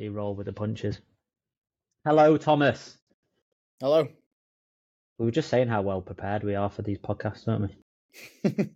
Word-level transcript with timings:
Roll 0.00 0.34
with 0.34 0.46
the 0.46 0.52
punches. 0.52 1.00
Hello, 2.04 2.36
Thomas. 2.36 2.98
Hello. 3.80 4.08
We 5.18 5.24
were 5.26 5.30
just 5.30 5.50
saying 5.50 5.68
how 5.68 5.82
well 5.82 6.00
prepared 6.00 6.42
we 6.42 6.54
are 6.54 6.70
for 6.70 6.82
these 6.82 6.98
podcasts, 6.98 7.44
don't 7.44 7.70
we? 8.44 8.70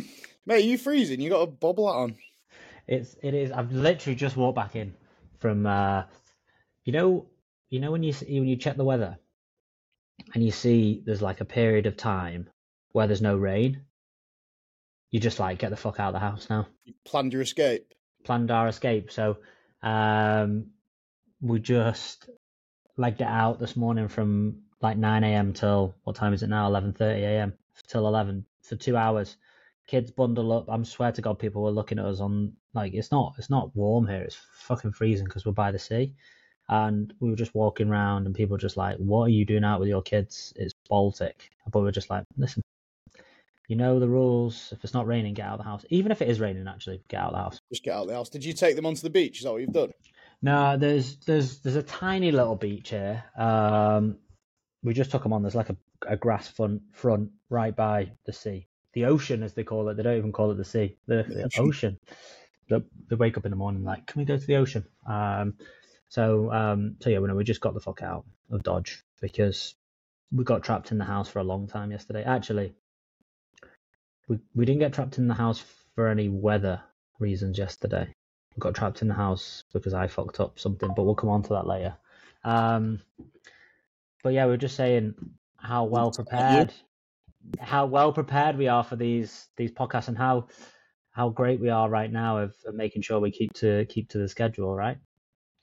Mate, 0.46 0.64
you 0.64 0.78
freezing? 0.78 1.20
You 1.20 1.30
got 1.30 1.42
a 1.42 1.46
bobble 1.46 1.86
hat 1.86 1.98
on. 1.98 2.16
It's 2.88 3.16
it 3.22 3.34
is. 3.34 3.52
I've 3.52 3.72
literally 3.72 4.16
just 4.16 4.36
walked 4.36 4.56
back 4.56 4.74
in 4.74 4.94
from. 5.38 5.66
uh 5.66 6.04
You 6.84 6.92
know, 6.92 7.26
you 7.70 7.80
know 7.80 7.92
when 7.92 8.02
you 8.02 8.12
see, 8.12 8.40
when 8.40 8.48
you 8.48 8.56
check 8.56 8.76
the 8.76 8.84
weather, 8.84 9.18
and 10.34 10.44
you 10.44 10.50
see 10.50 11.02
there's 11.04 11.22
like 11.22 11.40
a 11.40 11.44
period 11.44 11.86
of 11.86 11.96
time 11.96 12.48
where 12.92 13.06
there's 13.06 13.22
no 13.22 13.36
rain. 13.36 13.82
You 15.10 15.20
just 15.20 15.38
like 15.38 15.58
get 15.58 15.70
the 15.70 15.76
fuck 15.76 16.00
out 16.00 16.08
of 16.08 16.14
the 16.14 16.18
house 16.26 16.48
now. 16.50 16.66
You 16.84 16.94
planned 17.04 17.32
your 17.32 17.42
escape. 17.42 17.92
Planned 18.24 18.50
our 18.50 18.68
escape, 18.68 19.12
so 19.12 19.38
um 19.82 20.66
we 21.40 21.60
just 21.60 22.28
legged 22.96 23.20
it 23.20 23.26
out 23.26 23.58
this 23.58 23.76
morning 23.76 24.08
from 24.08 24.62
like 24.80 24.96
9 24.96 25.24
a.m. 25.24 25.52
till 25.52 25.94
what 26.04 26.16
time 26.16 26.32
is 26.34 26.42
it 26.42 26.48
now? 26.48 26.68
11:30 26.70 27.00
a.m. 27.22 27.54
till 27.88 28.06
11 28.06 28.46
for 28.62 28.76
two 28.76 28.96
hours. 28.96 29.36
Kids 29.86 30.10
bundle 30.10 30.52
up. 30.52 30.66
I'm 30.68 30.84
swear 30.84 31.12
to 31.12 31.22
God, 31.22 31.38
people 31.38 31.62
were 31.62 31.70
looking 31.70 31.98
at 31.98 32.06
us 32.06 32.20
on 32.20 32.52
like 32.74 32.94
it's 32.94 33.10
not 33.12 33.34
it's 33.38 33.50
not 33.50 33.74
warm 33.76 34.06
here. 34.06 34.22
It's 34.22 34.38
fucking 34.54 34.92
freezing 34.92 35.26
because 35.26 35.46
we're 35.46 35.52
by 35.52 35.72
the 35.72 35.78
sea, 35.78 36.14
and 36.68 37.12
we 37.20 37.30
were 37.30 37.36
just 37.36 37.54
walking 37.54 37.88
around 37.88 38.26
and 38.26 38.34
people 38.34 38.54
were 38.54 38.58
just 38.58 38.76
like, 38.76 38.96
"What 38.98 39.24
are 39.24 39.30
you 39.30 39.44
doing 39.46 39.64
out 39.64 39.80
with 39.80 39.88
your 39.88 40.02
kids? 40.02 40.52
It's 40.56 40.74
Baltic." 40.88 41.50
But 41.72 41.80
we 41.80 41.86
we're 41.86 41.92
just 41.92 42.10
like, 42.10 42.24
"Listen, 42.36 42.61
you 43.72 43.76
know 43.76 43.98
the 43.98 44.08
rules. 44.08 44.68
If 44.70 44.84
it's 44.84 44.92
not 44.92 45.06
raining, 45.06 45.32
get 45.32 45.46
out 45.46 45.54
of 45.54 45.58
the 45.60 45.64
house. 45.64 45.86
Even 45.88 46.12
if 46.12 46.20
it 46.20 46.28
is 46.28 46.40
raining, 46.40 46.68
actually, 46.68 47.00
get 47.08 47.20
out 47.20 47.28
of 47.28 47.32
the 47.32 47.38
house." 47.38 47.60
Just 47.70 47.82
get 47.82 47.94
out 47.94 48.02
of 48.02 48.08
the 48.08 48.14
house. 48.14 48.28
Did 48.28 48.44
you 48.44 48.52
take 48.52 48.76
them 48.76 48.84
onto 48.84 49.00
the 49.00 49.08
beach? 49.08 49.38
Is 49.38 49.44
that 49.44 49.52
what 49.52 49.62
you've 49.62 49.72
done? 49.72 49.92
No, 50.42 50.76
there's 50.76 51.16
there's 51.24 51.60
there's 51.60 51.76
a 51.76 51.82
tiny 51.82 52.32
little 52.32 52.54
beach 52.54 52.90
here. 52.90 53.24
Um, 53.34 54.18
we 54.82 54.92
just 54.92 55.10
took 55.10 55.22
them 55.22 55.32
on. 55.32 55.40
There's 55.40 55.54
like 55.54 55.70
a, 55.70 55.76
a 56.06 56.18
grass 56.18 56.48
front 56.48 56.82
front 56.92 57.30
right 57.48 57.74
by 57.74 58.12
the 58.26 58.34
sea, 58.34 58.68
the 58.92 59.06
ocean 59.06 59.42
as 59.42 59.54
they 59.54 59.64
call 59.64 59.88
it. 59.88 59.96
They 59.96 60.02
don't 60.02 60.18
even 60.18 60.32
call 60.32 60.50
it 60.50 60.58
the 60.58 60.66
sea, 60.66 60.98
the, 61.06 61.22
The 61.22 61.50
ocean. 61.58 61.98
They, 62.68 62.76
they 63.08 63.16
wake 63.16 63.38
up 63.38 63.46
in 63.46 63.50
the 63.52 63.56
morning 63.56 63.84
like, 63.84 64.06
can 64.06 64.18
we 64.20 64.26
go 64.26 64.36
to 64.36 64.46
the 64.46 64.56
ocean? 64.56 64.84
Um, 65.08 65.54
so 66.10 66.52
um, 66.52 66.96
so 67.00 67.08
yeah, 67.08 67.20
we 67.20 67.28
know 67.28 67.36
we 67.36 67.44
just 67.44 67.62
got 67.62 67.72
the 67.72 67.80
fuck 67.80 68.02
out 68.02 68.26
of 68.50 68.62
Dodge 68.62 69.02
because 69.22 69.74
we 70.30 70.44
got 70.44 70.62
trapped 70.62 70.92
in 70.92 70.98
the 70.98 71.04
house 71.06 71.30
for 71.30 71.38
a 71.38 71.44
long 71.44 71.68
time 71.68 71.90
yesterday. 71.90 72.22
Actually, 72.22 72.74
we 74.32 74.38
we 74.54 74.64
didn't 74.64 74.80
get 74.80 74.92
trapped 74.94 75.18
in 75.18 75.28
the 75.28 75.34
house 75.34 75.62
for 75.94 76.08
any 76.08 76.28
weather 76.28 76.80
reasons 77.18 77.58
yesterday. 77.58 78.08
We 78.56 78.60
got 78.60 78.74
trapped 78.74 79.02
in 79.02 79.08
the 79.08 79.14
house 79.14 79.64
because 79.72 79.94
I 79.94 80.06
fucked 80.06 80.40
up 80.40 80.58
something, 80.58 80.90
but 80.96 81.02
we'll 81.04 81.14
come 81.14 81.30
on 81.30 81.42
to 81.44 81.48
that 81.50 81.66
later. 81.66 81.96
Um, 82.44 83.00
but 84.22 84.32
yeah, 84.32 84.46
we 84.46 84.54
are 84.54 84.58
just 84.58 84.76
saying 84.76 85.14
how 85.56 85.84
well 85.84 86.10
Is 86.10 86.16
that 86.30 86.46
you? 86.48 86.68
prepared, 86.68 86.72
how 87.60 87.86
well 87.86 88.12
prepared 88.12 88.56
we 88.56 88.68
are 88.68 88.84
for 88.84 88.96
these 88.96 89.48
these 89.56 89.70
podcasts, 89.70 90.08
and 90.08 90.16
how 90.16 90.48
how 91.10 91.28
great 91.28 91.60
we 91.60 91.68
are 91.68 91.90
right 91.90 92.10
now 92.10 92.38
of, 92.38 92.54
of 92.64 92.74
making 92.74 93.02
sure 93.02 93.20
we 93.20 93.30
keep 93.30 93.52
to 93.54 93.84
keep 93.86 94.08
to 94.10 94.18
the 94.18 94.28
schedule. 94.28 94.74
Right? 94.74 94.96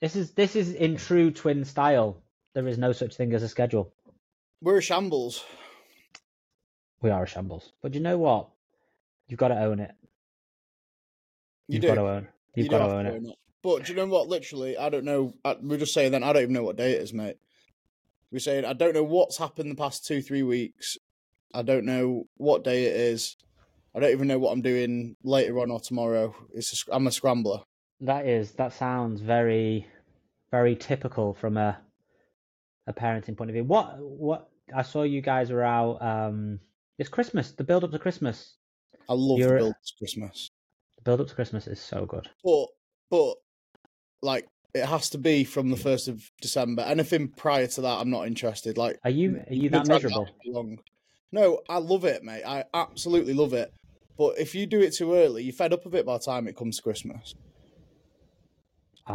This 0.00 0.14
is 0.14 0.32
this 0.32 0.54
is 0.54 0.72
in 0.72 0.96
true 0.96 1.30
twin 1.32 1.64
style. 1.64 2.22
There 2.54 2.68
is 2.68 2.78
no 2.78 2.92
such 2.92 3.16
thing 3.16 3.32
as 3.34 3.42
a 3.42 3.48
schedule. 3.48 3.92
We're 4.60 4.78
a 4.78 4.82
shambles. 4.82 5.44
We 7.02 7.10
are 7.10 7.24
a 7.24 7.26
shambles. 7.26 7.72
But 7.82 7.94
you 7.94 8.00
know 8.00 8.18
what? 8.18 8.50
You've 9.30 9.38
got 9.38 9.48
to 9.48 9.62
own 9.62 9.78
it. 9.78 9.92
You 11.68 11.74
You've 11.74 11.82
do. 11.82 11.88
got 11.88 11.94
to 11.94 12.08
own. 12.08 12.28
You've 12.56 12.64
You 12.64 12.70
got 12.70 12.86
to 12.86 12.94
own 12.94 13.06
it. 13.06 13.14
own 13.14 13.26
it. 13.26 13.36
But 13.62 13.84
do 13.84 13.92
you 13.92 13.96
know 13.96 14.06
what? 14.06 14.26
Literally, 14.28 14.76
I 14.76 14.88
don't 14.88 15.04
know. 15.04 15.32
I, 15.44 15.56
we're 15.62 15.78
just 15.78 15.94
saying 15.94 16.10
then. 16.12 16.24
I 16.24 16.32
don't 16.32 16.42
even 16.42 16.54
know 16.54 16.64
what 16.64 16.76
day 16.76 16.92
it 16.92 17.02
is, 17.02 17.14
mate. 17.14 17.36
We're 18.32 18.40
saying 18.40 18.64
I 18.64 18.72
don't 18.72 18.94
know 18.94 19.04
what's 19.04 19.38
happened 19.38 19.70
the 19.70 19.76
past 19.76 20.04
two, 20.04 20.20
three 20.20 20.42
weeks. 20.42 20.96
I 21.54 21.62
don't 21.62 21.84
know 21.84 22.24
what 22.36 22.64
day 22.64 22.84
it 22.86 22.96
is. 22.96 23.36
I 23.94 24.00
don't 24.00 24.10
even 24.12 24.28
know 24.28 24.38
what 24.38 24.52
I'm 24.52 24.62
doing 24.62 25.16
later 25.22 25.60
on 25.60 25.70
or 25.70 25.80
tomorrow. 25.80 26.34
It's 26.54 26.86
a, 26.88 26.94
I'm 26.94 27.06
a 27.06 27.12
scrambler. 27.12 27.60
That 28.00 28.26
is 28.26 28.52
that 28.52 28.72
sounds 28.72 29.20
very 29.20 29.86
very 30.50 30.74
typical 30.74 31.34
from 31.34 31.56
a 31.56 31.78
a 32.86 32.92
parenting 32.92 33.36
point 33.36 33.50
of 33.50 33.54
view. 33.54 33.64
What 33.64 33.96
what 34.00 34.48
I 34.74 34.82
saw 34.82 35.02
you 35.02 35.20
guys 35.20 35.50
were 35.50 35.62
out 35.64 36.00
um 36.00 36.60
it's 36.98 37.08
Christmas, 37.08 37.52
the 37.52 37.64
build 37.64 37.84
up 37.84 37.92
to 37.92 37.98
Christmas. 37.98 38.56
I 39.10 39.14
love 39.14 39.38
You're- 39.38 39.52
the 39.52 39.58
build 39.58 39.70
up 39.72 39.82
to 39.84 39.92
Christmas. 39.98 40.48
The 40.98 41.02
build 41.02 41.20
up 41.20 41.26
to 41.28 41.34
Christmas 41.34 41.66
is 41.66 41.80
so 41.80 42.06
good. 42.06 42.28
But 42.44 42.66
but 43.10 43.34
like 44.22 44.46
it 44.72 44.86
has 44.86 45.10
to 45.10 45.18
be 45.18 45.42
from 45.44 45.70
the 45.70 45.76
first 45.76 46.06
of 46.08 46.22
December. 46.40 46.82
Anything 46.82 47.28
prior 47.28 47.66
to 47.66 47.80
that, 47.80 47.98
I'm 48.00 48.08
not 48.10 48.26
interested. 48.28 48.78
Like 48.78 48.98
Are 49.04 49.10
you 49.10 49.42
are 49.50 49.54
you 49.54 49.68
that 49.70 49.88
miserable? 49.88 50.28
Long. 50.46 50.78
No, 51.32 51.60
I 51.68 51.78
love 51.78 52.04
it, 52.04 52.22
mate. 52.22 52.44
I 52.44 52.64
absolutely 52.72 53.34
love 53.34 53.52
it. 53.52 53.72
But 54.16 54.38
if 54.38 54.54
you 54.54 54.66
do 54.66 54.80
it 54.80 54.94
too 54.94 55.14
early, 55.14 55.42
you're 55.44 55.52
fed 55.52 55.72
up 55.72 55.86
of 55.86 55.94
it 55.94 56.06
by 56.06 56.14
the 56.18 56.24
time 56.24 56.46
it 56.46 56.56
comes 56.56 56.76
to 56.76 56.82
Christmas. 56.82 57.34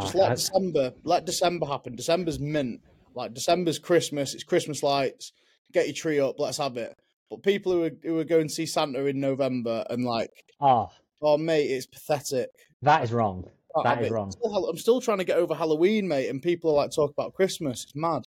Just 0.01 0.15
Ah, 0.15 0.19
let 0.19 0.31
I- 0.31 0.35
December, 0.35 0.93
let 1.03 1.25
December 1.25 1.65
happen. 1.67 1.95
December's 1.95 2.39
mint. 2.39 2.81
Like 3.13 3.33
December's 3.33 3.79
Christmas. 3.79 4.33
It's 4.33 4.43
Christmas 4.43 4.83
lights. 4.83 5.31
Get 5.71 5.85
your 5.87 5.95
tree 5.95 6.19
up. 6.19 6.37
Let's 6.39 6.57
have 6.57 6.75
it. 6.75 6.97
But 7.29 7.43
people 7.43 7.71
who 7.71 7.83
are 7.85 7.91
who 8.03 8.19
are 8.19 8.23
going 8.23 8.47
to 8.47 8.53
see 8.53 8.65
Santa 8.65 9.05
in 9.05 9.19
November 9.19 9.85
and 9.89 10.05
like, 10.05 10.31
oh, 10.61 10.89
oh 11.21 11.37
mate, 11.37 11.65
it's 11.65 11.87
pathetic. 11.87 12.49
that 12.81 13.03
is 13.03 13.11
wrong. 13.11 13.49
That 13.83 14.01
is 14.01 14.07
it. 14.07 14.13
wrong. 14.13 14.31
Still 14.31 14.69
I'm 14.69 14.77
still 14.77 15.01
trying 15.01 15.17
to 15.17 15.23
get 15.23 15.37
over 15.37 15.53
Halloween, 15.53 16.07
mate, 16.07 16.29
and 16.29 16.41
people 16.41 16.71
are 16.71 16.75
like 16.75 16.91
talk 16.91 17.11
about 17.11 17.33
Christmas. 17.33 17.83
It's 17.83 17.95
mad. 17.95 18.23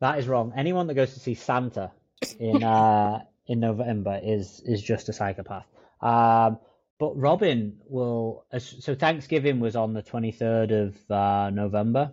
That 0.00 0.18
is 0.18 0.28
wrong. 0.28 0.52
Anyone 0.56 0.86
that 0.88 0.94
goes 0.94 1.14
to 1.14 1.20
see 1.20 1.34
Santa 1.34 1.92
in 2.38 2.62
uh 2.62 3.20
in 3.46 3.60
November 3.60 4.20
is 4.22 4.62
is 4.64 4.82
just 4.82 5.08
a 5.08 5.12
psychopath. 5.12 5.66
Um, 6.00 6.58
but 6.98 7.16
Robin 7.16 7.78
will. 7.88 8.44
So 8.58 8.94
Thanksgiving 8.94 9.60
was 9.60 9.76
on 9.76 9.94
the 9.94 10.02
twenty 10.02 10.32
third 10.32 10.70
of 10.70 11.10
uh, 11.10 11.50
November. 11.50 12.12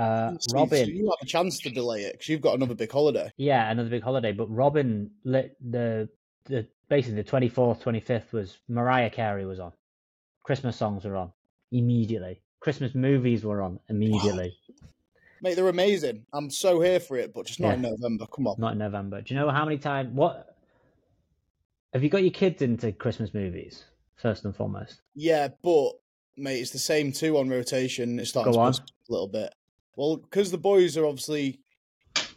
Uh, 0.00 0.30
So- 0.32 0.38
so 0.48 0.54
Robin, 0.56 0.88
you 0.88 1.04
have 1.06 1.18
a 1.22 1.26
chance 1.26 1.58
to 1.60 1.70
delay 1.70 2.02
it 2.04 2.12
because 2.12 2.28
you've 2.28 2.40
got 2.40 2.54
another 2.54 2.74
big 2.74 2.90
holiday. 2.90 3.30
yeah, 3.36 3.70
another 3.70 3.90
big 3.90 4.02
holiday. 4.02 4.32
But 4.32 4.46
Robin 4.48 5.10
lit 5.24 5.56
the 5.70 6.08
the 6.46 6.66
basically 6.88 7.16
the 7.16 7.24
twenty 7.28 7.48
fourth, 7.48 7.80
twenty 7.80 8.00
fifth 8.00 8.32
was 8.32 8.58
Mariah 8.68 9.10
Carey 9.10 9.44
was 9.46 9.60
on. 9.60 9.72
Christmas 10.42 10.76
songs 10.76 11.04
were 11.04 11.16
on 11.16 11.32
immediately. 11.70 12.40
Christmas 12.60 12.94
movies 12.94 13.44
were 13.44 13.62
on 13.62 13.78
immediately. 13.88 14.56
Mate, 15.42 15.54
they're 15.54 15.68
amazing. 15.68 16.26
I'm 16.34 16.50
so 16.50 16.80
here 16.80 17.00
for 17.00 17.16
it, 17.16 17.32
but 17.32 17.46
just 17.46 17.60
not 17.60 17.68
Yeah. 17.68 17.74
in 17.74 17.82
November. 17.82 18.26
Come 18.26 18.46
on. 18.46 18.56
Not 18.58 18.72
in 18.72 18.78
November. 18.78 19.22
Do 19.22 19.32
you 19.32 19.40
know 19.40 19.48
how 19.50 19.64
many 19.64 19.78
times? 19.78 20.14
What 20.14 20.54
have 21.92 22.02
you 22.02 22.08
got 22.10 22.22
your 22.22 22.30
kids 22.32 22.62
into 22.62 22.92
Christmas 22.92 23.32
movies 23.34 23.84
first 24.16 24.44
and 24.44 24.54
foremost? 24.54 25.00
Yeah, 25.14 25.48
but 25.62 25.92
mate, 26.36 26.60
it's 26.60 26.70
the 26.72 26.78
same 26.78 27.12
two 27.12 27.38
on 27.38 27.48
rotation. 27.48 28.18
It's 28.18 28.30
starting 28.30 28.52
Go 28.52 28.58
to 28.58 28.64
on. 28.64 28.72
a 28.74 29.12
little 29.12 29.28
bit. 29.28 29.54
Well, 29.96 30.16
because 30.16 30.50
the 30.50 30.58
boys 30.58 30.96
are 30.96 31.04
obviously 31.06 31.60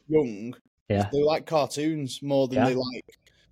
young, 0.08 0.56
Yeah. 0.90 1.10
they 1.12 1.24
like 1.24 1.46
cartoons 1.46 2.22
more 2.22 2.48
than 2.48 2.58
Yeah. 2.60 2.70
they 2.70 2.76
like. 2.76 3.06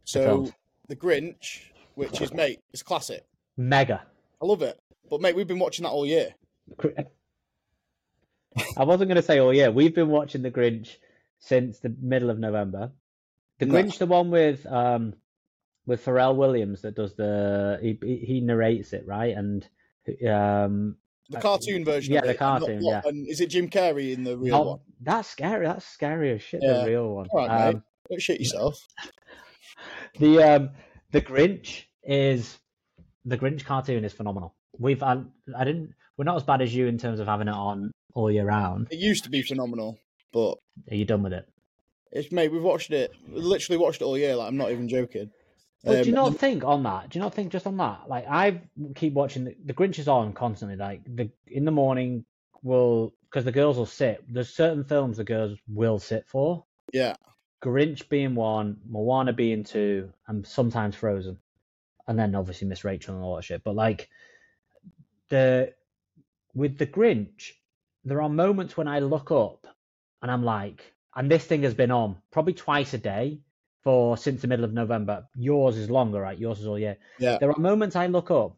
So 0.03 0.51
the 0.87 0.95
Grinch, 0.95 1.61
which 1.95 2.21
is 2.21 2.33
mate, 2.33 2.59
is 2.73 2.83
classic. 2.83 3.25
Mega. 3.57 4.05
I 4.41 4.45
love 4.45 4.61
it. 4.61 4.79
But 5.09 5.21
mate, 5.21 5.35
we've 5.35 5.47
been 5.47 5.59
watching 5.59 5.83
that 5.83 5.91
all 5.91 6.05
year. 6.05 6.33
I 8.77 8.83
wasn't 8.83 9.07
going 9.09 9.15
to 9.15 9.21
say, 9.21 9.39
oh 9.39 9.51
yeah, 9.51 9.69
we've 9.69 9.95
been 9.95 10.09
watching 10.09 10.41
The 10.41 10.51
Grinch 10.51 10.97
since 11.39 11.79
the 11.79 11.95
middle 12.01 12.29
of 12.29 12.39
November. 12.39 12.91
The 13.59 13.65
No. 13.65 13.75
Grinch, 13.75 13.97
the 13.97 14.07
one 14.07 14.31
with 14.31 14.65
um 14.65 15.13
with 15.85 16.03
Pharrell 16.03 16.35
Williams 16.35 16.81
that 16.81 16.95
does 16.95 17.15
the 17.15 17.79
he 17.81 17.97
he 18.01 18.17
he 18.17 18.41
narrates 18.41 18.93
it 18.93 19.05
right 19.05 19.35
and 19.35 19.67
um 20.27 20.95
The 21.31 21.39
cartoon 21.39 21.85
version. 21.85 22.13
yeah, 22.13 22.19
of 22.19 22.25
the 22.25 22.29
it, 22.29 22.33
and 22.33 22.39
cartoon, 22.39 22.79
what- 22.81 22.91
yeah. 22.91 23.01
And 23.05 23.27
is 23.27 23.41
it 23.41 23.47
Jim 23.47 23.69
Carrey 23.69 24.13
in 24.13 24.23
the 24.23 24.37
real 24.37 24.55
oh, 24.55 24.61
one? 24.61 24.79
that's 25.01 25.29
scary. 25.29 25.65
That's 25.65 25.85
scary 25.85 26.31
as 26.31 26.41
shit. 26.41 26.61
Yeah. 26.63 26.79
The 26.79 26.85
real 26.87 27.09
one. 27.09 27.27
All 27.31 27.47
right, 27.47 27.69
um, 27.69 27.83
Don't 28.09 28.21
shit 28.21 28.39
yourself. 28.39 28.85
The 30.19 30.43
um 30.43 30.69
the 31.11 31.21
Grinch 31.21 31.85
is 32.03 32.59
the 33.25 33.37
Grinch 33.37 33.63
cartoon 33.63 34.03
is 34.03 34.13
phenomenal. 34.13 34.55
We've 34.77 35.01
had, 35.01 35.25
I 35.57 35.63
didn't 35.63 35.93
we're 36.17 36.25
not 36.25 36.35
as 36.35 36.43
bad 36.43 36.61
as 36.61 36.75
you 36.75 36.87
in 36.87 36.97
terms 36.97 37.19
of 37.19 37.27
having 37.27 37.47
it 37.47 37.53
on 37.53 37.91
all 38.13 38.29
year 38.29 38.45
round. 38.45 38.87
It 38.91 38.99
used 38.99 39.23
to 39.23 39.29
be 39.29 39.41
phenomenal, 39.41 39.97
but 40.33 40.57
Are 40.89 40.95
you 40.95 41.05
done 41.05 41.23
with 41.23 41.33
it? 41.33 41.47
it's 42.11 42.31
mate, 42.31 42.51
we've 42.51 42.61
watched 42.61 42.91
it. 42.91 43.11
Literally 43.29 43.77
watched 43.77 44.01
it 44.01 44.05
all 44.05 44.17
year. 44.17 44.35
Like 44.35 44.49
I'm 44.49 44.57
not 44.57 44.71
even 44.71 44.89
joking. 44.89 45.31
But 45.83 46.03
do 46.03 46.09
you 46.09 46.17
Um, 46.17 46.23
not 46.23 46.37
think 46.37 46.63
on 46.63 46.83
that? 46.83 47.09
Do 47.09 47.17
you 47.17 47.23
not 47.23 47.33
think 47.33 47.51
just 47.51 47.65
on 47.65 47.77
that? 47.77 48.07
Like 48.07 48.25
I 48.29 48.61
keep 48.95 49.13
watching 49.13 49.45
the, 49.45 49.55
the 49.65 49.73
Grinch 49.73 49.99
is 49.99 50.07
on 50.07 50.33
constantly. 50.33 50.77
Like 50.77 51.01
the 51.05 51.31
in 51.47 51.65
the 51.65 51.71
morning 51.71 52.25
will 52.61 53.13
because 53.23 53.45
the 53.45 53.51
girls 53.51 53.77
will 53.77 53.85
sit. 53.87 54.23
There's 54.27 54.53
certain 54.53 54.83
films 54.83 55.17
the 55.17 55.23
girls 55.23 55.57
will 55.67 55.97
sit 55.99 56.27
for. 56.27 56.65
Yeah, 56.93 57.15
Grinch 57.63 58.09
being 58.09 58.35
one, 58.35 58.77
Moana 58.87 59.33
being 59.33 59.63
two, 59.63 60.11
and 60.27 60.45
sometimes 60.45 60.95
Frozen, 60.95 61.39
and 62.07 62.19
then 62.19 62.35
obviously 62.35 62.67
Miss 62.67 62.83
Rachel 62.83 63.15
and 63.15 63.23
all 63.23 63.35
that 63.37 63.43
shit. 63.45 63.63
But 63.63 63.75
like 63.75 64.09
the 65.29 65.73
with 66.53 66.77
the 66.77 66.87
Grinch, 66.87 67.53
there 68.03 68.21
are 68.21 68.29
moments 68.29 68.77
when 68.77 68.87
I 68.87 68.99
look 68.99 69.31
up 69.31 69.65
and 70.21 70.29
I'm 70.29 70.43
like, 70.43 70.93
and 71.15 71.31
this 71.31 71.45
thing 71.45 71.63
has 71.63 71.73
been 71.73 71.91
on 71.91 72.17
probably 72.29 72.53
twice 72.53 72.93
a 72.93 72.97
day 72.99 73.39
for 73.83 74.17
since 74.17 74.41
the 74.41 74.47
middle 74.47 74.65
of 74.65 74.73
November. 74.73 75.25
Yours 75.35 75.77
is 75.77 75.89
longer, 75.89 76.21
right? 76.21 76.37
Yours 76.37 76.59
is 76.59 76.67
all 76.67 76.77
year. 76.79 76.97
Yeah. 77.19 77.37
There 77.39 77.49
are 77.51 77.59
moments 77.59 77.95
I 77.95 78.07
look 78.07 78.29
up 78.31 78.57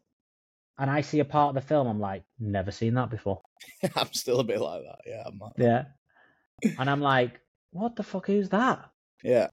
and 0.78 0.90
I 0.90 1.00
see 1.00 1.20
a 1.20 1.24
part 1.24 1.50
of 1.50 1.54
the 1.62 1.66
film. 1.66 1.86
I'm 1.86 2.00
like, 2.00 2.24
never 2.38 2.70
seen 2.70 2.94
that 2.94 3.10
before. 3.10 3.40
I'm 3.96 4.12
still 4.12 4.40
a 4.40 4.44
bit 4.44 4.60
like 4.60 4.82
that. 4.82 4.98
Yeah, 5.06 5.22
I'm 5.26 5.38
like, 5.38 5.52
Yeah. 5.56 5.84
and 6.78 6.90
I'm 6.90 7.00
like, 7.00 7.40
what 7.70 7.96
the 7.96 8.02
fuck 8.02 8.28
is 8.28 8.48
that? 8.50 8.90
yeah. 9.22 9.48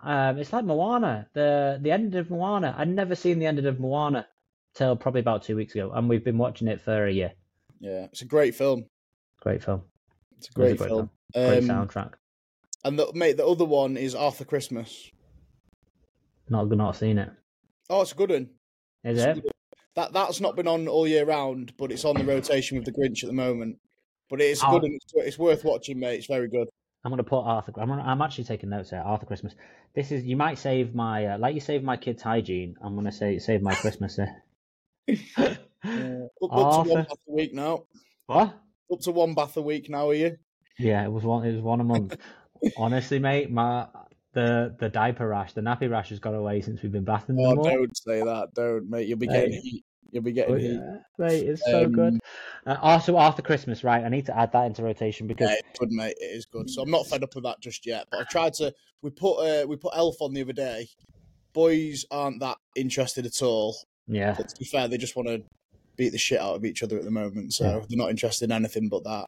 Um, 0.00 0.38
it's 0.38 0.52
like 0.52 0.64
Moana. 0.64 1.26
The 1.32 1.78
the 1.82 1.90
end 1.90 2.14
of 2.14 2.30
Moana. 2.30 2.72
I'd 2.78 2.88
never 2.88 3.16
seen 3.16 3.40
the 3.40 3.46
end 3.46 3.58
of 3.58 3.80
Moana 3.80 4.28
till 4.76 4.94
probably 4.94 5.20
about 5.20 5.42
two 5.42 5.56
weeks 5.56 5.74
ago, 5.74 5.90
and 5.92 6.08
we've 6.08 6.22
been 6.22 6.38
watching 6.38 6.68
it 6.68 6.80
for 6.80 7.06
a 7.06 7.10
year. 7.12 7.32
Yeah, 7.80 8.04
it's 8.04 8.22
a 8.22 8.24
great 8.24 8.54
film. 8.54 8.84
Great 9.40 9.64
film. 9.64 9.82
It's 10.36 10.48
a 10.56 10.60
It 10.60 10.62
was 10.62 10.72
a 10.72 10.76
great, 10.76 10.78
great 10.78 10.88
film. 10.88 11.10
Great 11.34 11.58
Um, 11.58 11.88
soundtrack. 11.88 12.12
And 12.84 12.98
the, 12.98 13.12
mate, 13.14 13.36
the 13.36 13.46
other 13.46 13.64
one 13.64 13.96
is 13.96 14.14
Arthur 14.14 14.44
Christmas. 14.44 15.10
Not 16.48 16.68
not 16.70 16.96
seen 16.96 17.18
it. 17.18 17.30
Oh, 17.90 18.02
it's 18.02 18.12
a 18.12 18.14
good 18.16 18.30
one. 18.30 18.50
Is 19.04 19.22
It's 19.22 19.38
it? 19.38 19.52
That 19.94 20.12
that's 20.12 20.40
not 20.40 20.56
been 20.56 20.68
on 20.68 20.88
all 20.88 21.06
year 21.06 21.24
round, 21.24 21.76
but 21.76 21.90
it's 21.92 22.04
on 22.04 22.16
the 22.16 22.24
rotation 22.24 22.78
with 22.78 22.86
the 22.86 22.92
Grinch 22.92 23.22
at 23.22 23.28
the 23.28 23.32
moment. 23.34 23.78
But 24.30 24.40
it 24.40 24.50
is 24.50 24.62
Oh. 24.64 24.70
good 24.70 24.82
one. 24.82 24.92
It's, 24.94 25.12
it's 25.14 25.38
worth 25.38 25.64
watching, 25.64 25.98
mate. 25.98 26.16
It's 26.18 26.26
very 26.26 26.48
good. 26.48 26.68
I'm 27.04 27.12
gonna 27.12 27.24
put 27.24 27.40
Arthur. 27.42 27.72
I'm, 27.76 27.88
gonna, 27.88 28.02
I'm 28.02 28.22
actually 28.22 28.44
taking 28.44 28.70
notes 28.70 28.90
here. 28.90 29.00
Arthur 29.04 29.26
Christmas. 29.26 29.54
This 29.94 30.10
is 30.12 30.24
you 30.24 30.36
might 30.36 30.58
save 30.58 30.94
my 30.94 31.26
uh, 31.26 31.38
like 31.38 31.54
you 31.54 31.60
save 31.60 31.82
my 31.82 31.96
kids' 31.96 32.22
hygiene. 32.22 32.76
I'm 32.82 32.94
gonna 32.94 33.12
say 33.12 33.38
save 33.38 33.62
my 33.62 33.74
Christmas 33.74 34.16
here. 34.16 34.42
Up, 35.84 36.52
up 36.52 36.84
to 36.84 36.90
one 36.90 37.04
bath 37.04 37.12
a 37.28 37.32
week 37.32 37.54
now. 37.54 37.84
What? 38.26 38.54
Up 38.92 39.00
to 39.00 39.12
one 39.12 39.34
bath 39.34 39.56
a 39.56 39.62
week 39.62 39.88
now, 39.88 40.08
are 40.08 40.14
you? 40.14 40.36
Yeah, 40.78 41.04
it 41.04 41.10
was 41.12 41.24
one. 41.24 41.46
It 41.46 41.52
was 41.54 41.62
one 41.62 41.80
a 41.80 41.84
month. 41.84 42.16
Honestly, 42.76 43.18
mate, 43.18 43.50
my 43.50 43.86
the 44.34 44.74
the 44.78 44.88
diaper 44.88 45.28
rash, 45.28 45.52
the 45.52 45.60
nappy 45.60 45.90
rash 45.90 46.10
has 46.10 46.18
gone 46.18 46.34
away 46.34 46.60
since 46.60 46.82
we've 46.82 46.92
been 46.92 47.04
bathing 47.04 47.36
Oh, 47.38 47.54
more. 47.54 47.70
don't 47.70 47.96
say 47.96 48.20
that. 48.22 48.54
Don't, 48.54 48.88
mate. 48.88 49.08
You'll 49.08 49.18
be 49.18 49.26
getting 49.26 49.52
heat. 49.52 49.84
You'll 50.10 50.22
be 50.22 50.32
getting 50.32 50.54
Oh, 50.54 50.58
heat. 50.58 50.80
yeah, 50.80 50.98
mate, 51.18 51.46
it's 51.48 51.64
so 51.64 51.88
good. 51.88 52.14
Um, 52.14 52.20
Uh, 52.66 52.76
also, 52.82 53.16
Arthur 53.16 53.42
Christmas, 53.42 53.82
right? 53.84 54.04
I 54.04 54.08
need 54.08 54.26
to 54.26 54.36
add 54.36 54.52
that 54.52 54.66
into 54.66 54.82
rotation 54.82 55.26
because 55.26 55.48
Yeah, 55.48 55.56
it's 55.58 55.78
good, 55.78 55.90
mate. 55.90 56.16
It 56.20 56.24
is 56.36 56.44
good. 56.46 56.68
So 56.68 56.82
I'm 56.82 56.90
not 56.90 57.06
fed 57.06 57.22
up 57.22 57.34
with 57.34 57.44
that 57.44 57.60
just 57.60 57.86
yet. 57.86 58.06
But 58.10 58.20
I've 58.20 58.28
tried 58.28 58.54
to. 58.54 58.72
We 59.02 59.10
put 59.10 59.36
uh, 59.38 59.66
we 59.66 59.76
put 59.76 59.92
Elf 59.96 60.16
on 60.20 60.34
the 60.34 60.42
other 60.42 60.52
day. 60.52 60.88
Boys 61.54 62.04
aren't 62.10 62.40
that 62.40 62.58
interested 62.76 63.26
at 63.26 63.42
all. 63.42 63.76
yeah, 64.06 64.34
But 64.36 64.48
to 64.48 64.56
be 64.58 64.64
fair, 64.64 64.86
they 64.88 64.98
just 64.98 65.16
want 65.16 65.28
to 65.28 65.42
beat 65.96 66.10
the 66.10 66.18
shit 66.18 66.40
out 66.40 66.54
of 66.56 66.64
each 66.64 66.82
other 66.82 66.98
at 66.98 67.04
the 67.04 67.10
moment. 67.10 67.54
So 67.54 67.64
Yeah. 67.64 67.84
they're 67.88 67.98
not 67.98 68.10
interested 68.10 68.44
in 68.46 68.52
anything 68.52 68.88
but 68.88 69.04
that. 69.04 69.26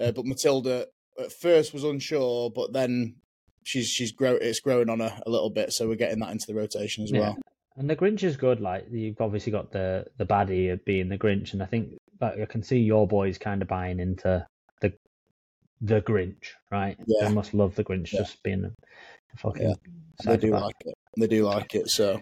Uh, 0.00 0.12
but 0.12 0.24
Matilda 0.26 0.86
at 1.18 1.32
first 1.32 1.72
was 1.72 1.84
unsure, 1.84 2.50
but 2.50 2.72
then 2.72 3.16
she's 3.64 3.88
she's 3.88 4.12
grow 4.12 4.34
it's 4.34 4.60
growing 4.60 4.88
on 4.88 5.00
her 5.00 5.20
a 5.26 5.30
little 5.30 5.50
bit. 5.50 5.72
So 5.72 5.88
we're 5.88 5.96
getting 5.96 6.20
that 6.20 6.30
into 6.30 6.46
the 6.46 6.54
rotation 6.54 7.04
as 7.04 7.10
Yeah. 7.10 7.20
well. 7.20 7.36
and 7.76 7.88
the 7.88 7.96
Grinch 7.96 8.22
is 8.24 8.36
good. 8.36 8.60
Like 8.60 8.86
you've 8.90 9.20
obviously 9.20 9.52
got 9.52 9.70
the 9.72 10.06
the 10.16 10.26
baddie 10.26 10.72
of 10.72 10.84
being 10.84 11.08
the 11.08 11.18
Grinch, 11.18 11.52
and 11.52 11.62
I 11.62 11.66
think 11.66 11.90
I 12.20 12.46
can 12.48 12.62
see 12.62 12.78
your 12.78 13.06
boys 13.06 13.38
kind 13.38 13.62
of 13.62 13.68
buying 13.68 14.00
into 14.00 14.44
the 14.80 14.92
the 15.80 16.00
Grinch, 16.02 16.50
right? 16.70 16.96
Yeah. 17.06 17.28
They 17.28 17.34
must 17.34 17.54
love 17.54 17.74
the 17.76 17.84
Grinch 17.84 18.12
Yeah. 18.12 18.20
just 18.20 18.42
being 18.42 18.64
a, 18.64 18.72
fucking. 19.36 19.68
Yeah. 19.68 19.74
They 20.24 20.36
do 20.36 20.50
like 20.50 20.74
it. 20.84 20.94
They 21.16 21.26
do 21.28 21.44
like 21.44 21.74
it. 21.76 21.88
So, 21.90 22.20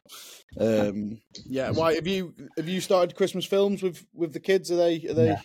um, 0.60 1.19
yeah. 1.46 1.70
Why 1.70 1.94
have 1.94 2.06
you 2.06 2.34
have 2.58 2.69
you 2.69 2.81
started 2.82 3.16
Christmas 3.16 3.46
films 3.46 3.82
with 3.82 4.04
with 4.14 4.32
the 4.34 4.40
kids? 4.40 4.70
Are 4.70 4.76
they 4.76 4.96
are 5.08 5.14
they? 5.14 5.37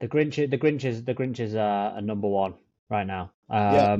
The 0.00 0.08
Grinch, 0.08 0.36
the 0.50 0.58
Grinch 0.58 0.84
is 0.84 1.04
the 1.04 1.14
Grinch 1.14 1.40
is 1.40 1.54
uh, 1.54 1.92
a 1.96 2.00
number 2.02 2.28
one 2.28 2.54
right 2.90 3.06
now. 3.06 3.32
Um, 3.50 3.58
Yeah. 3.74 3.96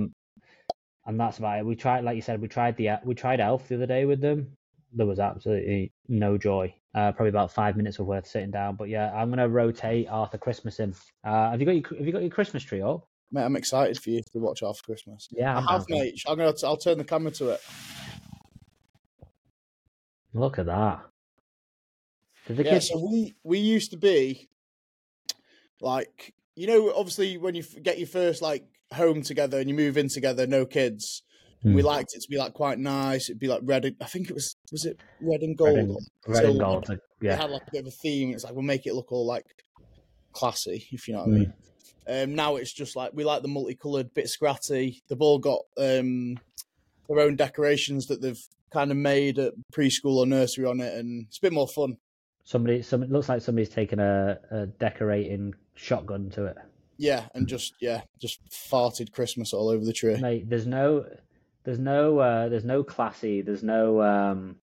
and 1.06 1.20
that's 1.20 1.38
about 1.38 1.58
it. 1.58 1.66
We 1.66 1.76
tried, 1.76 2.04
like 2.04 2.16
you 2.16 2.22
said, 2.22 2.40
we 2.40 2.48
tried 2.48 2.76
the 2.76 2.98
we 3.04 3.14
tried 3.14 3.40
Elf 3.40 3.68
the 3.68 3.76
other 3.76 3.86
day 3.86 4.04
with 4.04 4.20
them. 4.20 4.56
There 4.92 5.06
was 5.06 5.18
absolutely 5.20 5.92
no 6.08 6.38
joy. 6.38 6.74
Uh, 6.94 7.12
probably 7.12 7.28
about 7.28 7.52
five 7.52 7.76
minutes 7.76 7.98
of 7.98 8.06
worth 8.06 8.26
sitting 8.26 8.50
down. 8.50 8.76
But 8.76 8.88
yeah, 8.88 9.12
I'm 9.14 9.30
gonna 9.30 9.48
rotate 9.48 10.08
Arthur 10.08 10.38
Christmas 10.38 10.80
in. 10.80 10.94
Uh, 11.24 11.50
have 11.50 11.60
you 11.60 11.66
got 11.66 11.72
your 11.76 11.98
Have 11.98 12.06
you 12.06 12.12
got 12.12 12.22
your 12.22 12.30
Christmas 12.30 12.62
tree 12.62 12.82
up? 12.82 13.06
Mate, 13.30 13.44
I'm 13.44 13.56
excited 13.56 13.98
for 14.00 14.10
you 14.10 14.22
to 14.32 14.38
watch 14.38 14.62
Arthur 14.62 14.82
Christmas. 14.82 15.28
Yeah, 15.30 15.52
I 15.52 15.58
I'm 15.58 15.66
have, 15.66 15.86
down 15.86 15.98
mate. 15.98 16.22
I'm 16.26 16.38
gonna. 16.38 16.54
I'll 16.64 16.76
turn 16.76 16.98
the 16.98 17.04
camera 17.04 17.30
to 17.32 17.50
it. 17.50 17.60
Look 20.34 20.58
at 20.58 20.66
that. 20.66 21.04
Did 22.46 22.56
the 22.56 22.64
yeah, 22.64 22.70
kids? 22.74 22.88
so 22.88 22.98
we 22.98 23.34
we 23.44 23.58
used 23.58 23.90
to 23.90 23.96
be 23.98 24.48
like 25.80 26.34
you 26.56 26.66
know 26.66 26.92
obviously 26.94 27.36
when 27.36 27.54
you 27.54 27.62
get 27.62 27.98
your 27.98 28.08
first 28.08 28.42
like 28.42 28.64
home 28.94 29.22
together 29.22 29.58
and 29.58 29.68
you 29.68 29.74
move 29.74 29.96
in 29.96 30.08
together, 30.08 30.46
no 30.46 30.64
kids. 30.66 31.22
We 31.64 31.72
Hmm. 31.80 31.86
liked 31.88 32.14
it 32.14 32.22
to 32.22 32.28
be 32.28 32.38
like 32.38 32.52
quite 32.54 32.78
nice. 32.78 33.28
It'd 33.28 33.40
be 33.40 33.48
like 33.48 33.62
red. 33.64 33.84
and- 33.84 33.96
I 34.00 34.04
think 34.06 34.30
it 34.30 34.34
was 34.34 34.54
was 34.70 34.84
it 34.84 34.98
red 35.20 35.40
and 35.42 35.56
gold. 35.58 35.76
Red 35.76 35.86
and, 35.86 35.98
red 36.26 36.44
and 36.44 36.58
gold. 36.60 36.90
It 36.90 37.00
Yeah. 37.20 37.36
had 37.36 37.50
like 37.50 37.62
a 37.66 37.70
bit 37.72 37.80
of 37.80 37.86
a 37.88 37.90
theme. 37.90 38.32
It's 38.32 38.44
like 38.44 38.52
we'll 38.54 38.62
make 38.62 38.86
it 38.86 38.94
look 38.94 39.10
all 39.10 39.26
like 39.26 39.44
classy, 40.32 40.86
if 40.92 41.08
you 41.08 41.14
know 41.14 41.20
what 41.20 41.28
I 41.28 41.32
Mm. 41.32 41.38
mean. 41.38 41.52
Um, 42.06 42.34
now 42.34 42.56
it's 42.56 42.72
just 42.72 42.96
like 42.96 43.12
we 43.12 43.24
like 43.24 43.42
the 43.42 43.48
multicolored, 43.48 44.14
bit 44.14 44.26
scratty. 44.26 45.02
They've 45.08 45.20
all 45.20 45.38
got 45.38 45.62
um, 45.76 46.38
their 47.08 47.20
own 47.20 47.36
decorations 47.36 48.06
that 48.06 48.22
they've 48.22 48.40
kind 48.70 48.90
of 48.90 48.96
made 48.96 49.38
at 49.38 49.54
preschool 49.74 50.16
or 50.16 50.26
nursery 50.26 50.64
on 50.64 50.80
it, 50.80 50.94
and 50.94 51.26
it's 51.26 51.38
a 51.38 51.42
bit 51.42 51.52
more 51.52 51.68
fun. 51.68 51.96
Somebody, 52.44 52.80
some 52.82 53.02
it 53.02 53.10
looks 53.10 53.28
like 53.28 53.42
somebody's 53.42 53.68
taken 53.68 53.98
a, 53.98 54.38
a 54.50 54.66
decorating 54.66 55.54
shotgun 55.74 56.30
to 56.30 56.46
it. 56.46 56.56
Yeah, 56.98 57.28
and 57.34 57.46
just 57.46 57.74
yeah, 57.80 58.02
just 58.20 58.40
farted 58.50 59.12
Christmas 59.12 59.52
all 59.52 59.68
over 59.68 59.84
the 59.84 59.92
tree. 59.92 60.16
Mate, 60.16 60.48
there's 60.50 60.66
no, 60.66 61.06
there's 61.64 61.78
no, 61.78 62.18
uh, 62.18 62.48
there's 62.48 62.64
no 62.64 62.82
classy, 62.82 63.40
there's 63.40 63.62
no, 63.62 64.02
um, 64.02 64.56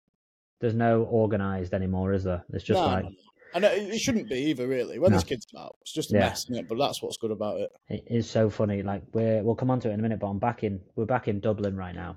there's 0.60 0.75
no 0.75 1.04
organized 1.04 1.75
anymore, 1.75 2.12
is 2.12 2.25
there? 2.25 2.44
It's 2.52 2.64
just 2.64 2.81
No, 2.81 2.86
like 2.86 3.04
no, 3.04 3.10
no. 3.10 3.16
and 3.54 3.64
it, 3.64 3.94
it 3.94 3.98
shouldn't 4.00 4.28
be 4.28 4.36
either, 4.50 4.66
really. 4.66 4.98
When 4.98 5.12
there's 5.12 5.22
kids 5.25 5.46
about, 5.52 5.76
it's 5.82 5.92
just 5.92 6.10
a 6.12 6.14
Yeah. 6.14 6.20
mess, 6.20 6.46
it? 6.50 6.66
But 6.69 6.78
that's 6.78 7.00
what's 7.02 7.19
good 7.19 7.31
about 7.31 7.60
it. 7.60 7.70
it 7.88 8.04
is 8.08 8.28
so 8.28 8.50
funny. 8.50 8.82
Like 8.82 9.02
we're 9.12 9.42
we'll 9.42 9.54
come 9.54 9.70
on 9.70 9.78
to 9.81 9.90
it 9.90 9.92
in 9.92 10.00
a 10.00 10.02
minute, 10.02 10.19
but 10.19 10.26
I'm 10.28 10.38
back 10.40 10.64
in 10.64 10.81
we're 10.96 11.04
back 11.04 11.28
in 11.28 11.38
Dublin 11.38 11.76
right 11.76 11.94
now, 11.94 12.16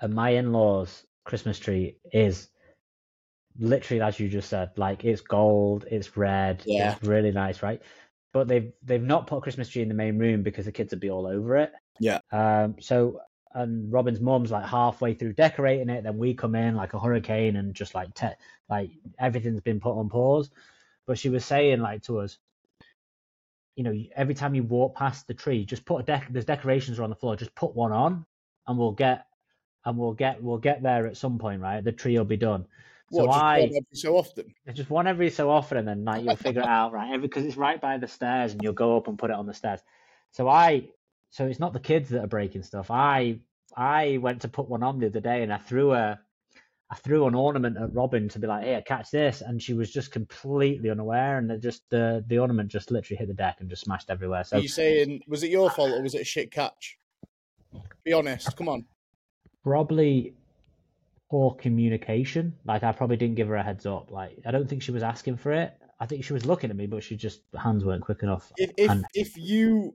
and 0.00 0.14
my 0.14 0.30
in-laws' 0.30 1.04
Christmas 1.24 1.58
tree 1.58 1.96
is 2.12 2.48
literally 3.58 4.00
as 4.00 4.18
you 4.18 4.28
just 4.28 4.48
said. 4.48 4.70
Like 4.76 5.04
it's 5.04 5.20
gold, 5.20 5.84
it's 5.90 6.16
red, 6.16 6.62
Yeah. 6.64 6.94
it's 6.94 7.02
really 7.06 7.30
nice, 7.32 7.62
right? 7.62 7.82
But 8.34 8.48
they've 8.48 8.72
they've 8.82 9.02
not 9.02 9.26
put 9.26 9.38
a 9.38 9.40
Christmas 9.40 9.70
tree 9.70 9.80
in 9.80 9.88
the 9.88 9.94
main 9.94 10.18
room 10.18 10.42
because 10.42 10.66
the 10.66 10.72
kids 10.72 10.90
would 10.90 11.00
be 11.00 11.10
all 11.10 11.26
over 11.26 11.56
it. 11.56 11.72
Yeah. 11.98 12.18
Um. 12.30 12.76
So 12.80 13.20
and 13.54 13.90
Robin's 13.92 14.20
mum's 14.20 14.50
like 14.50 14.66
halfway 14.66 15.14
through 15.14 15.34
decorating 15.34 15.88
it, 15.88 16.02
then 16.02 16.18
we 16.18 16.34
come 16.34 16.56
in 16.56 16.74
like 16.74 16.92
a 16.92 17.00
hurricane 17.00 17.56
and 17.56 17.72
just 17.72 17.94
like 17.94 18.12
te- 18.14 18.36
like 18.68 18.90
everything's 19.18 19.60
been 19.60 19.80
put 19.80 19.96
on 19.96 20.10
pause. 20.10 20.50
But 21.06 21.18
she 21.18 21.28
was 21.28 21.44
saying 21.44 21.80
like 21.80 22.02
to 22.04 22.18
us, 22.18 22.36
you 23.76 23.84
know, 23.84 23.94
every 24.16 24.34
time 24.34 24.54
you 24.54 24.62
walk 24.62 24.96
past 24.96 25.26
the 25.26 25.34
tree, 25.34 25.64
just 25.64 25.84
put 25.84 26.00
a 26.00 26.02
deck. 26.02 26.26
There's 26.30 26.44
decorations 26.44 26.98
are 26.98 27.04
on 27.04 27.10
the 27.10 27.16
floor. 27.16 27.36
Just 27.36 27.54
put 27.54 27.74
one 27.74 27.92
on, 27.92 28.24
and 28.66 28.78
we'll 28.78 28.92
get, 28.92 29.26
and 29.84 29.98
we'll 29.98 30.12
get, 30.12 30.42
we'll 30.42 30.58
get 30.58 30.82
there 30.82 31.06
at 31.06 31.16
some 31.16 31.38
point, 31.38 31.60
right? 31.60 31.82
The 31.82 31.92
tree 31.92 32.16
will 32.16 32.24
be 32.24 32.36
done. 32.36 32.66
So 33.12 33.26
What, 33.26 33.32
just 33.32 33.44
I 33.44 33.58
one 33.60 33.68
every 33.68 33.84
so 33.92 34.16
often. 34.16 34.54
just 34.72 34.90
one 34.90 35.06
every 35.06 35.30
so 35.30 35.50
often, 35.50 35.78
and 35.78 35.86
then 35.86 36.04
like 36.04 36.24
you'll 36.24 36.36
figure 36.36 36.62
it 36.62 36.68
out, 36.68 36.92
right? 36.92 37.20
Because 37.20 37.44
it's 37.44 37.56
right 37.56 37.80
by 37.80 37.98
the 37.98 38.08
stairs, 38.08 38.52
and 38.52 38.62
you'll 38.62 38.72
go 38.72 38.96
up 38.96 39.08
and 39.08 39.18
put 39.18 39.30
it 39.30 39.36
on 39.36 39.46
the 39.46 39.54
stairs. 39.54 39.80
So 40.32 40.48
I, 40.48 40.88
so 41.30 41.46
it's 41.46 41.60
not 41.60 41.72
the 41.72 41.80
kids 41.80 42.08
that 42.10 42.24
are 42.24 42.28
breaking 42.28 42.62
stuff. 42.62 42.90
I, 42.90 43.40
I 43.76 44.18
went 44.20 44.42
to 44.42 44.48
put 44.48 44.68
one 44.68 44.82
on 44.82 44.98
the 44.98 45.06
other 45.06 45.20
day, 45.20 45.42
and 45.42 45.52
I 45.52 45.58
threw 45.58 45.92
a, 45.92 46.18
I 46.90 46.96
threw 46.96 47.26
an 47.26 47.34
ornament 47.34 47.76
at 47.76 47.94
Robin 47.94 48.28
to 48.30 48.38
be 48.38 48.46
like, 48.46 48.64
"Here, 48.64 48.82
catch 48.82 49.10
this," 49.10 49.42
and 49.42 49.62
she 49.62 49.74
was 49.74 49.90
just 49.92 50.10
completely 50.10 50.90
unaware, 50.90 51.38
and 51.38 51.50
it 51.50 51.60
just 51.62 51.82
the 51.90 52.24
the 52.26 52.38
ornament 52.38 52.70
just 52.70 52.90
literally 52.90 53.18
hit 53.18 53.28
the 53.28 53.34
deck 53.34 53.58
and 53.60 53.68
just 53.68 53.82
smashed 53.84 54.10
everywhere. 54.10 54.44
So 54.44 54.56
Are 54.56 54.60
you 54.60 54.68
saying 54.68 55.22
was 55.28 55.42
it 55.42 55.50
your 55.50 55.70
fault 55.70 55.90
or 55.92 56.02
was 56.02 56.14
it 56.14 56.22
a 56.22 56.24
shit 56.24 56.50
catch? 56.50 56.98
Be 58.04 58.12
honest. 58.12 58.56
Come 58.56 58.68
on. 58.68 58.86
probably 59.62 60.34
poor 61.34 61.50
communication. 61.56 62.54
Like 62.64 62.84
I 62.84 62.92
probably 62.92 63.16
didn't 63.16 63.34
give 63.34 63.48
her 63.48 63.56
a 63.56 63.62
heads 63.64 63.86
up. 63.86 64.12
Like 64.12 64.38
I 64.46 64.52
don't 64.52 64.68
think 64.68 64.82
she 64.82 64.92
was 64.92 65.02
asking 65.02 65.36
for 65.38 65.50
it. 65.50 65.74
I 65.98 66.06
think 66.06 66.22
she 66.24 66.32
was 66.32 66.46
looking 66.46 66.70
at 66.70 66.76
me, 66.76 66.86
but 66.86 67.02
she 67.02 67.16
just 67.16 67.40
hands 67.60 67.84
weren't 67.84 68.02
quick 68.04 68.22
enough. 68.22 68.52
If 68.56 68.70
if, 68.76 68.88
And- 68.88 69.04
if 69.14 69.36
you 69.36 69.94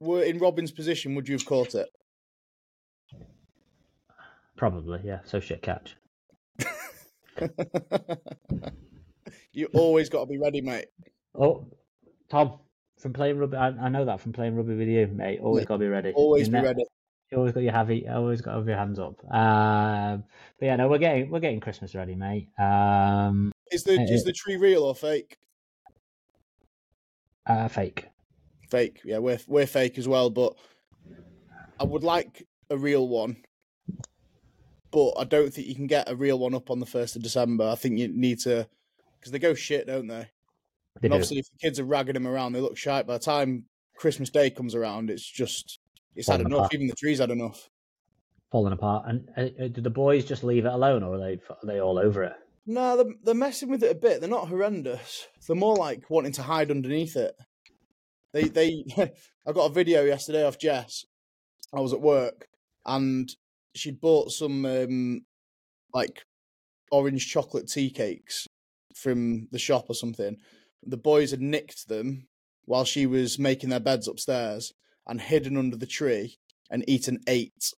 were 0.00 0.22
in 0.22 0.38
Robin's 0.38 0.72
position, 0.72 1.14
would 1.14 1.28
you 1.28 1.34
have 1.34 1.44
caught 1.44 1.74
it? 1.74 1.88
Probably, 4.56 5.00
yeah. 5.04 5.18
So 5.26 5.40
shit 5.40 5.60
catch. 5.60 5.94
you 9.52 9.66
always 9.74 10.08
got 10.08 10.20
to 10.20 10.26
be 10.26 10.38
ready, 10.38 10.62
mate. 10.62 10.86
Oh, 11.38 11.66
Tom, 12.30 12.60
from 12.98 13.12
playing 13.12 13.36
rugby, 13.38 13.58
I, 13.58 13.68
I 13.68 13.88
know 13.90 14.06
that 14.06 14.20
from 14.20 14.32
playing 14.32 14.56
rugby 14.56 14.74
with 14.74 14.88
you, 14.88 15.06
mate. 15.08 15.40
Always 15.42 15.64
Yeah. 15.64 15.66
got 15.68 15.74
to 15.74 15.80
be 15.80 15.88
ready. 15.88 16.12
Always 16.14 16.46
You 16.46 16.52
be 16.54 16.58
ne- 16.60 16.64
ready. 16.64 16.84
You 17.30 17.38
always 17.38 17.52
got 17.52 17.62
your 17.62 17.72
heavy. 17.72 18.08
Always 18.08 18.40
got 18.40 18.52
to 18.52 18.58
have 18.58 18.68
your 18.68 18.78
hands 18.78 18.98
up. 18.98 19.22
Um, 19.32 20.24
but 20.58 20.66
yeah, 20.66 20.76
no, 20.76 20.88
we're 20.88 20.98
getting 20.98 21.30
we're 21.30 21.40
getting 21.40 21.60
Christmas 21.60 21.94
ready, 21.94 22.14
mate. 22.14 22.48
Um, 22.58 23.52
Is 23.70 23.84
the 23.84 23.98
Uh, 23.98 24.02
is 24.02 24.24
the 24.24 24.32
tree 24.32 24.56
real 24.56 24.82
or 24.82 24.94
fake? 24.94 25.36
Uh, 27.46 27.68
fake. 27.68 28.06
Fake, 28.70 29.00
yeah, 29.04 29.18
we're 29.18 29.38
we're 29.46 29.66
fake 29.66 29.98
as 29.98 30.08
well. 30.08 30.30
But 30.30 30.54
I 31.78 31.84
would 31.84 32.02
like 32.02 32.46
a 32.70 32.76
real 32.76 33.08
one, 33.08 33.36
but 34.90 35.12
I 35.18 35.24
don't 35.24 35.52
think 35.52 35.66
you 35.66 35.74
can 35.74 35.86
get 35.86 36.10
a 36.10 36.16
real 36.16 36.38
one 36.38 36.54
up 36.54 36.70
on 36.70 36.80
the 36.80 36.86
first 36.86 37.16
of 37.16 37.22
December. 37.22 37.68
I 37.68 37.74
think 37.74 37.98
you 37.98 38.08
need 38.08 38.40
to 38.40 38.66
because 39.18 39.32
they 39.32 39.38
go 39.38 39.54
shit, 39.54 39.86
don't 39.86 40.06
they? 40.06 40.28
They 41.00 41.06
and 41.06 41.10
do. 41.10 41.12
obviously, 41.12 41.38
if 41.38 41.46
the 41.50 41.58
kids 41.58 41.78
are 41.78 41.84
ragging 41.84 42.14
them 42.14 42.26
around, 42.26 42.52
they 42.52 42.60
look 42.60 42.76
shite. 42.76 43.06
By 43.06 43.14
the 43.14 43.24
time 43.24 43.64
Christmas 43.96 44.30
Day 44.30 44.50
comes 44.50 44.74
around, 44.74 45.10
it's 45.10 45.26
just 45.26 45.78
it's 46.18 46.28
had 46.28 46.40
Falling 46.40 46.46
enough. 46.46 46.58
apart. 46.58 46.74
Even 46.74 46.86
the 46.88 46.94
trees 46.94 47.18
had 47.20 47.30
enough. 47.30 47.68
falling 48.50 48.72
apart. 48.72 49.04
And 49.06 49.28
uh, 49.36 49.64
uh, 49.64 49.68
did 49.68 49.84
the 49.84 49.90
boys 49.90 50.24
just 50.24 50.44
leave 50.44 50.64
it 50.66 50.72
alone, 50.72 51.02
or 51.02 51.14
are 51.14 51.18
they 51.18 51.38
are 51.48 51.56
they 51.66 51.80
all 51.80 51.98
over 51.98 52.24
it? 52.24 52.34
No, 52.66 52.96
they're, 52.96 53.14
they're 53.24 53.34
messing 53.34 53.70
with 53.70 53.82
it 53.82 53.92
a 53.92 53.98
bit. 53.98 54.20
They're 54.20 54.28
not 54.28 54.48
horrendous. 54.48 55.26
They're 55.46 55.56
more 55.56 55.76
like 55.76 56.10
wanting 56.10 56.32
to 56.32 56.42
hide 56.42 56.70
underneath 56.70 57.16
it. 57.16 57.34
They 58.32 58.44
they 58.44 58.84
I 59.46 59.52
got 59.52 59.70
a 59.70 59.72
video 59.72 60.04
yesterday 60.04 60.44
off 60.46 60.58
Jess. 60.58 61.04
I 61.74 61.80
was 61.80 61.92
at 61.92 62.00
work 62.00 62.46
and 62.84 63.30
she'd 63.74 64.00
bought 64.00 64.32
some 64.32 64.64
um 64.64 65.20
like 65.94 66.22
orange 66.90 67.30
chocolate 67.30 67.68
tea 67.68 67.90
cakes 67.90 68.46
from 68.94 69.48
the 69.52 69.58
shop 69.58 69.86
or 69.88 69.94
something. 69.94 70.36
The 70.84 70.96
boys 70.96 71.30
had 71.30 71.40
nicked 71.40 71.88
them 71.88 72.28
while 72.64 72.84
she 72.84 73.06
was 73.06 73.38
making 73.38 73.70
their 73.70 73.80
beds 73.80 74.08
upstairs 74.08 74.72
and 75.08 75.20
hidden 75.20 75.56
under 75.56 75.76
the 75.76 75.86
tree 75.86 76.38
and 76.70 76.84
eaten 76.88 77.18
eight. 77.26 77.72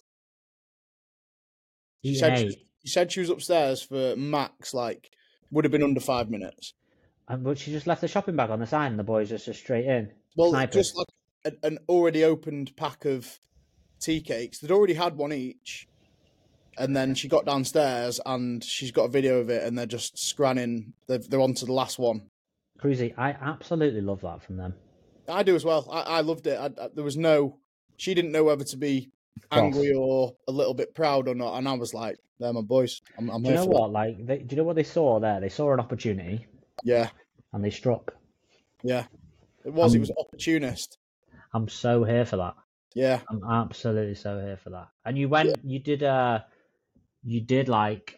She 2.03 2.15
said 2.15 2.37
she, 2.39 2.45
was- 2.45 2.55
she 2.83 2.89
said 2.89 3.11
she 3.11 3.19
was 3.19 3.29
upstairs 3.29 3.81
for 3.81 4.15
max 4.15 4.73
like 4.73 5.11
would 5.51 5.65
have 5.65 5.71
been 5.71 5.83
under 5.83 5.99
five 5.99 6.29
minutes. 6.29 6.73
And, 7.27 7.43
but 7.43 7.57
she 7.57 7.71
just 7.71 7.87
left 7.87 8.01
the 8.01 8.07
shopping 8.07 8.35
bag 8.35 8.49
on 8.49 8.59
the 8.59 8.65
side, 8.67 8.87
and 8.89 8.97
the 8.99 9.03
boys 9.03 9.29
just 9.29 9.45
just 9.45 9.59
straight 9.59 9.85
in. 9.85 10.11
Well, 10.35 10.49
Snipers. 10.51 10.73
just 10.73 10.97
like 10.97 11.07
an, 11.45 11.57
an 11.63 11.77
already 11.87 12.23
opened 12.23 12.75
pack 12.75 13.05
of 13.05 13.39
tea 13.99 14.21
cakes. 14.21 14.59
They'd 14.59 14.71
already 14.71 14.95
had 14.95 15.15
one 15.15 15.31
each, 15.33 15.87
and 16.77 16.95
then 16.95 17.13
she 17.13 17.27
got 17.27 17.45
downstairs 17.45 18.19
and 18.25 18.63
she's 18.63 18.91
got 18.91 19.03
a 19.05 19.09
video 19.09 19.39
of 19.39 19.49
it, 19.49 19.63
and 19.63 19.77
they're 19.77 19.85
just 19.85 20.15
scranning. 20.15 20.93
They're, 21.07 21.19
they're 21.19 21.41
on 21.41 21.53
to 21.55 21.65
the 21.65 21.73
last 21.73 21.99
one. 21.99 22.29
Cruisy, 22.81 23.13
I 23.17 23.31
absolutely 23.31 24.01
love 24.01 24.21
that 24.21 24.41
from 24.41 24.57
them. 24.57 24.73
I 25.29 25.43
do 25.43 25.55
as 25.55 25.63
well. 25.65 25.87
I, 25.91 26.01
I 26.01 26.21
loved 26.21 26.47
it. 26.47 26.57
I, 26.59 26.65
I, 26.65 26.89
there 26.93 27.03
was 27.03 27.17
no. 27.17 27.59
She 27.97 28.13
didn't 28.13 28.31
know 28.31 28.43
whether 28.45 28.63
to 28.65 28.77
be 28.77 29.11
angry 29.51 29.93
or 29.93 30.33
a 30.47 30.51
little 30.51 30.73
bit 30.73 30.93
proud 30.95 31.27
or 31.27 31.35
not, 31.35 31.57
and 31.57 31.67
I 31.67 31.73
was 31.73 31.93
like, 31.93 32.17
"They're 32.39 32.53
my 32.53 32.61
boys. 32.61 33.01
I'm, 33.17 33.29
I'm 33.29 33.43
Do 33.43 33.49
you 33.49 33.55
know 33.55 33.65
for 33.65 33.71
it." 33.71 33.73
what? 33.79 33.91
Like, 33.91 34.25
they, 34.25 34.37
do 34.39 34.55
you 34.55 34.57
know 34.57 34.63
what 34.65 34.75
they 34.75 34.83
saw 34.83 35.19
there? 35.19 35.39
They 35.39 35.49
saw 35.49 35.73
an 35.73 35.79
opportunity, 35.79 36.45
Yeah, 36.83 37.09
and 37.53 37.63
they 37.63 37.69
struck. 37.69 38.13
yeah. 38.83 39.05
It 39.65 39.73
was. 39.73 39.93
it 39.93 39.97
Um, 39.97 40.01
was 40.01 40.11
opportunist. 40.17 40.97
I'm 41.53 41.67
so 41.67 42.03
here 42.03 42.25
for 42.25 42.37
that. 42.37 42.55
Yeah, 42.95 43.19
I'm 43.29 43.41
absolutely 43.49 44.15
so 44.15 44.39
here 44.39 44.57
for 44.57 44.69
that. 44.71 44.87
And 45.05 45.17
you 45.17 45.29
went, 45.29 45.57
you 45.63 45.79
did 45.79 46.01
uh 46.03 46.39
you 47.23 47.41
did 47.41 47.67
like 47.69 48.17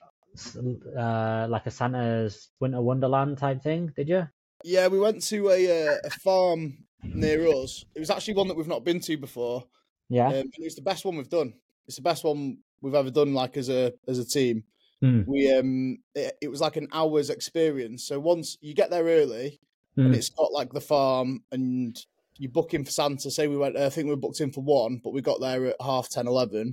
uh 0.97 1.47
like 1.49 1.65
a 1.65 1.71
Santa's 1.71 2.49
Winter 2.59 2.81
Wonderland 2.81 3.37
type 3.37 3.61
thing, 3.63 3.91
did 3.95 4.07
you? 4.07 4.27
Yeah, 4.63 4.87
we 4.87 4.99
went 4.99 5.23
to 5.23 5.49
a 5.49 5.87
uh, 5.87 5.97
a 6.05 6.09
farm 6.09 6.85
near 7.03 7.48
us. 7.48 7.86
It 7.96 8.00
was 8.00 8.10
actually 8.10 8.36
one 8.36 8.48
that 8.48 8.58
we've 8.58 8.67
not 8.67 8.84
been 8.84 9.00
to 9.01 9.17
before. 9.17 9.65
Yeah. 10.10 10.27
Um, 10.27 10.34
and 10.34 10.53
it's 10.58 10.75
the 10.75 10.81
best 10.81 11.05
one 11.05 11.17
we've 11.17 11.29
done. 11.29 11.53
It's 11.88 11.96
the 11.96 12.01
best 12.01 12.24
one 12.24 12.58
we've 12.81 12.96
ever 12.96 13.12
done, 13.12 13.34
like 13.34 13.58
as 13.58 13.70
a 13.70 13.93
as 14.08 14.20
a 14.20 14.25
team. 14.25 14.63
Hmm. 15.01 15.22
We 15.25 15.51
um, 15.53 15.98
it, 16.15 16.38
it 16.41 16.48
was 16.48 16.62
like 16.62 16.77
an 16.77 16.88
hour's 16.91 17.29
experience. 17.29 18.03
So 18.03 18.20
once 18.20 18.58
you 18.62 18.74
get 18.74 18.89
there 18.89 19.05
early, 19.05 19.60
and 19.98 20.08
Hmm. 20.08 20.13
it's 20.13 20.29
got 20.29 20.51
like 20.51 20.72
the 20.72 20.81
farm, 20.81 21.43
and 21.51 21.98
you 22.38 22.50
book 22.50 22.74
in 22.74 22.86
for 22.86 22.91
Santa. 22.91 23.29
Say 23.31 23.48
we 23.48 23.58
went, 23.58 23.77
I 23.77 23.89
think 23.89 24.05
we 24.05 24.12
were 24.12 24.17
booked 24.17 24.41
in 24.41 24.51
for 24.51 24.62
one, 24.62 25.01
but 25.03 25.12
we 25.13 25.22
got 25.22 25.39
there 25.41 25.65
at 25.67 25.75
half 25.81 26.10
10, 26.10 26.27
11. 26.27 26.72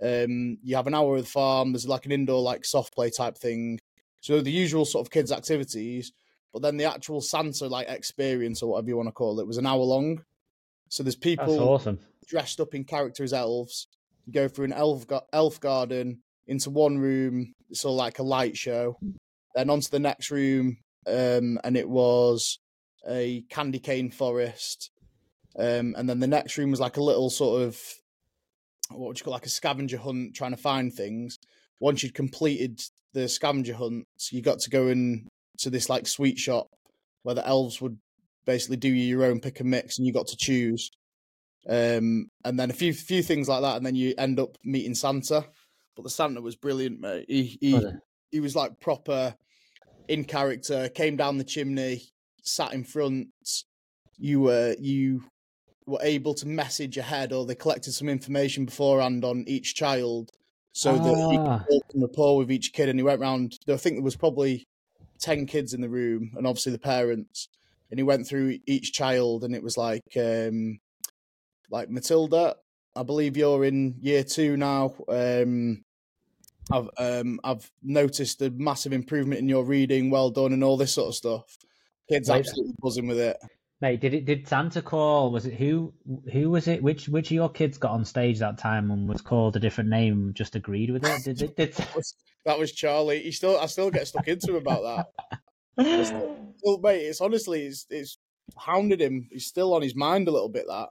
Um, 0.00 0.58
you 0.62 0.76
have 0.76 0.86
an 0.86 0.94
hour 0.94 1.16
of 1.16 1.22
the 1.24 1.28
farm. 1.28 1.72
There's 1.72 1.88
like 1.88 2.06
an 2.06 2.12
indoor 2.12 2.40
like 2.40 2.64
soft 2.64 2.94
play 2.94 3.10
type 3.10 3.36
thing. 3.36 3.80
So 4.20 4.40
the 4.40 4.52
usual 4.52 4.84
sort 4.84 5.06
of 5.06 5.10
kids 5.10 5.32
activities, 5.32 6.12
but 6.52 6.62
then 6.62 6.76
the 6.76 6.84
actual 6.84 7.20
Santa 7.20 7.66
like 7.66 7.88
experience 7.88 8.62
or 8.62 8.72
whatever 8.72 8.88
you 8.88 8.96
want 8.96 9.08
to 9.08 9.12
call 9.12 9.40
it 9.40 9.46
was 9.46 9.58
an 9.58 9.66
hour 9.66 9.82
long. 9.82 10.22
So 10.88 11.02
there's 11.02 11.16
people 11.16 11.60
awesome. 11.60 11.98
dressed 12.26 12.60
up 12.60 12.74
in 12.74 12.84
character 12.84 13.22
as 13.22 13.32
elves. 13.32 13.86
You 14.26 14.32
go 14.32 14.48
through 14.48 14.66
an 14.66 14.72
elf 14.72 15.06
ga- 15.06 15.20
elf 15.32 15.60
garden 15.60 16.22
into 16.46 16.70
one 16.70 16.98
room. 16.98 17.54
It's 17.70 17.84
all 17.84 17.96
like 17.96 18.18
a 18.18 18.22
light 18.22 18.56
show. 18.56 18.98
Then 19.54 19.70
onto 19.70 19.90
the 19.90 19.98
next 19.98 20.30
room, 20.30 20.78
um, 21.06 21.58
and 21.64 21.76
it 21.76 21.88
was 21.88 22.58
a 23.08 23.44
candy 23.50 23.78
cane 23.78 24.10
forest. 24.10 24.90
Um, 25.58 25.94
and 25.96 26.08
then 26.08 26.20
the 26.20 26.26
next 26.26 26.56
room 26.56 26.70
was 26.70 26.80
like 26.80 26.96
a 26.96 27.02
little 27.02 27.30
sort 27.30 27.62
of 27.62 27.80
what 28.90 29.08
would 29.08 29.18
you 29.18 29.24
call 29.24 29.32
like 29.32 29.46
a 29.46 29.50
scavenger 29.50 29.98
hunt, 29.98 30.34
trying 30.34 30.52
to 30.52 30.56
find 30.56 30.92
things. 30.92 31.38
Once 31.80 32.02
you'd 32.02 32.14
completed 32.14 32.80
the 33.12 33.28
scavenger 33.28 33.74
hunt, 33.74 34.06
you 34.30 34.42
got 34.42 34.60
to 34.60 34.70
go 34.70 34.88
in 34.88 35.28
to 35.58 35.70
this 35.70 35.88
like 35.88 36.06
sweet 36.06 36.38
shop 36.38 36.68
where 37.22 37.34
the 37.34 37.46
elves 37.46 37.80
would 37.80 37.98
basically 38.46 38.76
do 38.76 38.88
you 38.88 39.04
your 39.04 39.24
own 39.24 39.40
pick 39.40 39.60
and 39.60 39.70
mix, 39.70 39.98
and 39.98 40.06
you 40.06 40.12
got 40.12 40.26
to 40.28 40.36
choose 40.36 40.90
um, 41.68 42.30
and 42.44 42.58
then 42.58 42.70
a 42.70 42.74
few 42.74 42.94
few 42.94 43.22
things 43.22 43.48
like 43.48 43.60
that, 43.62 43.76
and 43.76 43.84
then 43.84 43.94
you 43.94 44.14
end 44.16 44.40
up 44.40 44.56
meeting 44.64 44.94
Santa. 44.94 45.44
But 45.96 46.04
the 46.04 46.10
Santa 46.10 46.40
was 46.40 46.56
brilliant, 46.56 47.00
mate. 47.00 47.26
He 47.28 47.58
he 47.60 47.74
Was 47.74 47.84
he 48.30 48.40
was 48.40 48.56
like 48.56 48.80
proper 48.80 49.34
in 50.06 50.24
character. 50.24 50.88
Came 50.88 51.16
down 51.16 51.36
the 51.36 51.44
chimney, 51.44 52.02
sat 52.42 52.72
in 52.72 52.84
front. 52.84 53.28
You 54.16 54.40
were 54.40 54.76
you 54.78 55.24
were 55.86 55.98
able 56.02 56.34
to 56.34 56.46
message 56.48 56.96
ahead, 56.96 57.32
or 57.32 57.44
they 57.44 57.54
collected 57.54 57.92
some 57.92 58.08
information 58.08 58.64
beforehand 58.64 59.24
on 59.24 59.44
each 59.46 59.74
child, 59.74 60.30
so 60.72 60.96
that 60.96 61.30
he 61.30 61.36
Ah. 61.38 61.58
could 61.58 61.68
build 61.68 61.82
some 61.92 62.02
rapport 62.02 62.38
with 62.38 62.50
each 62.52 62.72
kid. 62.72 62.88
And 62.88 62.98
he 62.98 63.02
went 63.02 63.20
round. 63.20 63.58
I 63.68 63.76
think 63.76 63.96
there 63.96 64.02
was 64.02 64.16
probably 64.16 64.66
ten 65.20 65.46
kids 65.46 65.74
in 65.74 65.80
the 65.80 65.88
room, 65.88 66.32
and 66.36 66.46
obviously 66.46 66.72
the 66.72 66.78
parents. 66.78 67.48
And 67.90 67.98
he 67.98 68.04
went 68.04 68.26
through 68.26 68.58
each 68.66 68.92
child, 68.92 69.44
and 69.44 69.54
it 69.54 69.62
was 69.62 69.78
like, 69.78 70.04
um, 70.16 70.80
like 71.70 71.88
Matilda. 71.88 72.56
I 72.94 73.02
believe 73.02 73.36
you're 73.36 73.64
in 73.64 73.96
year 74.00 74.24
two 74.24 74.56
now. 74.56 74.94
Um, 75.08 75.84
I've 76.70 76.90
um, 76.98 77.40
I've 77.44 77.70
noticed 77.82 78.42
a 78.42 78.50
massive 78.50 78.92
improvement 78.92 79.40
in 79.40 79.48
your 79.48 79.64
reading. 79.64 80.10
Well 80.10 80.30
done, 80.30 80.52
and 80.52 80.62
all 80.62 80.76
this 80.76 80.92
sort 80.92 81.08
of 81.08 81.14
stuff. 81.14 81.56
Kids 82.08 82.28
Right. 82.28 82.40
absolutely 82.40 82.74
buzzing 82.80 83.06
with 83.06 83.18
it. 83.18 83.38
Mate, 83.80 84.00
did 84.00 84.12
it 84.12 84.24
did 84.24 84.48
Santa 84.48 84.82
call? 84.82 85.30
Was 85.30 85.46
it 85.46 85.54
who 85.54 85.94
who 86.32 86.50
was 86.50 86.66
it? 86.66 86.82
Which 86.82 87.08
which 87.08 87.28
of 87.28 87.34
your 87.34 87.48
kids 87.48 87.78
got 87.78 87.92
on 87.92 88.04
stage 88.04 88.40
that 88.40 88.58
time 88.58 88.90
and 88.90 89.08
was 89.08 89.20
called 89.20 89.56
a 89.56 89.60
different 89.60 89.90
name? 89.90 90.32
Just 90.34 90.56
agreed 90.56 90.90
with 90.90 91.04
it? 91.04 91.24
Did 91.24 91.42
it? 91.42 91.56
Did, 91.56 91.76
That 92.48 92.58
was, 92.58 92.72
Charlie. 92.72 93.20
He 93.20 93.30
still, 93.30 93.58
I 93.58 93.66
still 93.66 93.90
get 93.90 94.08
stuck 94.08 94.26
into 94.26 94.52
him 94.52 94.56
about 94.56 94.82
that. 94.82 95.38
Well, 96.64 96.78
mate, 96.78 97.02
it's 97.02 97.20
honestly, 97.20 97.66
it's, 97.66 97.86
it's 97.88 98.18
hounded 98.56 99.00
him. 99.00 99.28
He's 99.30 99.46
still 99.46 99.74
on 99.74 99.82
his 99.82 99.94
mind 99.94 100.26
a 100.26 100.30
little 100.32 100.48
bit. 100.48 100.64
That 100.66 100.88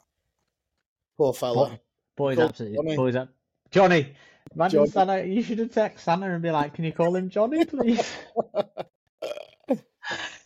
poor 1.18 1.34
fella. 1.34 1.72
Boy- 1.72 2.36
boys, 2.36 2.40
absolutely. 2.40 2.78
Johnny. 2.78 2.96
Boys, 2.96 3.16
up. 3.18 3.30
Johnny. 3.70 4.14
Imagine 4.56 4.80
Johnny. 4.80 4.92
Santa. 4.92 5.26
You 5.26 5.42
should 5.42 5.60
have 5.60 5.72
texted 5.72 6.00
Santa 6.00 6.32
and 6.32 6.42
be 6.42 6.52
like, 6.52 6.74
"Can 6.74 6.86
you 6.86 6.94
call 6.94 7.14
him 7.14 7.30
Johnny, 7.30 7.66
please?" 7.66 8.10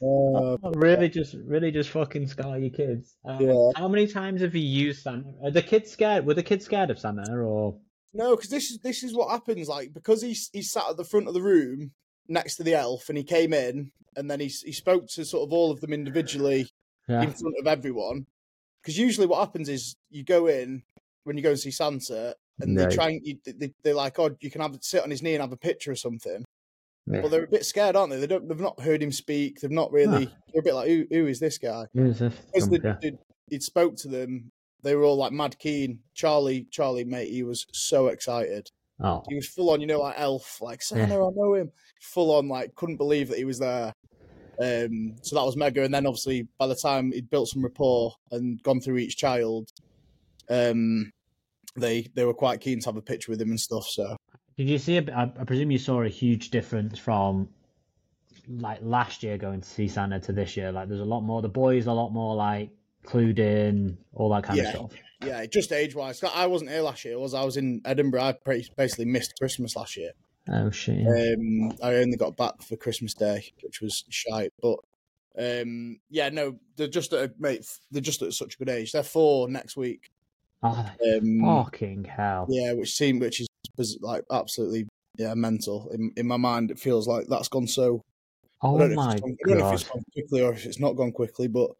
Uh, 0.03 0.57
really, 0.73 1.07
just 1.07 1.35
really 1.45 1.69
just 1.69 1.91
fucking 1.91 2.25
scar 2.25 2.57
your 2.57 2.71
kids. 2.71 3.15
Um, 3.23 3.39
Yeah. 3.39 3.69
How 3.75 3.87
many 3.87 4.07
times 4.07 4.41
have 4.41 4.55
you 4.55 4.63
used 4.63 5.03
Santa? 5.03 5.31
Are 5.43 5.51
the 5.51 5.61
kids 5.61 5.91
scared? 5.91 6.25
Were 6.25 6.33
the 6.33 6.41
kids 6.41 6.65
scared 6.65 6.89
of 6.89 6.97
Santa 6.97 7.31
or? 7.31 7.77
No, 8.13 8.35
because 8.35 8.49
this 8.49 8.71
is 8.71 8.79
this 8.79 9.03
is 9.03 9.13
what 9.13 9.29
happens. 9.31 9.67
Like 9.67 9.93
because 9.93 10.21
he's 10.21 10.49
he 10.53 10.61
sat 10.61 10.89
at 10.89 10.97
the 10.97 11.03
front 11.03 11.27
of 11.27 11.33
the 11.33 11.41
room 11.41 11.91
next 12.27 12.55
to 12.57 12.63
the 12.63 12.73
elf, 12.75 13.09
and 13.09 13.17
he 13.17 13.23
came 13.23 13.53
in, 13.53 13.91
and 14.15 14.29
then 14.29 14.39
he 14.39 14.47
he 14.47 14.71
spoke 14.71 15.07
to 15.09 15.25
sort 15.25 15.47
of 15.47 15.53
all 15.53 15.71
of 15.71 15.81
them 15.81 15.93
individually 15.93 16.67
Yeah. 17.07 17.21
in 17.23 17.31
front 17.31 17.55
of 17.59 17.67
everyone. 17.67 18.25
Because 18.81 18.97
usually 18.97 19.27
what 19.27 19.39
happens 19.39 19.69
is 19.69 19.95
you 20.09 20.23
go 20.23 20.47
in 20.47 20.83
when 21.23 21.37
you 21.37 21.43
go 21.43 21.49
and 21.51 21.59
see 21.59 21.71
Santa, 21.71 22.35
and 22.59 22.77
they 22.77 22.87
try 22.93 23.09
and 23.09 23.21
you, 23.23 23.37
they, 23.45 23.71
they're 23.83 23.93
like, 23.93 24.17
"Oh, 24.19 24.35
you 24.39 24.49
can 24.49 24.61
have 24.61 24.75
sit 24.81 25.03
on 25.03 25.11
his 25.11 25.21
knee 25.21 25.35
and 25.35 25.41
have 25.41 25.51
a 25.51 25.57
picture 25.57 25.91
or 25.91 25.95
something." 25.95 26.43
Yeah. 27.07 27.21
But 27.21 27.31
they're 27.31 27.43
a 27.43 27.47
bit 27.47 27.65
scared, 27.65 27.95
aren't 27.95 28.11
they? 28.11 28.19
They 28.19 28.27
don't. 28.27 28.47
They've 28.47 28.59
not 28.59 28.79
heard 28.79 29.01
him 29.03 29.11
speak. 29.11 29.59
They've 29.59 29.71
not 29.71 29.91
really. 29.91 30.25
They're 30.51 30.61
a 30.61 30.63
bit 30.63 30.73
like, 30.75 30.87
"Who, 30.87 31.05
who 31.11 31.27
is 31.27 31.39
this 31.39 31.57
guy?" 31.57 31.85
This? 31.93 32.21
As 32.21 32.63
Um, 32.63 32.69
they, 32.69 32.79
yeah. 32.83 33.11
he'd 33.49 33.63
spoke 33.63 33.95
to 33.97 34.07
them, 34.07 34.51
they 34.83 34.95
were 34.95 35.03
all 35.03 35.17
like 35.17 35.31
mad 35.31 35.57
keen. 35.59 35.99
Charlie, 36.13 36.67
Charlie, 36.71 37.03
mate, 37.03 37.29
he 37.29 37.43
was 37.43 37.65
so 37.71 38.07
excited. 38.07 38.69
Oh, 39.03 39.23
He 39.27 39.35
was 39.35 39.47
full 39.47 39.71
on, 39.71 39.81
you 39.81 39.87
know, 39.87 39.99
like 39.99 40.15
elf, 40.17 40.59
like 40.61 40.81
Santa, 40.81 41.15
I 41.15 41.29
know 41.35 41.55
him. 41.55 41.71
Full 42.01 42.35
on, 42.35 42.47
like 42.47 42.75
couldn't 42.75 42.97
believe 42.97 43.29
that 43.29 43.37
he 43.37 43.45
was 43.45 43.59
there. 43.59 43.93
Um, 44.59 45.15
so 45.23 45.35
that 45.35 45.45
was 45.45 45.57
mega. 45.57 45.83
And 45.83 45.93
then 45.93 46.05
obviously 46.05 46.47
by 46.59 46.67
the 46.67 46.75
time 46.75 47.11
he'd 47.11 47.29
built 47.29 47.49
some 47.49 47.63
rapport 47.63 48.13
and 48.31 48.61
gone 48.61 48.79
through 48.79 48.97
each 48.97 49.17
child, 49.17 49.69
um, 50.49 51.11
they 51.75 52.07
they 52.15 52.25
were 52.25 52.33
quite 52.33 52.61
keen 52.61 52.79
to 52.79 52.85
have 52.85 52.97
a 52.97 53.01
picture 53.01 53.31
with 53.31 53.41
him 53.41 53.49
and 53.49 53.59
stuff. 53.59 53.85
So 53.87 54.17
did 54.57 54.69
you 54.69 54.77
see? 54.77 54.97
A, 54.97 55.03
I, 55.15 55.23
I 55.23 55.43
presume 55.45 55.71
you 55.71 55.79
saw 55.79 56.01
a 56.01 56.09
huge 56.09 56.51
difference 56.51 56.99
from 56.99 57.49
like 58.47 58.79
last 58.81 59.23
year 59.23 59.37
going 59.37 59.61
to 59.61 59.67
see 59.67 59.87
Santa 59.87 60.19
to 60.19 60.33
this 60.33 60.57
year. 60.57 60.71
Like 60.71 60.89
there's 60.89 61.01
a 61.01 61.05
lot 61.05 61.21
more. 61.21 61.41
The 61.41 61.49
boys 61.49 61.87
a 61.87 61.93
lot 61.93 62.09
more 62.11 62.35
like 62.35 62.69
clued 63.05 63.39
in, 63.39 63.97
all 64.13 64.29
that 64.29 64.43
kind 64.43 64.57
Yeah. 64.57 64.69
of 64.69 64.75
stuff. 64.75 64.91
Yeah, 65.23 65.45
just 65.45 65.71
age 65.71 65.93
wise. 65.93 66.21
I 66.23 66.47
wasn't 66.47 66.71
here 66.71 66.81
last 66.81 67.05
year. 67.05 67.19
Was 67.19 67.33
I 67.33 67.43
was 67.43 67.55
in 67.57 67.81
Edinburgh. 67.85 68.21
I 68.23 68.35
basically 68.75 69.05
missed 69.05 69.33
Christmas 69.39 69.75
last 69.75 69.95
year. 69.95 70.11
Oh 70.49 70.71
shit. 70.71 71.05
Um, 71.05 71.71
I 71.83 71.95
only 71.95 72.17
got 72.17 72.35
back 72.35 72.61
for 72.63 72.75
Christmas 72.75 73.13
Day, 73.13 73.51
which 73.61 73.81
was 73.81 74.03
shite. 74.09 74.51
But 74.61 74.79
um, 75.37 75.99
yeah, 76.09 76.29
no, 76.29 76.57
they're 76.75 76.87
just 76.87 77.13
at 77.13 77.29
a, 77.29 77.33
mate. 77.37 77.65
They're 77.91 78.01
just 78.01 78.23
at 78.23 78.33
such 78.33 78.55
a 78.55 78.57
good 78.57 78.69
age. 78.69 78.91
They're 78.91 79.03
four 79.03 79.47
next 79.47 79.77
week. 79.77 80.11
Oh, 80.63 80.89
Um, 81.15 81.41
fucking 81.43 82.05
hell. 82.05 82.47
Yeah, 82.49 82.73
which 82.73 82.93
seem 82.95 83.19
which 83.19 83.41
is 83.41 83.47
like 84.01 84.23
absolutely 84.31 84.87
yeah 85.17 85.35
mental. 85.35 85.89
In 85.93 86.11
in 86.17 86.27
my 86.27 86.37
mind, 86.37 86.71
it 86.71 86.79
feels 86.79 87.07
like 87.07 87.27
that's 87.27 87.47
gone 87.47 87.67
so. 87.67 88.01
I 88.63 88.67
Oh 88.67 88.77
don't 88.79 88.93
know, 88.93 89.01
if 89.01 89.05
my 89.07 89.11
it's 89.13 89.21
gone, 89.21 89.37
I 89.45 89.49
don't 89.49 89.57
know 89.59 89.65
if 89.65 89.71
god. 89.71 89.73
it's 89.81 89.89
gone 89.89 90.03
quickly 90.13 90.41
or 90.41 90.53
if 90.53 90.65
it's 90.65 90.79
not 90.79 90.93
gone 90.95 91.11
quickly, 91.11 91.47
but 91.47 91.71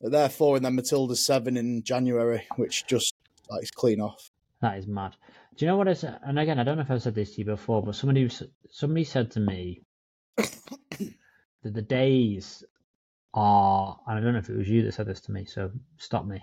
they're 0.00 0.28
four 0.28 0.56
and 0.56 0.64
then 0.64 0.74
Matilda's 0.74 1.24
seven 1.24 1.56
in 1.56 1.82
January, 1.82 2.46
which 2.56 2.86
just 2.86 3.14
like 3.48 3.62
is 3.62 3.70
clean 3.70 4.00
off. 4.00 4.30
That 4.60 4.78
is 4.78 4.86
mad. 4.86 5.16
Do 5.56 5.64
you 5.64 5.70
know 5.70 5.76
what 5.76 5.88
I 5.88 5.94
said? 5.94 6.18
And 6.22 6.38
again, 6.38 6.58
I 6.58 6.64
don't 6.64 6.76
know 6.76 6.82
if 6.82 6.90
I've 6.90 7.02
said 7.02 7.14
this 7.14 7.32
to 7.34 7.38
you 7.38 7.44
before, 7.46 7.82
but 7.82 7.94
somebody 7.94 8.28
somebody 8.70 9.04
said 9.04 9.30
to 9.32 9.40
me 9.40 9.82
that 10.36 10.52
the 11.62 11.82
days 11.82 12.62
are. 13.34 13.98
And 14.06 14.18
I 14.18 14.20
don't 14.20 14.32
know 14.32 14.38
if 14.38 14.50
it 14.50 14.56
was 14.56 14.68
you 14.68 14.82
that 14.82 14.92
said 14.92 15.06
this 15.06 15.20
to 15.22 15.32
me, 15.32 15.44
so 15.44 15.70
stop 15.96 16.26
me 16.26 16.42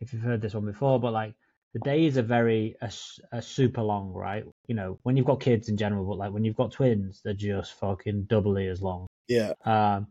if 0.00 0.12
you've 0.12 0.22
heard 0.22 0.42
this 0.42 0.54
one 0.54 0.66
before. 0.66 1.00
But 1.00 1.12
like 1.12 1.34
the 1.72 1.80
days 1.80 2.18
are 2.18 2.22
very 2.22 2.76
are, 2.82 2.90
are 3.32 3.42
super 3.42 3.82
long, 3.82 4.12
right? 4.12 4.44
You 4.66 4.74
know, 4.74 4.98
when 5.02 5.16
you've 5.16 5.26
got 5.26 5.40
kids 5.40 5.68
in 5.68 5.76
general, 5.76 6.04
but 6.04 6.18
like 6.18 6.32
when 6.32 6.44
you've 6.44 6.56
got 6.56 6.72
twins, 6.72 7.20
they're 7.24 7.34
just 7.34 7.78
fucking 7.78 8.24
doubly 8.24 8.68
as 8.68 8.82
long. 8.82 9.06
Yeah, 9.28 9.52
Um, 9.64 10.06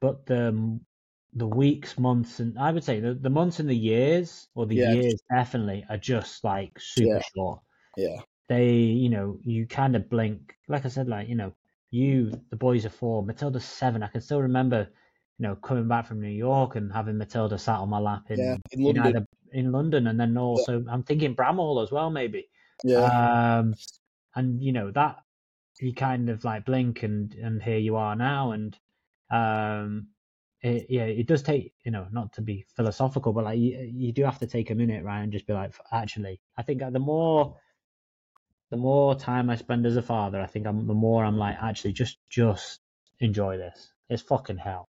but 0.00 0.26
the 0.26 0.78
the 1.34 1.46
weeks, 1.46 1.98
months, 1.98 2.40
and 2.40 2.58
I 2.58 2.72
would 2.72 2.84
say 2.84 3.00
the, 3.00 3.14
the 3.14 3.30
months 3.30 3.60
and 3.60 3.68
the 3.68 3.76
years, 3.76 4.48
or 4.54 4.66
the 4.66 4.76
Yeah. 4.76 4.94
years 4.94 5.20
definitely, 5.30 5.84
are 5.88 5.96
just 5.98 6.44
like 6.44 6.78
super 6.80 7.18
Yeah. 7.18 7.22
short. 7.34 7.60
yeah, 7.96 8.22
They, 8.48 8.72
you 8.74 9.08
know, 9.08 9.38
you 9.44 9.66
kind 9.66 9.96
of 9.96 10.08
blink. 10.10 10.56
Like 10.68 10.84
I 10.84 10.88
said, 10.88 11.08
like 11.08 11.28
you 11.28 11.34
know, 11.36 11.54
you 11.90 12.40
the 12.50 12.56
boys 12.56 12.84
are 12.86 12.90
four, 12.90 13.22
Matilda's 13.24 13.64
seven. 13.64 14.02
I 14.02 14.08
can 14.08 14.20
still 14.20 14.42
remember, 14.42 14.88
you 15.38 15.42
know, 15.44 15.56
coming 15.56 15.88
back 15.88 16.06
from 16.06 16.20
New 16.20 16.28
York 16.28 16.76
and 16.76 16.92
having 16.92 17.18
Matilda 17.18 17.58
sat 17.58 17.78
on 17.80 17.88
my 17.88 17.98
lap 17.98 18.30
in 18.30 18.38
yeah. 18.38 18.56
In 18.70 18.82
London, 18.82 19.16
either 19.16 19.26
in 19.52 19.72
London, 19.72 20.06
and 20.08 20.18
then 20.20 20.36
also 20.36 20.84
I'm 20.88 21.02
thinking 21.04 21.34
Bramhall 21.36 21.82
as 21.82 21.92
well, 21.92 22.10
maybe. 22.10 22.48
yeah, 22.82 23.08
Um, 23.08 23.74
and 24.34 24.62
you 24.62 24.72
know 24.72 24.90
that 24.92 25.24
you 25.80 25.94
kind 25.94 26.30
of 26.30 26.44
like 26.44 26.64
blink 26.66 27.02
and 27.02 27.34
and 27.34 27.62
here 27.62 27.78
you 27.78 27.96
are 27.96 28.16
now, 28.16 28.52
and 28.52 28.78
um, 29.30 30.08
it, 30.62 30.86
yeah, 30.88 31.04
it 31.04 31.26
does 31.26 31.42
take 31.42 31.72
you 31.84 31.90
know 31.90 32.06
not 32.12 32.32
to 32.34 32.40
be 32.42 32.64
philosophical, 32.76 33.32
but 33.32 33.44
like 33.44 33.58
you, 33.58 33.90
you 33.92 34.12
do 34.12 34.24
have 34.24 34.38
to 34.40 34.46
take 34.46 34.70
a 34.70 34.74
minute, 34.74 35.04
right, 35.04 35.20
and 35.22 35.32
just 35.32 35.46
be 35.46 35.52
like, 35.52 35.74
actually, 35.92 36.40
I 36.56 36.62
think 36.62 36.80
the 36.80 36.98
more 36.98 37.56
the 38.70 38.76
more 38.76 39.14
time 39.14 39.50
I 39.50 39.56
spend 39.56 39.84
as 39.86 39.96
a 39.96 40.02
father, 40.02 40.40
I 40.40 40.46
think 40.46 40.66
I'm 40.66 40.86
the 40.86 40.94
more 40.94 41.24
I'm 41.24 41.36
like, 41.36 41.56
actually, 41.62 41.92
just 41.92 42.18
just 42.28 42.80
enjoy 43.20 43.56
this. 43.58 43.92
It's 44.08 44.22
fucking 44.22 44.58
hell. 44.58 44.88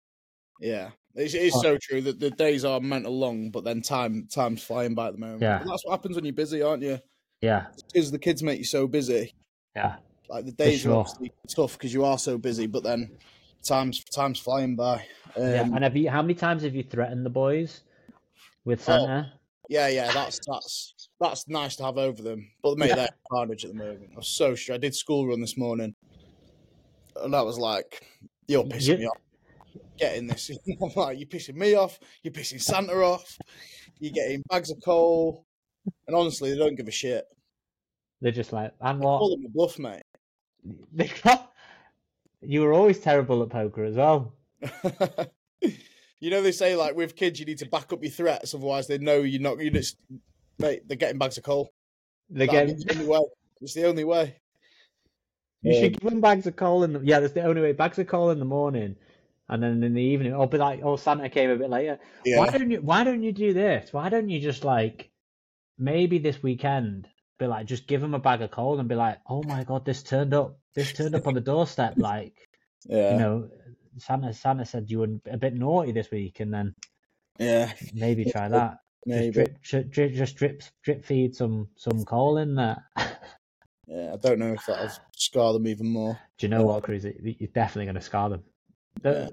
yeah. 0.60 0.90
It's, 1.14 1.34
it's 1.34 1.60
so 1.60 1.76
true 1.82 2.00
that 2.02 2.20
the 2.20 2.30
days 2.30 2.64
are 2.64 2.78
mental 2.80 3.18
long, 3.18 3.50
but 3.50 3.64
then 3.64 3.82
time 3.82 4.28
time's 4.32 4.62
flying 4.62 4.94
by 4.94 5.08
at 5.08 5.14
the 5.14 5.18
moment. 5.18 5.42
Yeah. 5.42 5.60
And 5.60 5.68
that's 5.68 5.84
what 5.84 5.90
happens 5.92 6.14
when 6.14 6.24
you're 6.24 6.32
busy, 6.32 6.62
aren't 6.62 6.82
you? 6.84 7.00
Yeah, 7.40 7.66
Because 7.92 8.12
the 8.12 8.20
kids 8.20 8.40
make 8.42 8.58
you 8.58 8.64
so 8.64 8.86
busy. 8.86 9.32
yeah, 9.74 9.96
Like 10.28 10.44
the 10.44 10.52
days 10.52 10.80
sure. 10.80 10.92
are 10.92 10.98
obviously 10.98 11.32
tough 11.48 11.72
because 11.72 11.92
you 11.92 12.04
are 12.04 12.18
so 12.18 12.38
busy, 12.38 12.66
but 12.68 12.84
then 12.84 13.16
time's 13.62 14.04
time's 14.04 14.38
flying 14.38 14.76
by. 14.76 15.04
Um, 15.36 15.42
yeah. 15.42 15.62
And 15.62 15.82
have 15.84 15.96
you? 15.96 16.10
How 16.10 16.22
many 16.22 16.34
times 16.34 16.62
have 16.62 16.74
you 16.74 16.82
threatened 16.82 17.24
the 17.24 17.30
boys 17.30 17.82
with 18.64 18.82
Santa? 18.82 19.32
Yeah, 19.68 19.88
yeah, 19.88 20.10
that's 20.12 20.40
that's 20.46 20.94
that's 21.20 21.48
nice 21.48 21.76
to 21.76 21.84
have 21.84 21.98
over 21.98 22.22
them. 22.22 22.50
But 22.62 22.78
mate, 22.78 22.94
they're 22.94 23.08
carnage 23.30 23.64
at 23.64 23.72
the 23.72 23.76
moment. 23.76 24.10
I 24.14 24.16
was 24.16 24.28
so 24.28 24.54
sure. 24.54 24.74
I 24.74 24.78
did 24.78 24.94
school 24.94 25.26
run 25.26 25.40
this 25.40 25.58
morning, 25.58 25.94
and 27.16 27.34
that 27.34 27.44
was 27.44 27.58
like, 27.58 28.02
you're 28.46 28.64
pissing 28.64 28.88
You- 28.88 28.98
me 28.98 29.06
off. 29.06 29.18
Getting 29.98 30.28
this, 30.28 30.48
I'm 30.82 30.90
like, 30.94 31.18
you're 31.18 31.26
pissing 31.26 31.56
me 31.56 31.74
off. 31.74 31.98
You're 32.22 32.32
pissing 32.32 32.62
Santa 32.62 32.94
off. 32.94 33.36
You're 33.98 34.12
getting 34.12 34.42
bags 34.48 34.70
of 34.70 34.78
coal, 34.84 35.44
and 36.06 36.16
honestly, 36.16 36.52
they 36.52 36.56
don't 36.56 36.76
give 36.76 36.86
a 36.86 36.92
shit. 36.92 37.24
They're 38.20 38.30
just 38.32 38.52
like, 38.52 38.72
and 38.80 39.00
what? 39.00 39.18
Call 39.18 39.30
what? 39.30 39.36
them 39.36 39.46
a 39.46 39.48
bluff, 39.48 39.78
mate. 39.78 40.02
They 40.92 41.10
got. 41.24 41.47
You 42.40 42.62
were 42.62 42.72
always 42.72 43.00
terrible 43.00 43.42
at 43.42 43.50
poker 43.50 43.84
as 43.84 43.96
well. 43.96 44.34
you 46.20 46.30
know 46.30 46.42
they 46.42 46.52
say 46.52 46.76
like 46.76 46.94
with 46.96 47.16
kids, 47.16 47.40
you 47.40 47.46
need 47.46 47.58
to 47.58 47.66
back 47.66 47.92
up 47.92 48.02
your 48.02 48.10
threats, 48.12 48.54
otherwise 48.54 48.86
they 48.86 48.98
know 48.98 49.18
you're 49.18 49.40
not. 49.40 49.58
You 49.60 49.70
just, 49.70 49.96
mate, 50.58 50.82
they're 50.86 50.96
getting 50.96 51.18
bags 51.18 51.38
of 51.38 51.44
coal. 51.44 51.72
They 52.30 52.46
That'd 52.46 52.68
get. 52.68 52.78
be 52.78 52.84
the 52.84 53.00
only 53.00 53.06
way. 53.06 53.20
It's 53.60 53.74
the 53.74 53.86
only 53.86 54.04
way. 54.04 54.36
You 55.62 55.72
Um, 55.74 55.80
should 55.82 56.00
give 56.00 56.10
them 56.10 56.20
bags 56.20 56.46
of 56.46 56.56
coal 56.56 56.84
in 56.84 56.92
the. 56.92 57.00
Yeah, 57.00 57.20
that's 57.20 57.32
the 57.32 57.42
only 57.42 57.60
way. 57.62 57.72
Bags 57.72 57.98
of 57.98 58.06
coal 58.06 58.30
in 58.30 58.38
the 58.38 58.44
morning, 58.44 58.94
and 59.48 59.62
then 59.62 59.82
in 59.82 59.94
the 59.94 60.02
evening, 60.02 60.32
or 60.34 60.46
be 60.48 60.58
like, 60.58 60.80
oh, 60.84 60.96
Santa 60.96 61.28
came 61.28 61.50
a 61.50 61.56
bit 61.56 61.70
later. 61.70 61.98
Yeah. 62.24 62.38
Why 62.38 62.50
don't 62.50 62.70
you? 62.70 62.80
Why 62.80 63.02
don't 63.02 63.22
you 63.22 63.32
do 63.32 63.52
this? 63.52 63.92
Why 63.92 64.08
don't 64.08 64.28
you 64.28 64.40
just 64.40 64.64
like, 64.64 65.10
maybe 65.76 66.18
this 66.18 66.40
weekend, 66.42 67.08
be 67.38 67.46
like, 67.46 67.66
just 67.66 67.86
give 67.86 68.00
them 68.00 68.14
a 68.14 68.18
bag 68.18 68.42
of 68.42 68.50
coal 68.50 68.78
and 68.80 68.88
be 68.88 68.94
like, 68.94 69.18
oh 69.28 69.42
my 69.42 69.64
god, 69.64 69.84
this 69.84 70.02
turned 70.02 70.34
up. 70.34 70.58
This 70.74 70.92
turned 70.92 71.14
up 71.14 71.26
on 71.26 71.34
the 71.34 71.40
doorstep. 71.40 71.94
Like, 71.98 72.34
Yeah. 72.86 73.12
you 73.12 73.18
know, 73.18 73.48
Santa. 73.98 74.32
Santa 74.32 74.64
said 74.64 74.90
you 74.90 75.00
were 75.00 75.20
a 75.30 75.36
bit 75.36 75.54
naughty 75.54 75.92
this 75.92 76.10
week, 76.10 76.40
and 76.40 76.52
then 76.52 76.74
Yeah. 77.38 77.72
maybe 77.94 78.24
try 78.24 78.48
that. 78.48 78.78
Maybe. 79.06 79.32
Just 79.32 79.60
drip, 79.62 79.90
drip, 79.90 80.12
just 80.12 80.36
drip, 80.36 80.62
drip 80.82 81.04
feed 81.04 81.34
some 81.34 81.68
some 81.76 82.04
coal 82.04 82.38
in 82.38 82.54
there. 82.56 82.84
Yeah, 83.86 84.12
I 84.12 84.16
don't 84.16 84.38
know 84.38 84.52
if 84.52 84.66
that'll 84.66 84.90
scar 85.16 85.54
them 85.54 85.66
even 85.66 85.88
more. 85.88 86.18
Do 86.36 86.46
you 86.46 86.50
know 86.50 86.62
what, 86.62 86.82
Cruz? 86.82 87.04
You're 87.04 87.48
definitely 87.54 87.86
going 87.86 87.94
to 87.94 88.00
scar 88.02 88.28
them. 88.28 88.42
Uh, 89.02 89.28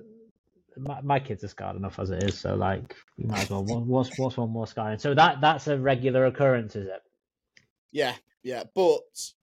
the, 0.76 0.80
my, 0.80 1.02
my 1.02 1.20
kids 1.20 1.44
are 1.44 1.50
scarred 1.50 1.76
enough 1.76 2.00
as 2.00 2.10
it 2.10 2.24
is, 2.24 2.40
so 2.40 2.56
like 2.56 2.96
you 3.18 3.28
might 3.28 3.42
as 3.44 3.50
well. 3.50 3.64
What's 3.64 4.18
what's 4.18 4.38
one 4.38 4.52
more 4.52 4.68
scarring? 4.68 5.00
So 5.00 5.14
that 5.14 5.42
that's 5.42 5.68
a 5.68 5.78
regular 5.78 6.26
occurrence, 6.26 6.76
is 6.76 6.88
it? 6.88 7.02
Yeah, 7.96 8.16
yeah, 8.44 8.64
but 8.76 9.00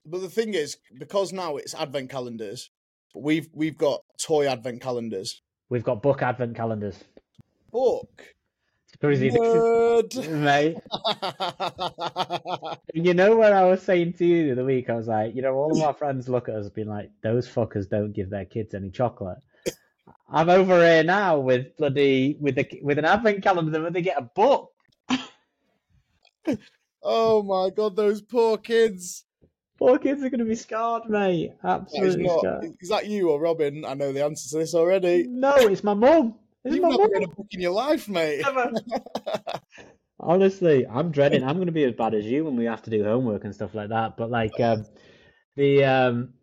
but 0.06 0.22
the 0.22 0.30
thing 0.30 0.54
is, 0.54 0.78
because 0.98 1.34
now 1.34 1.58
it's 1.58 1.76
advent 1.76 2.10
calendars, 2.10 2.70
we've 3.14 3.50
we've 3.52 3.78
got 3.78 4.04
toy 4.18 4.48
advent 4.48 4.82
calendars. 4.82 5.42
We've 5.68 5.84
got 5.84 6.02
book 6.02 6.22
advent 6.22 6.56
calendars. 6.56 7.04
Book, 7.74 8.24
is, 9.04 10.30
mate. 10.30 10.78
You 12.94 13.14
know 13.14 13.36
what 13.36 13.52
I 13.52 13.66
was 13.66 13.82
saying 13.82 14.14
to 14.14 14.26
you 14.26 14.46
the 14.46 14.54
other 14.54 14.64
week? 14.64 14.90
I 14.90 14.94
was 14.94 15.08
like, 15.08 15.36
you 15.36 15.42
know, 15.42 15.54
all 15.54 15.78
of 15.78 15.84
our 15.84 15.94
friends 15.94 16.30
look 16.30 16.48
at 16.48 16.56
us 16.56 16.70
being 16.70 16.88
like, 16.88 17.12
those 17.22 17.50
fuckers 17.50 17.90
don't 17.90 18.14
give 18.14 18.30
their 18.30 18.46
kids 18.46 18.74
any 18.74 18.92
chocolate. 18.92 19.40
I'm 20.30 20.50
over 20.50 20.80
here 20.80 21.04
now 21.04 21.38
with 21.38 21.76
bloody 21.76 22.38
with 22.40 22.58
a 22.58 22.80
with 22.82 22.98
an 22.98 23.04
advent 23.04 23.44
calendar 23.44 23.82
where 23.82 23.92
they 23.92 24.02
get 24.02 24.18
a 24.18 24.22
book. 24.22 24.72
oh 27.04 27.44
my 27.44 27.70
god, 27.70 27.96
those 27.96 28.22
poor 28.22 28.58
kids. 28.58 29.26
Poor 29.78 30.00
kids 30.00 30.24
are 30.24 30.30
going 30.30 30.40
to 30.40 30.46
be 30.46 30.56
scarred, 30.56 31.04
mate. 31.08 31.54
Absolutely 31.64 32.24
not. 32.24 32.40
scarred. 32.40 32.74
Is 32.80 32.90
that 32.90 33.08
you 33.08 33.30
or 33.30 33.40
Robin? 33.40 33.86
I 33.86 33.94
know 33.94 34.12
the 34.12 34.26
answer 34.26 34.50
to 34.50 34.58
this 34.58 34.74
already. 34.74 35.26
No, 35.28 35.56
it's 35.56 35.84
my 35.84 35.94
mum. 35.94 36.36
It's 36.64 36.74
You've 36.76 36.84
my 36.84 36.90
never 36.90 37.04
mum. 37.04 37.12
read 37.14 37.24
a 37.24 37.28
book 37.28 37.48
in 37.52 37.62
your 37.62 37.72
life, 37.72 38.10
mate. 38.10 38.42
Never. 38.42 38.72
Honestly, 40.20 40.88
I'm 40.88 41.12
dreading. 41.12 41.44
I'm 41.44 41.58
going 41.58 41.68
to 41.68 41.72
be 41.72 41.84
as 41.84 41.94
bad 41.94 42.16
as 42.16 42.26
you 42.26 42.44
when 42.44 42.56
we 42.56 42.66
have 42.66 42.82
to 42.84 42.90
do 42.90 43.04
homework 43.04 43.44
and 43.44 43.54
stuff 43.54 43.76
like 43.76 43.90
that. 43.90 44.18
But 44.18 44.32
like, 44.32 44.60
um, 44.60 44.84
the 45.56 45.84
um, 45.86 46.34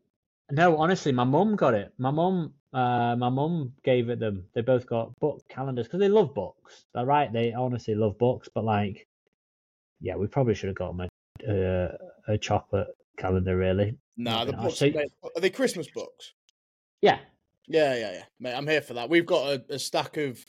no, 0.51 0.77
honestly, 0.77 1.11
my 1.11 1.25
mum 1.25 1.57
got 1.57 1.75
it. 1.75 1.93
My 1.99 2.13
mum, 2.13 2.55
uh, 2.73 3.17
my 3.17 3.31
mum 3.31 3.73
gave 3.83 4.11
it 4.11 4.21
them. 4.21 4.45
They 4.55 4.61
both 4.61 4.87
got 4.87 5.19
book 5.19 5.43
calendars 5.49 5.87
because 5.87 6.01
they 6.01 6.09
love 6.09 6.35
books. 6.35 6.85
They're 6.95 7.05
right. 7.05 7.33
They 7.33 7.53
honestly 7.53 7.97
love 7.97 8.17
books. 8.19 8.49
But 8.55 8.65
like, 8.65 9.09
yeah, 10.01 10.17
we 10.17 10.27
probably 10.27 10.55
should 10.55 10.69
have 10.69 10.77
got 10.77 10.97
them 10.97 11.09
a 11.49 11.89
uh, 11.89 12.33
a 12.33 12.39
chocolate 12.39 12.89
calendar. 13.19 13.57
Really. 13.57 13.97
Nah, 14.17 14.45
the 14.45 14.53
No, 14.53 14.63
books 14.63 14.79
so- 14.79 14.91
are 15.37 15.41
they 15.41 15.51
Christmas 15.51 15.89
books? 15.95 16.33
Yeah. 17.01 17.19
Yeah, 17.67 17.95
yeah, 17.97 18.13
yeah. 18.13 18.23
Mate, 18.41 18.55
I'm 18.55 18.67
here 18.67 18.83
for 18.83 18.95
that. 18.95 19.09
We've 19.09 19.27
got 19.27 19.47
a, 19.53 19.75
a 19.75 19.79
stack 19.79 20.17
of 20.17 20.45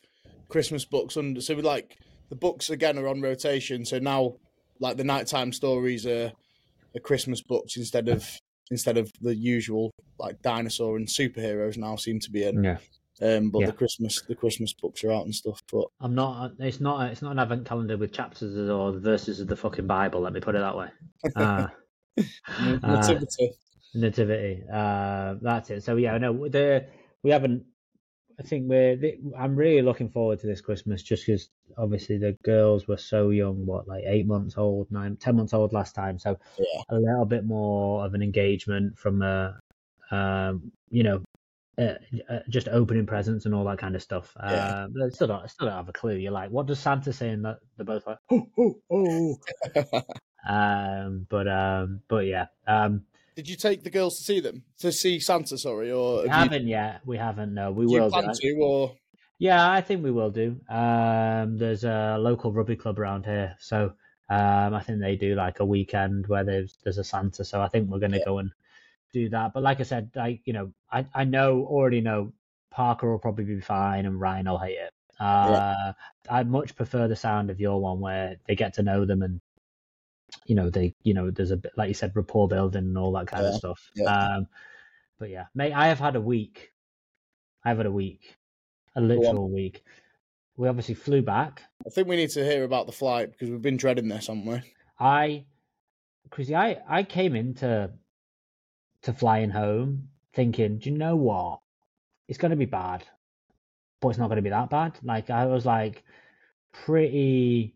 Christmas 0.49 0.85
books 0.85 1.17
under 1.17 1.41
so 1.41 1.55
we 1.55 1.61
like 1.61 1.97
the 2.29 2.35
books 2.35 2.69
again 2.69 2.97
are 2.97 3.07
on 3.07 3.21
rotation. 3.21 3.85
So 3.85 3.99
now 3.99 4.35
like 4.79 4.97
the 4.97 5.03
nighttime 5.03 5.51
stories 5.53 6.05
are, 6.05 6.31
are 6.95 6.99
Christmas 7.01 7.41
books 7.41 7.77
instead 7.77 8.09
of 8.09 8.27
instead 8.71 8.97
of 8.97 9.11
the 9.21 9.35
usual 9.35 9.91
like 10.19 10.41
dinosaur 10.41 10.97
and 10.97 11.07
superheroes 11.07 11.77
now 11.77 11.95
seem 11.95 12.19
to 12.19 12.31
be 12.31 12.43
in. 12.43 12.63
Yeah. 12.63 12.77
Um 13.21 13.49
but 13.49 13.59
Yeah. 13.61 13.65
the 13.67 13.73
Christmas 13.73 14.21
the 14.27 14.35
Christmas 14.35 14.73
books 14.73 15.03
are 15.03 15.11
out 15.11 15.25
and 15.25 15.33
stuff. 15.33 15.61
But 15.71 15.85
I'm 16.01 16.15
not. 16.15 16.53
It's 16.59 16.81
not. 16.81 17.11
It's 17.11 17.21
not 17.21 17.31
an 17.31 17.39
advent 17.39 17.65
calendar 17.65 17.97
with 17.97 18.11
chapters 18.11 18.69
or 18.69 18.91
verses 18.99 19.39
of 19.39 19.47
the 19.47 19.55
fucking 19.55 19.87
Bible. 19.87 20.21
Let 20.21 20.33
me 20.33 20.39
put 20.41 20.55
it 20.55 20.59
that 20.59 20.77
way. 20.77 20.89
Uh, 21.35 21.67
nativity. 22.83 23.51
Nativity. 23.93 24.63
Uh, 24.71 25.35
that's 25.41 25.69
it. 25.69 25.83
So 25.83 25.95
yeah, 25.97 26.17
no, 26.17 26.47
the 26.47 26.85
we 27.23 27.31
haven't. 27.31 27.65
I 28.39 28.43
think 28.43 28.69
we're. 28.69 28.97
I'm 29.37 29.55
really 29.55 29.81
looking 29.81 30.09
forward 30.09 30.39
to 30.39 30.47
this 30.47 30.61
Christmas 30.61 31.01
just 31.03 31.25
because 31.25 31.49
obviously 31.77 32.17
the 32.17 32.37
girls 32.43 32.87
were 32.87 32.97
so 32.97 33.29
young. 33.29 33.65
What 33.65 33.87
like 33.87 34.03
eight 34.05 34.27
months 34.27 34.57
old, 34.57 34.91
nine, 34.91 35.15
ten 35.17 35.35
months 35.37 35.53
old 35.53 35.73
last 35.73 35.95
time. 35.95 36.19
So 36.19 36.37
Yeah. 36.57 36.81
a 36.89 36.95
little 36.99 37.25
bit 37.25 37.45
more 37.45 38.05
of 38.05 38.13
an 38.13 38.21
engagement 38.21 38.97
from 38.99 39.21
a, 39.21 39.59
um, 40.11 40.71
you 40.89 41.03
know, 41.03 41.23
uh, 41.77 41.93
uh, 42.29 42.39
just 42.49 42.67
opening 42.69 43.05
presents 43.05 43.45
and 43.45 43.53
all 43.53 43.65
that 43.65 43.77
kind 43.77 43.95
of 43.95 44.01
stuff. 44.01 44.33
Yeah. 44.37 44.45
Uh, 44.45 44.87
but 44.89 45.05
I 45.05 45.09
still 45.09 45.27
don't, 45.27 45.43
I 45.43 45.47
still 45.47 45.67
don't 45.67 45.75
have 45.77 45.89
a 45.89 45.93
clue. 45.93 46.15
You're 46.15 46.31
like, 46.31 46.49
what 46.51 46.65
does 46.67 46.79
Santa 46.79 47.11
say? 47.13 47.29
And 47.29 47.43
they're 47.43 47.85
both 47.85 48.05
like, 48.07 48.17
oh, 48.31 48.47
oh, 48.57 48.75
oh. 48.91 49.37
um, 50.47 51.27
but 51.29 51.47
um, 51.47 52.01
but 52.07 52.25
yeah, 52.25 52.45
um, 52.67 53.03
Did 53.35 53.49
you 53.49 53.55
take 53.55 53.83
the 53.83 53.89
girls 53.89 54.17
to 54.17 54.23
see 54.23 54.39
them 54.39 54.63
to 54.79 54.91
see 54.91 55.19
Santa? 55.19 55.57
Sorry, 55.57 55.91
or 55.91 56.19
have 56.19 56.25
you, 56.25 56.31
haven't 56.31 56.67
yet. 56.67 57.01
We 57.05 57.17
haven't. 57.17 57.53
No, 57.53 57.71
we 57.71 57.85
do 57.85 57.93
you 57.93 58.01
will. 58.01 58.09
plan 58.09 58.25
do. 58.25 58.33
to? 58.33 58.59
Or 58.61 58.95
Yeah, 59.39 59.69
I 59.69 59.81
think 59.81 60.03
we 60.03 60.11
will 60.11 60.31
do. 60.31 60.59
Um, 60.69 61.57
there's 61.57 61.83
a 61.83 62.17
local 62.19 62.53
rugby 62.53 62.75
club 62.75 62.99
around 62.99 63.25
here, 63.25 63.55
so 63.59 63.93
um, 64.29 64.73
I 64.73 64.81
think 64.81 64.99
they 65.01 65.15
do 65.15 65.35
like 65.35 65.59
a 65.59 65.65
weekend 65.65 66.27
where 66.27 66.43
there's 66.43 66.77
there's 66.83 66.97
a 66.99 67.03
Santa. 67.03 67.43
So 67.43 67.61
I 67.61 67.67
think 67.67 67.89
we're 67.89 67.99
going 67.99 68.13
to 68.13 68.19
Yeah. 68.19 68.25
go 68.25 68.37
and 68.37 68.51
do 69.15 69.29
that. 69.29 69.53
But 69.53 69.63
like 69.63 69.79
I 69.79 69.83
said, 69.83 70.11
I 70.17 70.39
you 70.45 70.53
know 70.53 70.73
I 70.91 71.05
I 71.13 71.23
know 71.23 71.65
already 71.65 72.01
know 72.01 72.33
Parker 72.69 73.09
will 73.09 73.19
probably 73.19 73.45
be 73.45 73.61
fine 73.61 74.05
and 74.05 74.19
Ryan 74.19 74.49
will 74.49 74.59
hate 74.59 74.77
it. 74.77 74.91
Uh, 75.17 75.93
I 76.29 76.43
much 76.43 76.75
prefer 76.75 77.07
the 77.07 77.15
sound 77.15 77.49
of 77.49 77.61
your 77.61 77.79
one 77.79 78.01
where 78.01 78.35
they 78.47 78.55
get 78.55 78.73
to 78.73 78.83
know 78.83 79.05
them 79.05 79.21
and 79.21 79.39
you 80.45 80.55
know 80.55 80.69
they 80.69 80.93
you 81.03 81.13
know 81.13 81.31
there's 81.31 81.51
a 81.51 81.57
bit 81.57 81.71
like 81.77 81.87
you 81.87 81.93
said 81.93 82.11
rapport 82.13 82.49
building 82.49 82.83
and 82.83 82.97
all 82.97 83.13
that 83.13 83.27
kind 83.27 83.45
of 83.45 83.55
stuff. 83.55 83.79
yeah. 83.95 84.11
Um, 84.11 84.47
but 85.17 85.29
yeah, 85.29 85.45
mate, 85.55 85.71
I 85.71 85.87
have 85.87 85.99
had 85.99 86.17
a 86.17 86.21
week. 86.21 86.73
I've 87.63 87.77
had 87.77 87.85
a 87.85 87.91
week, 87.91 88.35
a 88.95 89.01
literal 89.01 89.49
week. 89.49 89.83
We 90.57 90.67
obviously 90.67 90.95
flew 90.95 91.21
back. 91.21 91.63
I 91.85 91.89
think 91.89 92.07
we 92.07 92.17
need 92.17 92.31
to 92.31 92.43
hear 92.43 92.65
about 92.65 92.85
the 92.85 92.91
flight 92.91 93.31
because 93.31 93.49
we've 93.49 93.61
been 93.61 93.77
dreading 93.77 94.09
this, 94.09 94.27
haven't 94.27 94.45
we? 94.45 94.61
I, 94.99 95.45
Chrissy, 96.29 96.55
I 96.55 96.81
I 96.87 97.03
came 97.03 97.35
into 97.35 97.91
to 99.05 99.13
flying 99.13 99.49
home 99.49 100.09
thinking, 100.33 100.79
do 100.79 100.89
you 100.89 100.97
know 100.97 101.15
what? 101.15 101.59
It's 102.27 102.37
going 102.37 102.51
to 102.51 102.57
be 102.57 102.65
bad, 102.65 103.03
but 104.01 104.09
it's 104.09 104.17
not 104.17 104.27
going 104.27 104.37
to 104.37 104.41
be 104.41 104.49
that 104.49 104.69
bad. 104.69 104.97
Like 105.03 105.29
I 105.29 105.45
was 105.45 105.65
like 105.65 106.03
pretty 106.71 107.75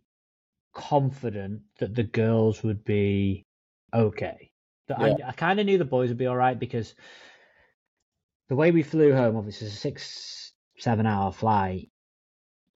confident 0.74 1.62
that 1.80 1.96
the 1.96 2.04
girls 2.04 2.64
would 2.64 2.84
be 2.84 3.46
okay. 3.94 4.52
That 4.88 5.00
I, 5.00 5.16
I 5.28 5.32
kind 5.34 5.60
of 5.60 5.68
knew 5.68 5.78
the 5.78 5.86
boys 5.86 6.10
would 6.10 6.18
be 6.18 6.26
all 6.26 6.36
right 6.36 6.60
because 6.60 6.96
the 8.50 8.56
way 8.56 8.72
we 8.72 8.82
flew 8.82 9.14
home, 9.14 9.38
obviously, 9.38 9.68
it's 9.68 9.76
a 9.76 9.80
six 9.80 10.54
seven 10.80 11.06
hour 11.06 11.32
flight, 11.32 11.92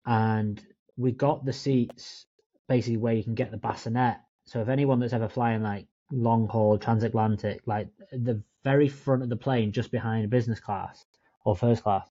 and 0.05 0.61
we 0.97 1.13
got 1.13 1.45
the 1.45 1.53
seats 1.53 2.27
basically 2.69 2.97
where 2.97 3.15
you 3.15 3.23
can 3.23 3.35
get 3.35 3.53
the 3.53 3.57
bassinet. 3.57 4.17
So 4.45 4.61
if 4.61 4.69
anyone 4.69 4.99
that's 4.99 5.13
ever 5.13 5.29
flying 5.29 5.63
like 5.63 5.87
long 6.13 6.49
haul 6.49 6.79
transatlantic, 6.79 7.63
like 7.67 7.89
the 8.13 8.43
very 8.65 8.89
front 8.89 9.23
of 9.23 9.29
the 9.29 9.37
plane, 9.37 9.73
just 9.73 9.91
behind 9.91 10.29
business 10.31 10.61
class 10.61 11.05
or 11.45 11.57
first 11.57 11.83
class, 11.83 12.09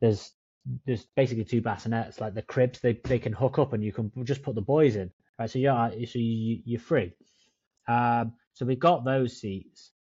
there's 0.00 0.32
there's 0.86 1.06
basically 1.16 1.44
two 1.44 1.62
bassinets, 1.62 2.20
like 2.20 2.34
the 2.34 2.42
cribs 2.42 2.80
they 2.80 3.00
they 3.04 3.18
can 3.18 3.32
hook 3.32 3.58
up 3.58 3.72
and 3.72 3.82
you 3.82 3.92
can 3.92 4.12
just 4.24 4.42
put 4.42 4.54
the 4.54 4.60
boys 4.60 4.96
in, 4.96 5.10
right? 5.38 5.50
So 5.50 5.58
you're 5.58 5.90
so 6.06 6.18
you 6.18 6.60
you're 6.64 6.80
free. 6.80 7.12
Um, 7.86 8.34
so 8.52 8.66
we 8.66 8.76
got 8.76 9.04
those 9.04 9.40
seats, 9.40 9.92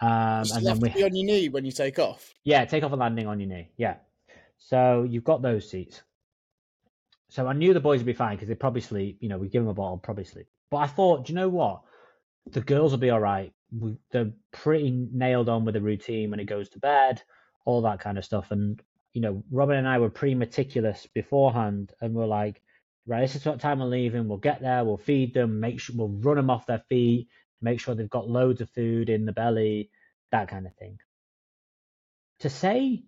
um, 0.00 0.44
and 0.54 0.66
then 0.66 0.78
we 0.80 0.88
to 0.88 0.94
be 0.94 1.04
on 1.04 1.14
your 1.14 1.26
knee 1.26 1.48
when 1.48 1.64
you 1.64 1.72
take 1.72 1.98
off. 1.98 2.34
yeah, 2.44 2.64
take 2.64 2.84
off 2.84 2.92
a 2.92 2.96
landing 2.96 3.26
on 3.26 3.40
your 3.40 3.48
knee. 3.48 3.70
Yeah. 3.76 3.96
So 4.58 5.06
you've 5.08 5.24
got 5.24 5.42
those 5.42 5.68
seats. 5.68 6.02
So 7.30 7.46
I 7.46 7.54
knew 7.54 7.72
the 7.72 7.80
boys 7.80 7.98
would 8.00 8.06
be 8.06 8.12
fine 8.12 8.36
because 8.36 8.48
they'd 8.48 8.60
probably 8.60 8.82
sleep. 8.82 9.18
You 9.20 9.28
know, 9.28 9.38
we 9.38 9.48
give 9.48 9.62
them 9.62 9.70
a 9.70 9.74
bottle, 9.74 9.96
probably 9.98 10.24
sleep. 10.24 10.46
But 10.70 10.78
I 10.78 10.86
thought, 10.86 11.24
do 11.24 11.32
you 11.32 11.36
know 11.36 11.48
what? 11.48 11.82
The 12.50 12.60
girls 12.60 12.92
will 12.92 12.98
be 12.98 13.10
all 13.10 13.20
right. 13.20 13.52
We, 13.78 13.96
they're 14.10 14.32
pretty 14.52 14.90
nailed 15.12 15.48
on 15.48 15.64
with 15.64 15.74
the 15.74 15.80
routine 15.80 16.30
when 16.30 16.40
it 16.40 16.44
goes 16.46 16.68
to 16.70 16.78
bed, 16.78 17.22
all 17.64 17.82
that 17.82 18.00
kind 18.00 18.18
of 18.18 18.24
stuff. 18.24 18.50
And 18.50 18.80
you 19.14 19.20
know, 19.20 19.42
Robin 19.50 19.76
and 19.76 19.88
I 19.88 19.98
were 19.98 20.10
pretty 20.10 20.34
meticulous 20.34 21.06
beforehand, 21.14 21.92
and 22.00 22.14
we're 22.14 22.26
like, 22.26 22.62
right, 23.06 23.20
this 23.20 23.36
is 23.36 23.44
what 23.44 23.60
time 23.60 23.80
we're 23.80 23.86
leaving. 23.86 24.28
We'll 24.28 24.38
get 24.38 24.60
there. 24.60 24.84
We'll 24.84 24.96
feed 24.96 25.34
them. 25.34 25.60
Make 25.60 25.80
sure 25.80 25.96
we'll 25.96 26.08
run 26.08 26.36
them 26.36 26.50
off 26.50 26.66
their 26.66 26.82
feet. 26.88 27.28
Make 27.60 27.80
sure 27.80 27.94
they've 27.94 28.10
got 28.10 28.28
loads 28.28 28.60
of 28.60 28.70
food 28.70 29.08
in 29.08 29.24
the 29.24 29.32
belly, 29.32 29.90
that 30.32 30.48
kind 30.48 30.66
of 30.66 30.74
thing 30.76 30.98
to 32.42 32.50
say 32.50 33.04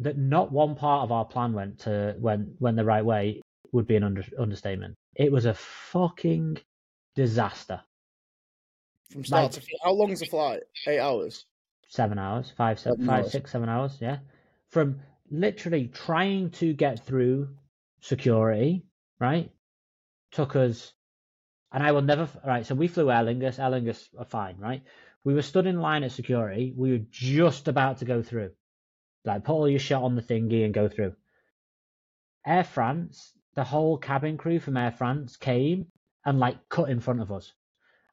that 0.00 0.18
not 0.18 0.50
one 0.50 0.74
part 0.74 1.04
of 1.04 1.12
our 1.12 1.24
plan 1.24 1.52
went 1.52 1.78
to 1.78 2.16
went 2.18 2.60
went 2.60 2.76
the 2.76 2.84
right 2.84 3.04
way 3.04 3.40
would 3.72 3.86
be 3.86 3.94
an 3.96 4.02
under, 4.02 4.24
understatement. 4.38 4.96
It 5.14 5.30
was 5.30 5.44
a 5.44 5.54
fucking 5.54 6.58
disaster. 7.14 7.80
From 9.14 9.24
start 9.24 9.42
Like- 9.44 9.52
to 9.52 9.60
finish. 9.60 9.80
How 9.84 9.92
long's 9.92 10.18
the 10.18 10.26
flight? 10.26 10.62
Eight 10.88 10.98
hours. 10.98 11.46
Seven 11.88 12.18
hours, 12.18 12.50
five, 12.56 12.80
se- 12.80 12.90
Seven 12.90 13.06
five, 13.06 13.22
hours. 13.22 13.30
six, 13.32 13.52
seven 13.52 13.68
hours. 13.68 13.96
Yeah, 14.00 14.18
from 14.70 15.00
literally 15.30 15.86
trying 15.86 16.50
to 16.50 16.72
get 16.72 17.06
through 17.06 17.56
security, 18.00 18.84
right? 19.20 19.52
Took 20.32 20.56
us, 20.56 20.92
and 21.70 21.80
I 21.84 21.92
will 21.92 22.02
never. 22.02 22.28
Right, 22.44 22.66
so 22.66 22.74
we 22.74 22.88
flew 22.88 23.08
Aer 23.12 23.22
Lingus. 23.22 23.60
Aer 23.60 23.70
Lingus 23.70 24.08
are 24.18 24.24
fine, 24.24 24.58
right? 24.58 24.82
We 25.22 25.34
were 25.34 25.42
stood 25.42 25.66
in 25.68 25.80
line 25.80 26.02
at 26.02 26.10
security. 26.10 26.74
We 26.76 26.90
were 26.90 27.04
just 27.10 27.68
about 27.68 27.98
to 27.98 28.04
go 28.04 28.20
through. 28.20 28.50
Like, 29.24 29.44
put 29.44 29.52
all 29.54 29.68
your 29.68 29.78
shit 29.78 29.96
on 29.96 30.16
the 30.16 30.22
thingy 30.22 30.64
and 30.64 30.74
go 30.74 30.88
through. 30.88 31.14
Air 32.44 32.64
France, 32.64 33.32
the 33.54 33.62
whole 33.64 33.96
cabin 33.96 34.36
crew 34.36 34.58
from 34.58 34.76
Air 34.76 34.90
France 34.90 35.36
came 35.36 35.86
and 36.26 36.40
like 36.40 36.68
cut 36.68 36.90
in 36.90 36.98
front 37.00 37.20
of 37.20 37.30
us. 37.30 37.52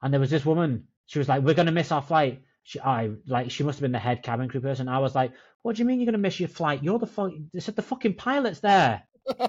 And 0.04 0.14
there 0.14 0.22
was 0.22 0.30
this 0.30 0.46
woman. 0.46 0.88
She 1.08 1.20
was 1.20 1.28
like, 1.28 1.44
"We're 1.44 1.56
gonna 1.56 1.72
miss 1.72 1.92
our 1.92 2.02
flight." 2.02 2.44
She, 2.64 2.80
I 2.80 3.12
like, 3.26 3.52
she 3.52 3.64
must 3.64 3.80
have 3.80 3.82
been 3.82 3.92
the 3.92 4.00
head 4.00 4.24
cabin 4.24 4.48
crew 4.50 4.62
person. 4.62 4.88
I 4.88 5.00
was 5.00 5.16
like, 5.16 5.34
"What 5.62 5.76
do 5.76 5.82
you 5.82 5.86
mean 5.86 6.00
you're 6.00 6.06
gonna 6.06 6.18
miss 6.18 6.40
your 6.40 6.50
flight? 6.50 6.84
You're 6.84 7.00
the 7.00 7.08
fuck." 7.08 7.32
They 7.54 7.60
said 7.60 7.76
the 7.76 7.82
fucking 7.82 8.16
pilot's 8.16 8.60
there. 8.60 9.04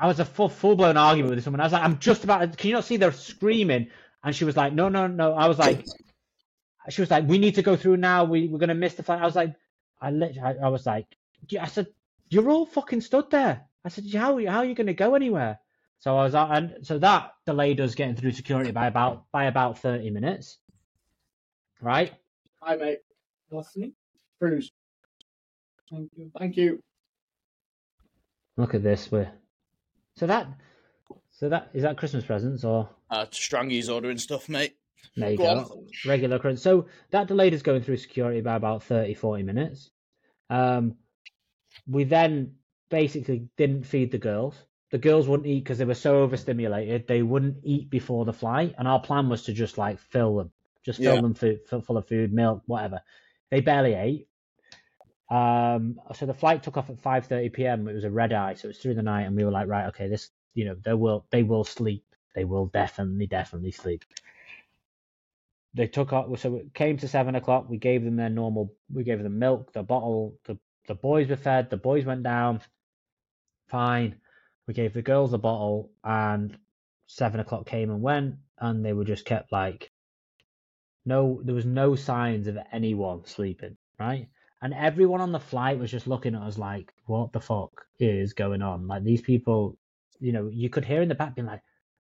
I 0.00 0.06
was 0.06 0.18
a 0.18 0.24
full 0.24 0.48
full 0.48 0.76
blown 0.76 0.96
argument 0.96 1.34
with 1.34 1.44
someone. 1.44 1.60
I 1.60 1.64
was 1.64 1.72
like, 1.72 1.82
"I'm 1.82 1.98
just 1.98 2.24
about. 2.24 2.40
To, 2.40 2.56
can 2.56 2.68
you 2.68 2.74
not 2.74 2.84
see 2.84 2.96
they're 2.96 3.12
screaming?" 3.12 3.88
And 4.24 4.34
she 4.34 4.44
was 4.44 4.56
like, 4.56 4.72
"No, 4.72 4.88
no, 4.88 5.06
no." 5.06 5.34
I 5.34 5.46
was 5.46 5.58
like, 5.58 5.86
she 6.88 7.02
was 7.02 7.10
like, 7.10 7.28
"We 7.28 7.38
need 7.38 7.56
to 7.56 7.62
go 7.62 7.76
through 7.76 7.98
now. 7.98 8.24
We 8.24 8.48
we're 8.48 8.58
gonna 8.58 8.74
miss 8.74 8.94
the 8.94 9.02
flight." 9.02 9.20
I 9.20 9.26
was 9.26 9.36
like, 9.36 9.54
I 10.00 10.10
literally, 10.10 10.40
I, 10.40 10.66
I 10.66 10.68
was 10.68 10.86
like, 10.86 11.06
I 11.58 11.66
said, 11.66 11.88
"You're 12.28 12.48
all 12.50 12.66
fucking 12.66 13.02
stood 13.02 13.30
there." 13.30 13.66
I 13.84 13.88
said, 13.88 14.04
"How 14.12 14.44
how 14.46 14.58
are 14.58 14.64
you 14.64 14.74
gonna 14.74 14.94
go 14.94 15.14
anywhere?" 15.14 15.58
So 16.00 16.16
I 16.16 16.24
was, 16.24 16.34
and 16.34 16.86
so 16.86 16.98
that 16.98 17.32
delayed 17.46 17.80
us 17.80 17.94
getting 17.94 18.16
through 18.16 18.32
security 18.32 18.70
by 18.70 18.86
about 18.86 19.24
by 19.32 19.44
about 19.44 19.78
thirty 19.78 20.10
minutes, 20.10 20.58
right? 21.80 22.12
Hi, 22.62 22.76
mate. 22.76 22.98
Listening? 23.50 23.92
Cruise. 24.38 24.72
Thank 25.90 26.10
you. 26.16 26.30
Thank 26.38 26.56
you. 26.56 26.82
Look 28.56 28.74
at 28.74 28.82
this. 28.82 29.10
We're 29.12 29.30
so 30.16 30.26
that 30.26 30.48
so 31.32 31.48
that 31.50 31.70
is 31.74 31.82
that 31.82 31.98
Christmas 31.98 32.24
presents 32.24 32.64
or 32.64 32.88
Uh, 33.10 33.26
Strangy's 33.26 33.88
ordering 33.90 34.18
stuff, 34.18 34.48
mate. 34.48 34.76
there 35.16 35.32
you 35.32 35.36
Go 35.36 35.64
go. 35.64 35.86
regular 36.06 36.38
current. 36.38 36.60
So 36.60 36.86
that 37.10 37.28
delayed 37.28 37.52
us 37.54 37.62
going 37.62 37.82
through 37.82 37.96
security 37.98 38.40
by 38.40 38.56
about 38.56 38.84
30, 38.84 39.14
40 39.14 39.42
minutes. 39.42 39.90
Um, 40.48 40.96
we 41.86 42.04
then 42.04 42.54
basically 42.88 43.48
didn't 43.56 43.84
feed 43.84 44.10
the 44.12 44.18
girls. 44.18 44.54
The 44.90 44.98
girls 44.98 45.28
wouldn't 45.28 45.46
eat 45.48 45.62
because 45.64 45.78
they 45.78 45.84
were 45.84 45.94
so 45.94 46.22
overstimulated. 46.22 47.06
They 47.06 47.22
wouldn't 47.22 47.58
eat 47.62 47.90
before 47.90 48.24
the 48.24 48.32
flight, 48.32 48.74
and 48.78 48.88
our 48.88 49.00
plan 49.00 49.28
was 49.28 49.44
to 49.44 49.52
just 49.52 49.78
like 49.78 49.98
fill 49.98 50.36
them, 50.36 50.52
just 50.84 51.00
fill 51.00 51.16
Yeah. 51.16 51.20
them 51.22 51.34
food, 51.34 51.60
full 51.66 51.96
of 51.96 52.08
food, 52.08 52.32
milk, 52.32 52.62
whatever. 52.66 53.00
They 53.50 53.60
barely 53.60 53.94
ate. 53.94 54.28
Um, 55.30 56.00
so 56.14 56.26
the 56.26 56.34
flight 56.34 56.62
took 56.64 56.76
off 56.76 56.90
at 56.90 57.00
5:30 57.00 57.52
p.m. 57.52 57.88
It 57.88 57.94
was 57.94 58.04
a 58.04 58.10
red 58.10 58.32
eye, 58.32 58.54
so 58.54 58.66
it 58.66 58.70
was 58.70 58.78
through 58.78 58.94
the 58.94 59.02
night, 59.02 59.22
and 59.22 59.36
we 59.36 59.44
were 59.44 59.52
like, 59.52 59.68
right, 59.68 59.86
okay, 59.88 60.08
this, 60.08 60.30
you 60.54 60.64
know, 60.64 60.74
they 60.74 60.94
will, 60.94 61.24
they 61.30 61.44
will 61.44 61.64
sleep. 61.64 62.04
They 62.34 62.44
will 62.44 62.66
definitely, 62.66 63.26
definitely 63.26 63.72
sleep 63.72 64.04
they 65.74 65.86
took 65.86 66.12
off 66.12 66.38
so 66.38 66.56
it 66.56 66.74
came 66.74 66.96
to 66.96 67.08
seven 67.08 67.34
o'clock 67.34 67.68
we 67.68 67.78
gave 67.78 68.04
them 68.04 68.16
their 68.16 68.28
normal 68.28 68.74
we 68.92 69.04
gave 69.04 69.22
them 69.22 69.38
milk 69.38 69.72
the 69.72 69.82
bottle 69.82 70.36
the, 70.44 70.58
the 70.88 70.94
boys 70.94 71.28
were 71.28 71.36
fed 71.36 71.70
the 71.70 71.76
boys 71.76 72.04
went 72.04 72.22
down 72.22 72.60
fine 73.68 74.16
we 74.66 74.74
gave 74.74 74.94
the 74.94 75.02
girls 75.02 75.32
a 75.32 75.38
bottle 75.38 75.90
and 76.04 76.56
seven 77.06 77.40
o'clock 77.40 77.66
came 77.66 77.90
and 77.90 78.02
went 78.02 78.36
and 78.58 78.84
they 78.84 78.92
were 78.92 79.04
just 79.04 79.24
kept 79.24 79.50
like 79.52 79.90
no 81.04 81.40
there 81.44 81.54
was 81.54 81.64
no 81.64 81.96
signs 81.96 82.46
of 82.46 82.58
anyone 82.72 83.24
sleeping 83.24 83.76
right? 83.98 84.28
And 84.62 84.74
everyone 84.74 85.20
on 85.20 85.32
the 85.32 85.40
flight 85.40 85.78
was 85.78 85.90
just 85.90 86.06
looking 86.06 86.34
at 86.34 86.42
us 86.42 86.58
like 86.58 86.92
what 87.06 87.32
the 87.32 87.40
fuck 87.40 87.86
is 87.98 88.32
going 88.34 88.62
on? 88.62 88.86
Like 88.86 89.04
these 89.04 89.22
people 89.22 89.76
you 90.18 90.32
know 90.32 90.48
you 90.52 90.70
could 90.70 90.84
hear 90.84 91.02
in 91.02 91.08
the 91.08 91.14
back 91.14 91.34
being 91.34 91.46
like 91.46 91.62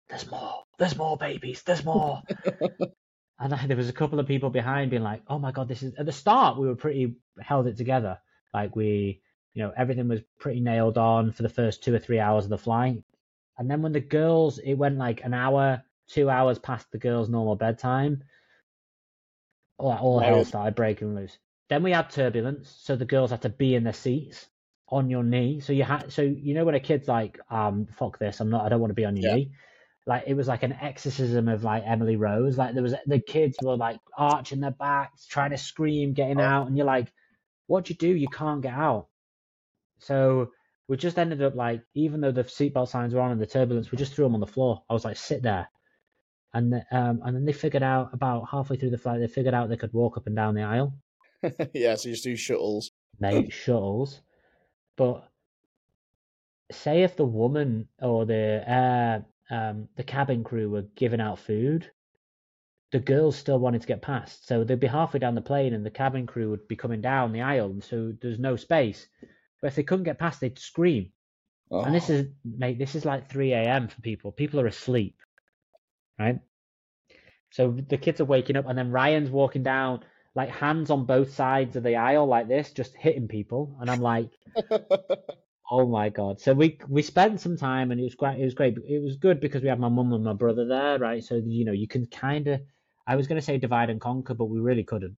there's 0.09 0.29
more 0.29 0.63
there's 0.77 0.97
more 0.97 1.17
babies 1.17 1.63
there's 1.63 1.85
more. 1.85 2.21
And 3.39 3.53
I, 3.53 3.67
there 3.67 3.77
was 3.77 3.89
a 3.89 3.93
couple 3.93 4.19
of 4.19 4.27
people 4.27 4.49
behind 4.49 4.91
being 4.91 5.03
like, 5.03 5.21
"Oh 5.27 5.39
my 5.39 5.51
god, 5.51 5.67
this 5.67 5.83
is." 5.83 5.93
At 5.95 6.05
the 6.05 6.11
start, 6.11 6.57
we 6.57 6.67
were 6.67 6.75
pretty 6.75 7.15
held 7.39 7.67
it 7.67 7.77
together, 7.77 8.19
Like 8.53 8.75
we, 8.75 9.21
you 9.55 9.63
know, 9.63 9.73
everything 9.75 10.07
was 10.09 10.21
pretty 10.37 10.59
nailed 10.59 10.97
on 10.97 11.31
for 11.31 11.41
the 11.41 11.49
first 11.49 11.83
two 11.83 11.95
or 11.95 11.99
three 11.99 12.19
hours 12.19 12.43
of 12.43 12.49
the 12.51 12.57
flight. 12.57 13.03
And 13.57 13.71
then 13.71 13.81
when 13.81 13.93
the 13.93 14.01
girls, 14.01 14.59
it 14.59 14.73
went 14.75 14.97
like 14.97 15.23
an 15.23 15.33
hour, 15.33 15.81
two 16.07 16.29
hours 16.29 16.59
past 16.59 16.91
the 16.91 16.97
girls' 16.99 17.29
normal 17.29 17.55
bedtime. 17.55 18.23
All, 19.77 19.93
all 19.93 20.19
hell 20.19 20.43
started 20.43 20.75
breaking 20.75 21.15
loose. 21.15 21.37
Then 21.69 21.83
we 21.83 21.91
had 21.91 22.09
turbulence, 22.09 22.69
so 22.69 22.95
the 22.95 23.05
girls 23.05 23.31
had 23.31 23.41
to 23.43 23.49
be 23.49 23.75
in 23.75 23.83
their 23.83 23.93
seats 23.93 24.47
on 24.89 25.09
your 25.09 25.23
knee. 25.23 25.61
So 25.61 25.73
you 25.73 25.83
had, 25.83 26.11
so 26.11 26.21
you 26.21 26.53
know 26.53 26.65
when 26.65 26.75
a 26.75 26.79
kid's 26.79 27.07
like, 27.07 27.39
um, 27.49 27.87
fuck 27.87 28.19
this, 28.19 28.41
I'm 28.41 28.49
not, 28.49 28.65
I 28.65 28.69
don't 28.69 28.81
want 28.81 28.91
to 28.91 28.95
be 28.95 29.05
on 29.05 29.15
your 29.15 29.31
Yeah. 29.31 29.35
knee. 29.35 29.51
Like 30.05 30.25
it 30.27 30.35
was 30.35 30.47
like 30.47 30.63
an 30.63 30.73
exorcism 30.73 31.47
of 31.47 31.63
like 31.63 31.83
Emily 31.85 32.17
Rose. 32.17 32.57
Like 32.57 32.73
there 32.73 32.83
was 32.83 32.93
the 33.07 33.19
kids 33.19 33.57
were 33.63 33.75
like 33.77 33.99
arching 34.17 34.59
their 34.59 34.71
backs, 34.71 35.25
trying 35.25 35.51
to 35.51 35.57
scream, 35.57 36.13
getting 36.13 36.39
Oh. 36.39 36.43
out, 36.43 36.67
and 36.67 36.77
you're 36.77 36.85
like, 36.85 37.11
what 37.67 37.85
do 37.85 37.93
you 37.93 37.97
do? 37.97 38.09
You 38.15 38.27
can't 38.27 38.61
get 38.61 38.73
out. 38.73 39.07
So 40.05 40.51
we 40.87 40.97
just 40.97 41.17
ended 41.17 41.41
up 41.41 41.55
like, 41.55 41.81
even 41.95 42.21
though 42.21 42.31
the 42.31 42.43
seatbelt 42.43 42.89
signs 42.89 43.13
were 43.13 43.21
on 43.21 43.31
and 43.31 43.41
the 43.41 43.47
turbulence, 43.47 43.91
we 43.91 43.97
just 43.97 44.13
threw 44.13 44.25
them 44.25 44.35
on 44.35 44.39
the 44.39 44.45
floor. 44.47 44.83
I 44.89 44.93
was 44.93 45.03
like, 45.03 45.17
sit 45.17 45.41
there. 45.41 45.67
And 46.53 46.73
um, 46.91 47.21
and 47.25 47.35
then 47.35 47.45
they 47.45 47.53
figured 47.53 47.83
out 47.83 48.13
about 48.13 48.47
halfway 48.49 48.77
through 48.77 48.91
the 48.91 48.97
flight, 48.97 49.19
they 49.19 49.27
figured 49.27 49.53
out 49.53 49.67
they 49.67 49.77
could 49.77 49.93
walk 49.93 50.15
up 50.15 50.27
and 50.27 50.35
down 50.35 50.55
the 50.55 50.61
aisle, 50.63 50.93
yeah, 51.73 51.95
so 51.95 52.07
you 52.07 52.13
just 52.13 52.23
do 52.23 52.35
shuttles. 52.35 52.91
mate, 53.19 53.51
shuttles. 53.65 54.21
But 54.95 55.27
say 56.71 57.03
if 57.03 57.17
the 57.17 57.25
woman 57.25 57.89
or 58.01 58.25
the 58.25 58.63
air, 58.65 59.25
um, 59.49 59.89
the 59.97 60.03
cabin 60.03 60.43
crew 60.43 60.69
were 60.69 60.83
giving 60.95 61.19
out 61.19 61.39
food, 61.39 61.91
the 62.91 62.99
girls 62.99 63.35
still 63.35 63.59
wanted 63.59 63.81
to 63.81 63.87
get 63.87 64.01
past. 64.01 64.47
So 64.47 64.63
they'd 64.63 64.79
be 64.79 64.87
halfway 64.87 65.19
down 65.19 65.35
the 65.35 65.41
plane 65.41 65.73
and 65.73 65.85
the 65.85 65.91
cabin 65.91 66.25
crew 66.25 66.51
would 66.51 66.67
be 66.69 66.77
coming 66.77 67.01
down 67.01 67.33
the 67.33 67.41
aisle, 67.41 67.71
and 67.71 67.83
so 67.83 68.13
there's 68.21 68.39
no 68.39 68.55
space. 68.55 69.07
But 69.65 69.69
if 69.69 69.77
they 69.77 69.83
couldn't 69.83 70.05
get 70.05 70.19
past, 70.19 70.41
they'd 70.41 70.59
scream. 70.59 71.09
Oh. 71.71 71.81
And 71.81 71.95
this 71.95 72.11
oh. 72.11 72.13
is, 72.13 72.27
mate, 72.43 72.77
this 72.77 72.93
is 72.93 73.03
like 73.03 73.31
3 73.31 73.51
a.m. 73.53 73.87
for 73.87 73.99
people. 74.01 74.31
People 74.31 74.59
are 74.59 74.67
asleep, 74.67 75.17
right? 76.19 76.37
So 77.49 77.71
the 77.71 77.97
kids 77.97 78.21
are 78.21 78.25
waking 78.25 78.57
up, 78.57 78.67
and 78.67 78.77
then 78.77 78.91
Ryan's 78.91 79.31
walking 79.31 79.63
down, 79.63 80.01
like 80.35 80.49
hands 80.49 80.91
on 80.91 81.07
both 81.07 81.33
sides 81.33 81.75
of 81.75 81.81
the 81.81 81.95
aisle, 81.95 82.27
like 82.27 82.47
this, 82.47 82.73
just 82.73 82.95
hitting 82.95 83.27
people. 83.27 83.75
And 83.81 83.89
I'm 83.89 84.01
like, 84.01 84.29
oh 85.71 85.87
my 85.87 86.09
god! 86.09 86.39
So 86.39 86.53
we 86.53 86.77
we 86.87 87.01
spent 87.01 87.41
some 87.41 87.57
time, 87.57 87.89
and 87.89 87.99
it 87.99 88.03
was 88.03 88.13
great. 88.13 88.39
It 88.39 88.45
was 88.45 88.53
great. 88.53 88.77
It 88.87 89.01
was 89.01 89.15
good 89.15 89.39
because 89.39 89.63
we 89.63 89.69
had 89.69 89.79
my 89.79 89.89
mum 89.89 90.13
and 90.13 90.23
my 90.23 90.33
brother 90.33 90.67
there, 90.67 90.99
right? 90.99 91.23
So 91.23 91.41
you 91.43 91.65
know, 91.65 91.71
you 91.71 91.87
can 91.87 92.05
kind 92.05 92.47
of, 92.49 92.61
I 93.07 93.15
was 93.15 93.25
going 93.25 93.41
to 93.41 93.45
say 93.45 93.57
divide 93.57 93.89
and 93.89 93.99
conquer, 93.99 94.35
but 94.35 94.45
we 94.45 94.59
really 94.59 94.83
couldn't. 94.83 95.17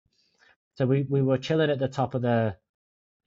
So 0.76 0.86
we 0.86 1.06
we 1.10 1.22
were 1.22 1.38
chilling 1.38 1.70
at 1.70 1.80
the 1.80 1.90
top 1.90 2.16
of 2.16 2.22
the, 2.22 2.56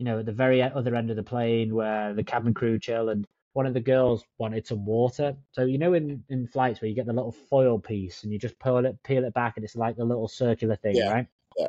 you 0.01 0.07
know, 0.07 0.19
at 0.21 0.25
the 0.27 0.33
very 0.33 0.63
other 0.63 0.95
end 0.97 1.11
of 1.11 1.17
the 1.17 1.23
plane 1.23 1.75
where 1.75 2.15
the 2.15 2.25
cabin 2.25 2.55
crew 2.55 2.79
chill, 2.79 3.11
and 3.11 3.27
one 3.53 3.67
of 3.67 3.75
the 3.75 3.81
girls 3.81 4.25
wanted 4.39 4.67
some 4.67 4.87
water. 4.87 5.37
So 5.53 5.67
you 5.67 5.77
know, 5.77 5.93
in 5.93 6.25
in 6.31 6.47
flights 6.47 6.81
where 6.81 6.89
you 6.89 6.95
get 6.95 7.07
the 7.07 7.13
little 7.13 7.33
foil 7.33 7.79
piece 7.79 8.25
and 8.25 8.33
you 8.33 8.39
just 8.39 8.59
peel 8.59 8.79
it 8.87 9.03
peel 9.03 9.25
it 9.25 9.35
back, 9.35 9.59
and 9.59 9.65
it's 9.65 9.77
like 9.77 9.99
a 9.99 10.05
little 10.05 10.27
circular 10.27 10.77
thing, 10.77 10.97
Yeah, 10.97 11.11
right? 11.11 11.27
yeah. 11.59 11.69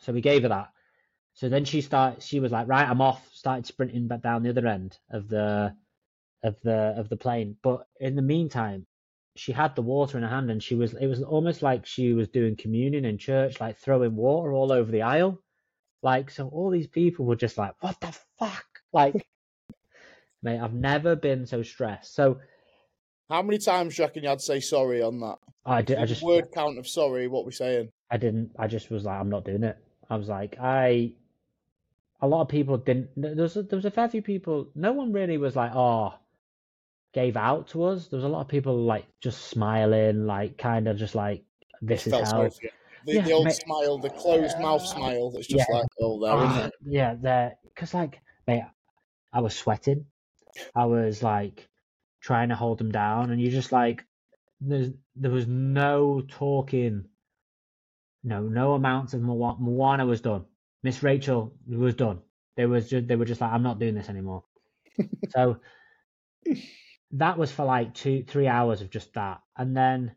So 0.00 0.14
we 0.14 0.22
gave 0.22 0.44
her 0.44 0.48
that. 0.48 0.72
So 1.34 1.50
then 1.50 1.66
she 1.66 1.82
started. 1.82 2.22
She 2.22 2.40
was 2.40 2.52
like, 2.52 2.68
"Right, 2.68 2.88
I'm 2.88 3.02
off." 3.02 3.28
Started 3.34 3.66
sprinting 3.66 4.08
back 4.08 4.22
down 4.22 4.42
the 4.42 4.48
other 4.50 4.66
end 4.66 4.98
of 5.10 5.28
the 5.28 5.76
of 6.42 6.58
the 6.62 6.94
of 6.96 7.10
the 7.10 7.18
plane. 7.18 7.58
But 7.62 7.86
in 8.00 8.16
the 8.16 8.22
meantime, 8.22 8.86
she 9.36 9.52
had 9.52 9.76
the 9.76 9.82
water 9.82 10.16
in 10.16 10.22
her 10.24 10.30
hand, 10.30 10.50
and 10.50 10.62
she 10.62 10.74
was. 10.74 10.94
It 10.94 11.06
was 11.08 11.22
almost 11.22 11.60
like 11.60 11.84
she 11.84 12.14
was 12.14 12.28
doing 12.28 12.56
communion 12.56 13.04
in 13.04 13.18
church, 13.18 13.60
like 13.60 13.76
throwing 13.76 14.16
water 14.16 14.52
all 14.54 14.72
over 14.72 14.90
the 14.90 15.02
aisle. 15.02 15.42
Like 16.06 16.30
so, 16.30 16.46
all 16.46 16.70
these 16.70 16.86
people 16.86 17.24
were 17.24 17.34
just 17.34 17.58
like, 17.58 17.72
"What 17.80 18.00
the 18.00 18.16
fuck?" 18.38 18.64
Like, 18.92 19.26
mate, 20.44 20.60
I've 20.60 20.72
never 20.72 21.16
been 21.16 21.46
so 21.46 21.64
stressed. 21.64 22.14
So 22.14 22.38
How 23.28 23.42
many 23.42 23.58
times 23.58 23.96
do 23.96 24.02
you 24.02 24.06
reckon 24.06 24.22
you 24.22 24.28
had 24.28 24.38
to 24.38 24.44
say 24.44 24.60
sorry 24.60 25.02
on 25.02 25.18
that? 25.18 25.38
I 25.64 25.82
did. 25.82 25.98
I 25.98 26.06
just 26.06 26.22
word 26.22 26.52
count 26.54 26.78
of 26.78 26.86
sorry. 26.86 27.26
What 27.26 27.44
we 27.44 27.50
saying? 27.50 27.90
I 28.08 28.18
didn't. 28.18 28.52
I 28.56 28.68
just 28.68 28.88
was 28.88 29.02
like, 29.02 29.18
I'm 29.18 29.28
not 29.28 29.44
doing 29.44 29.64
it. 29.64 29.76
I 30.08 30.14
was 30.14 30.28
like, 30.28 30.56
I. 30.60 31.12
A 32.20 32.28
lot 32.28 32.42
of 32.42 32.48
people 32.48 32.76
didn't. 32.76 33.10
There 33.16 33.34
was 33.34 33.56
a, 33.56 33.64
there 33.64 33.76
was 33.76 33.84
a 33.84 33.90
fair 33.90 34.08
few 34.08 34.22
people. 34.22 34.68
No 34.76 34.92
one 34.92 35.12
really 35.12 35.38
was 35.38 35.56
like, 35.56 35.72
oh, 35.74 36.14
gave 37.14 37.36
out 37.36 37.66
to 37.70 37.82
us. 37.82 38.06
There 38.06 38.18
was 38.18 38.24
a 38.24 38.28
lot 38.28 38.42
of 38.42 38.48
people 38.48 38.76
like 38.84 39.06
just 39.20 39.48
smiling, 39.48 40.24
like 40.24 40.56
kind 40.56 40.86
of 40.86 40.98
just 40.98 41.16
like 41.16 41.42
this 41.82 42.06
is 42.06 42.12
how. 42.12 42.24
sorry 42.26 42.50
for 42.50 42.62
you. 42.62 42.70
The, 43.06 43.14
Yeah, 43.14 43.22
the 43.22 43.32
old 43.32 43.44
mate. 43.44 43.54
smile, 43.54 43.98
the 43.98 44.10
closed 44.10 44.58
mouth 44.58 44.84
smile. 44.84 45.30
That's 45.30 45.46
just 45.46 45.68
Yeah. 45.68 45.76
like, 45.76 45.86
oh, 46.00 46.20
there, 46.20 46.36
isn't 46.36 46.62
Ah, 46.62 46.66
it? 46.66 46.72
yeah, 46.84 47.14
there. 47.14 47.58
Because 47.64 47.94
like, 47.94 48.20
mate, 48.46 48.64
I 49.32 49.40
was 49.40 49.56
sweating. 49.56 50.06
I 50.74 50.86
was 50.86 51.22
like 51.22 51.68
trying 52.20 52.48
to 52.50 52.56
hold 52.56 52.78
them 52.78 52.90
down, 52.90 53.30
and 53.30 53.40
you 53.40 53.50
just 53.50 53.72
like, 53.72 54.04
there's 54.60 54.90
there 55.14 55.30
was 55.30 55.46
no 55.46 56.22
talking. 56.28 57.08
No, 58.24 58.42
no 58.42 58.74
amounts 58.74 59.14
of 59.14 59.22
Moana, 59.22 59.58
Moana 59.60 60.06
was 60.06 60.20
done. 60.20 60.46
Miss 60.82 61.02
Rachel 61.02 61.56
was 61.68 61.94
done. 61.94 62.22
They 62.56 62.66
was 62.66 62.90
just 62.90 63.06
they 63.06 63.16
were 63.16 63.24
just 63.24 63.40
like, 63.40 63.52
I'm 63.52 63.62
not 63.62 63.78
doing 63.78 63.94
this 63.94 64.08
anymore. 64.08 64.44
so 65.30 65.60
that 67.12 67.38
was 67.38 67.52
for 67.52 67.64
like 67.64 67.94
two, 67.94 68.24
three 68.24 68.48
hours 68.48 68.80
of 68.82 68.90
just 68.90 69.12
that, 69.14 69.42
and 69.56 69.76
then 69.76 70.16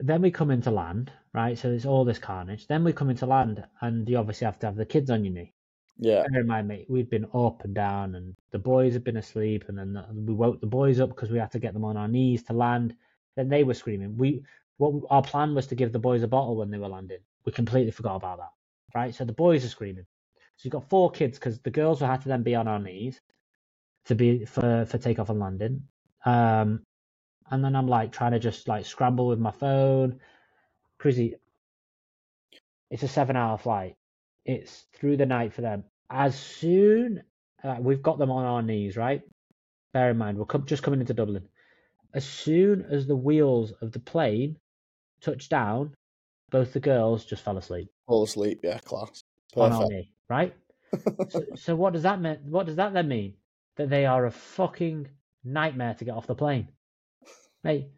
then 0.00 0.22
we 0.22 0.30
come 0.32 0.50
into 0.50 0.70
land, 0.70 1.12
right? 1.34 1.58
So 1.58 1.70
it's 1.70 1.86
all 1.86 2.04
this 2.04 2.18
carnage. 2.18 2.66
Then 2.66 2.84
we 2.84 2.92
come 2.92 3.10
into 3.10 3.26
land, 3.26 3.64
and 3.82 4.08
you 4.08 4.18
obviously 4.18 4.46
have 4.46 4.58
to 4.60 4.66
have 4.66 4.76
the 4.76 4.86
kids 4.86 5.10
on 5.10 5.24
your 5.24 5.34
knee. 5.34 5.54
Yeah. 5.98 6.24
Bear 6.30 6.42
in 6.42 6.46
mind, 6.48 6.68
mate, 6.68 6.90
we'd 6.90 7.10
been 7.10 7.28
up 7.34 7.64
and 7.64 7.74
down, 7.74 8.14
and 8.16 8.36
the 8.52 8.58
boys 8.58 8.94
had 8.94 9.04
been 9.04 9.18
asleep, 9.18 9.66
and 9.68 9.78
then 9.78 9.94
the- 9.94 10.06
we 10.14 10.34
woke 10.34 10.60
the 10.60 10.66
boys 10.66 11.00
up 11.00 11.10
because 11.10 11.30
we 11.30 11.38
had 11.38 11.52
to 11.52 11.60
get 11.60 11.74
them 11.74 11.84
on 11.84 11.96
our 11.96 12.08
knees 12.08 12.42
to 12.44 12.54
land. 12.54 12.96
Then 13.36 13.48
they 13.48 13.64
were 13.64 13.74
screaming. 13.74 14.16
We 14.18 14.44
what 14.78 15.04
our 15.10 15.22
plan 15.22 15.54
was 15.54 15.66
to 15.68 15.76
give 15.76 15.92
the 15.92 15.98
boys 16.00 16.22
a 16.22 16.28
bottle 16.28 16.56
when 16.56 16.70
they 16.70 16.78
were 16.78 16.88
landing. 16.88 17.20
We 17.44 17.52
completely 17.52 17.92
forgot 17.92 18.16
about 18.16 18.38
that, 18.38 18.52
right? 18.94 19.14
So 19.14 19.24
the 19.24 19.32
boys 19.34 19.64
are 19.64 19.68
screaming. 19.68 20.06
So 20.56 20.66
you've 20.66 20.72
got 20.72 20.88
four 20.88 21.10
kids 21.10 21.38
because 21.38 21.60
the 21.60 21.70
girls 21.70 22.00
will 22.00 22.08
have 22.08 22.22
to 22.22 22.28
then 22.28 22.42
be 22.42 22.54
on 22.56 22.68
our 22.68 22.80
knees 22.80 23.20
to 24.06 24.14
be 24.14 24.44
for 24.46 24.86
for 24.86 24.98
takeoff 24.98 25.30
and 25.30 25.40
landing. 25.40 25.84
Um, 26.24 26.84
and 27.50 27.64
then 27.64 27.74
I'm 27.76 27.88
like 27.88 28.12
trying 28.12 28.32
to 28.32 28.38
just 28.38 28.68
like 28.68 28.86
scramble 28.86 29.28
with 29.28 29.38
my 29.38 29.50
phone. 29.50 30.20
Crazy. 30.98 31.34
It's 32.90 33.02
a 33.02 33.08
seven-hour 33.08 33.58
flight. 33.58 33.96
It's 34.44 34.84
through 34.94 35.16
the 35.16 35.26
night 35.26 35.52
for 35.52 35.60
them. 35.60 35.84
As 36.10 36.38
soon 36.38 37.22
uh, 37.62 37.76
we've 37.78 38.02
got 38.02 38.18
them 38.18 38.30
on 38.30 38.44
our 38.44 38.62
knees, 38.62 38.96
right? 38.96 39.22
Bear 39.92 40.10
in 40.10 40.18
mind, 40.18 40.38
we're 40.38 40.44
com- 40.44 40.66
just 40.66 40.82
coming 40.82 41.00
into 41.00 41.14
Dublin. 41.14 41.48
As 42.14 42.24
soon 42.24 42.86
as 42.90 43.06
the 43.06 43.16
wheels 43.16 43.72
of 43.80 43.92
the 43.92 44.00
plane 44.00 44.56
touched 45.20 45.50
down, 45.50 45.94
both 46.50 46.72
the 46.72 46.80
girls 46.80 47.24
just 47.24 47.44
fell 47.44 47.58
asleep 47.58 47.88
Fall 48.06 48.24
asleep. 48.24 48.60
Yeah, 48.64 48.78
class. 48.78 49.22
on 49.56 49.72
our 49.72 49.86
knee, 49.88 50.12
right? 50.28 50.54
so, 51.28 51.44
so 51.54 51.76
what 51.76 51.92
does 51.92 52.02
that 52.02 52.20
mean? 52.20 52.38
What 52.44 52.66
does 52.66 52.76
that 52.76 52.92
then 52.92 53.06
mean? 53.06 53.34
That 53.76 53.88
they 53.88 54.04
are 54.04 54.26
a 54.26 54.32
fucking 54.32 55.06
nightmare 55.44 55.94
to 55.94 56.04
get 56.04 56.16
off 56.16 56.26
the 56.26 56.34
plane. 56.34 56.68
Mate, 57.64 57.88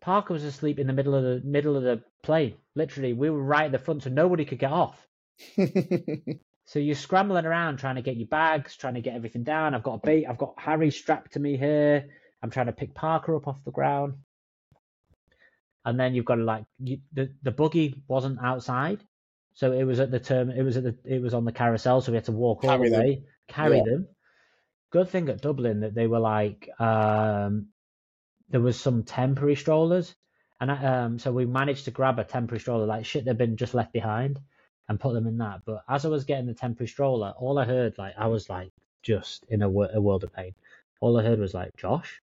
Parker 0.00 0.34
was 0.34 0.44
asleep 0.44 0.78
in 0.78 0.86
the 0.86 0.92
middle 0.92 1.14
of 1.14 1.22
the 1.22 1.40
middle 1.46 1.76
of 1.76 1.82
the 1.82 2.02
plane. 2.22 2.56
Literally, 2.74 3.12
we 3.12 3.30
were 3.30 3.42
right 3.42 3.66
at 3.66 3.72
the 3.72 3.78
front, 3.78 4.02
so 4.02 4.10
nobody 4.10 4.44
could 4.44 4.58
get 4.58 4.72
off. 4.72 5.06
So 6.68 6.78
you're 6.78 6.96
scrambling 6.96 7.46
around 7.46 7.78
trying 7.78 7.94
to 7.94 8.02
get 8.02 8.18
your 8.18 8.28
bags, 8.28 8.76
trying 8.76 8.92
to 8.92 9.00
get 9.00 9.14
everything 9.14 9.42
down. 9.42 9.74
I've 9.74 9.82
got 9.82 9.94
a 9.94 10.06
bait. 10.06 10.26
I've 10.26 10.36
got 10.36 10.52
Harry 10.58 10.90
strapped 10.90 11.32
to 11.32 11.40
me 11.40 11.56
here. 11.56 12.10
I'm 12.42 12.50
trying 12.50 12.66
to 12.66 12.72
pick 12.72 12.92
Parker 12.94 13.34
up 13.34 13.48
off 13.48 13.64
the 13.64 13.70
ground. 13.70 14.18
And 15.86 15.98
then 15.98 16.14
you've 16.14 16.26
got 16.26 16.34
to 16.34 16.44
like 16.44 16.66
you, 16.78 16.98
the 17.14 17.32
the 17.42 17.52
buggy 17.52 18.02
wasn't 18.06 18.38
outside, 18.44 19.02
so 19.54 19.72
it 19.72 19.84
was 19.84 19.98
at 19.98 20.10
the 20.10 20.20
term. 20.20 20.50
It 20.50 20.62
was 20.62 20.76
at 20.76 20.84
the 20.84 20.94
it 21.06 21.22
was 21.22 21.32
on 21.32 21.46
the 21.46 21.52
carousel, 21.52 22.02
so 22.02 22.12
we 22.12 22.16
had 22.16 22.26
to 22.26 22.32
walk 22.32 22.62
all 22.64 22.68
Carry 22.68 22.90
the 22.90 22.96
them. 22.96 23.00
way, 23.00 23.24
carry 23.48 23.78
Yeah. 23.78 23.84
them. 23.84 24.08
Good 24.90 25.08
thing 25.08 25.30
at 25.30 25.40
Dublin 25.40 25.80
that 25.80 25.94
they 25.94 26.06
were 26.06 26.18
like 26.20 26.68
um, 26.78 27.68
there 28.50 28.60
was 28.60 28.78
some 28.78 29.02
temporary 29.02 29.56
strollers, 29.56 30.14
and 30.60 30.70
I, 30.70 31.02
um, 31.02 31.18
so 31.18 31.32
we 31.32 31.46
managed 31.46 31.84
to 31.84 31.90
grab 31.90 32.18
a 32.18 32.24
temporary 32.24 32.60
stroller 32.60 32.86
like 32.86 33.04
shit 33.04 33.24
they'd 33.24 33.38
been 33.38 33.56
just 33.56 33.74
left 33.74 33.92
behind 33.92 34.40
and 34.88 35.00
put 35.00 35.12
them 35.12 35.26
in 35.26 35.38
that. 35.38 35.60
But 35.64 35.82
as 35.88 36.04
I 36.04 36.08
was 36.08 36.24
getting 36.24 36.46
the 36.46 36.54
temporary 36.54 36.88
stroller, 36.88 37.34
all 37.38 37.58
I 37.58 37.64
heard, 37.64 37.98
like, 37.98 38.14
I 38.16 38.26
was 38.26 38.48
like 38.48 38.72
just 39.02 39.44
in 39.48 39.62
a, 39.62 39.68
wor- 39.68 39.90
a 39.92 40.00
world 40.00 40.24
of 40.24 40.32
pain. 40.32 40.54
All 41.00 41.18
I 41.18 41.22
heard 41.22 41.38
was 41.38 41.54
like, 41.54 41.76
Josh. 41.76 42.20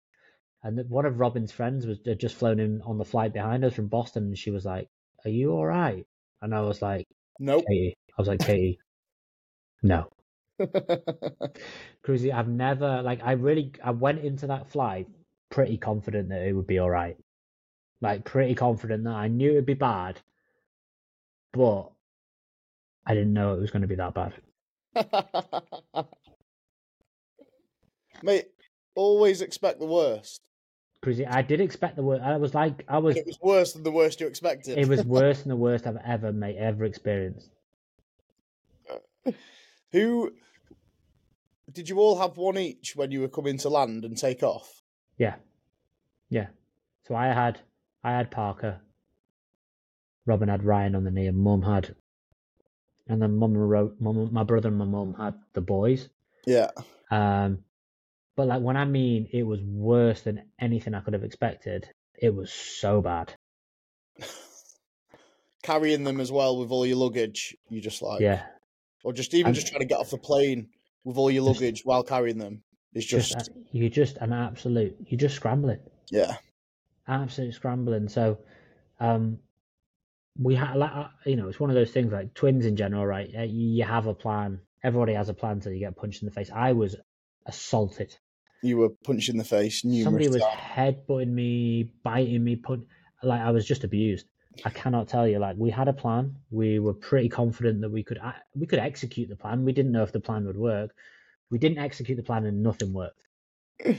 And 0.62 0.88
one 0.90 1.06
of 1.06 1.18
Robin's 1.18 1.52
friends 1.52 1.87
was 1.87 1.98
had 2.04 2.20
just 2.20 2.37
flown 2.37 2.61
in 2.61 2.83
on 2.83 2.98
the 2.98 3.04
flight 3.04 3.33
behind 3.33 3.64
us 3.64 3.72
from 3.72 3.87
Boston, 3.87 4.24
and 4.24 4.38
she 4.38 4.50
was 4.50 4.66
like, 4.66 4.88
"Are 5.24 5.30
you 5.30 5.52
all 5.52 5.64
right?" 5.64 6.06
And 6.42 6.54
I 6.54 6.61
was 6.61 6.83
like, 6.83 7.06
nope. 7.38 7.64
"Katie," 7.66 7.96
I 8.11 8.20
was 8.20 8.28
like, 8.28 8.40
"Katie, 8.40 8.78
no." 9.83 10.11
Cruzy, 10.61 12.30
I've 12.30 12.48
never 12.48 13.00
like 13.00 13.22
I 13.24 13.33
really 13.33 13.72
I 13.83 13.92
went 13.92 14.18
into 14.22 14.48
that 14.48 14.68
flight 14.70 15.09
pretty 15.50 15.76
confident 15.76 16.30
that 16.30 16.46
it 16.46 16.52
would 16.52 16.66
be 16.66 16.78
all 16.78 16.90
right. 16.90 17.16
Like 18.00 18.24
pretty 18.24 18.54
confident 18.54 19.04
that 19.04 19.14
I 19.14 19.28
knew 19.28 19.50
it'd 19.50 19.66
be 19.66 19.74
bad, 19.74 20.18
but 21.52 21.90
I 23.06 23.14
didn't 23.14 23.34
know 23.34 23.54
it 23.54 23.60
was 23.60 23.70
going 23.70 23.82
to 23.82 23.88
be 23.88 23.96
that 23.96 24.14
bad. 24.14 24.32
Mate, 28.22 28.48
always 28.94 29.42
expect 29.42 29.80
the 29.80 29.86
worst. 29.86 30.40
Crazy. 31.02 31.26
I 31.26 31.42
did 31.42 31.60
expect 31.60 31.96
the 31.96 32.02
worst. 32.02 32.22
I 32.22 32.36
was 32.36 32.54
like, 32.54 32.84
I 32.88 32.98
was. 32.98 33.16
It 33.16 33.26
was 33.26 33.38
worse 33.42 33.72
than 33.72 33.82
the 33.82 33.90
worst 33.90 34.20
you 34.20 34.26
expected. 34.26 34.78
It 34.78 34.88
was 34.88 35.04
worse 35.06 35.40
than 35.40 35.48
the 35.48 35.56
worst 35.56 35.86
I've 35.86 35.96
ever 36.04 36.32
made 36.32 36.56
ever 36.56 36.84
experienced. 36.84 37.50
Who 39.92 40.32
did 41.72 41.88
you 41.88 41.98
all 41.98 42.18
have 42.18 42.36
one 42.36 42.58
each 42.58 42.94
when 42.96 43.10
you 43.10 43.20
were 43.20 43.28
coming 43.28 43.58
to 43.58 43.68
land 43.68 44.04
and 44.04 44.16
take 44.16 44.42
off? 44.42 44.80
Yeah, 45.20 45.35
yeah. 46.30 46.46
So 47.06 47.14
I 47.14 47.26
had, 47.26 47.61
I 48.02 48.12
had 48.12 48.30
Parker. 48.30 48.80
Robin 50.24 50.48
had 50.48 50.64
Ryan 50.64 50.94
on 50.94 51.04
the 51.04 51.11
knee, 51.11 51.26
and 51.26 51.37
Mum 51.37 51.61
had, 51.61 51.94
and 53.06 53.20
then 53.20 53.37
Mum 53.37 53.54
wrote, 53.54 53.96
Mum, 54.00 54.30
my 54.33 54.44
brother 54.44 54.68
and 54.68 54.78
my 54.78 54.87
mum 54.87 55.14
had 55.18 55.35
the 55.52 55.61
boys. 55.61 56.09
Yeah. 56.46 56.70
Um, 57.11 57.59
but 58.35 58.46
like 58.46 58.62
when 58.62 58.78
I 58.78 58.87
mean 58.87 59.28
it 59.33 59.42
was 59.42 59.61
worse 59.61 60.22
than 60.22 60.42
anything 60.59 60.94
I 60.94 61.00
could 61.00 61.12
have 61.12 61.24
expected, 61.24 61.87
it 62.18 62.35
was 62.35 62.50
so 62.50 63.02
bad. 63.02 63.35
Carrying 65.62 66.04
them 66.04 66.20
as 66.20 66.33
well 66.33 66.56
with 66.59 66.70
all 66.70 66.87
your 66.87 66.96
luggage, 66.96 67.54
you 67.68 67.83
just 67.83 68.00
like 68.00 68.20
Yeah, 68.22 68.42
or 69.04 69.12
just 69.12 69.35
even 69.35 69.48
And- 69.48 69.54
just 69.54 69.66
trying 69.66 69.80
to 69.80 69.87
get 69.87 69.98
off 69.98 70.11
the 70.11 70.16
plane 70.18 70.68
with 71.04 71.18
all 71.18 71.30
your 71.30 71.44
Just- 71.46 71.61
luggage 71.61 71.83
while 71.85 72.02
carrying 72.04 72.38
them 72.38 72.62
is 72.94 73.07
just, 73.07 73.33
just, 73.33 73.50
you 73.72 73.88
just 73.88 74.16
an 74.18 74.33
absolute, 74.33 74.96
you're 75.07 75.18
just 75.18 75.37
scrambling. 75.37 75.81
yeah. 76.11 76.37
absolute 77.09 77.55
scrambling. 77.55 78.09
So, 78.09 78.38
um, 78.98 79.38
we 80.38 80.55
had 80.55 80.76
like 80.76 80.92
uh, 80.94 81.09
you 81.26 81.37
know 81.37 81.48
it's 81.48 81.59
one 81.61 81.70
of 81.70 81.74
those 81.76 81.90
things 81.90 82.12
like 82.12 82.33
twins 82.35 82.64
in 82.64 82.76
general, 82.76 83.05
right? 83.07 83.31
Uh, 83.37 83.42
You 83.42 83.85
have 83.85 84.07
a 84.07 84.14
plan. 84.14 84.61
Everybody 84.83 85.12
has 85.14 85.29
a 85.29 85.35
plan 85.35 85.53
until 85.55 85.72
you 85.72 85.81
get 85.81 85.96
punched 85.96 86.22
in 86.22 86.26
the 86.26 86.33
face. 86.33 86.50
I 86.55 86.72
was 86.72 86.96
assaulted. 87.46 88.16
You 88.62 88.79
were 88.79 88.90
punched 89.05 89.29
in 89.29 89.37
the 89.38 89.44
face 89.44 89.85
numerous 89.85 90.05
Somebody 90.05 90.29
was 90.29 90.42
times. 90.42 90.96
headbutting 91.07 91.29
me, 91.29 91.92
biting 92.05 92.42
me, 92.44 92.57
put 92.57 92.87
like 93.22 93.40
I 93.40 93.50
was 93.50 93.66
just 93.66 93.85
abused. 93.85 94.26
I 94.64 94.70
cannot 94.70 95.09
tell 95.09 95.26
you. 95.26 95.38
Like 95.38 95.57
we 95.59 95.70
had 95.70 95.88
a 95.88 95.92
plan. 95.92 96.37
We 96.50 96.79
were 96.79 96.94
pretty 96.94 97.29
confident 97.29 97.81
that 97.81 97.90
we 97.90 98.03
could 98.03 98.18
a- 98.18 98.42
we 98.55 98.66
could 98.66 98.79
execute 98.79 99.29
the 99.29 99.37
plan. 99.37 99.64
We 99.64 99.72
didn't 99.72 99.92
know 99.92 100.03
if 100.03 100.12
the 100.12 100.20
plan 100.20 100.46
would 100.46 100.57
work. 100.57 100.94
We 101.50 101.58
didn't 101.58 101.78
execute 101.78 102.16
the 102.16 102.22
plan 102.22 102.44
and 102.46 102.62
nothing 102.62 102.92
worked. 102.92 103.20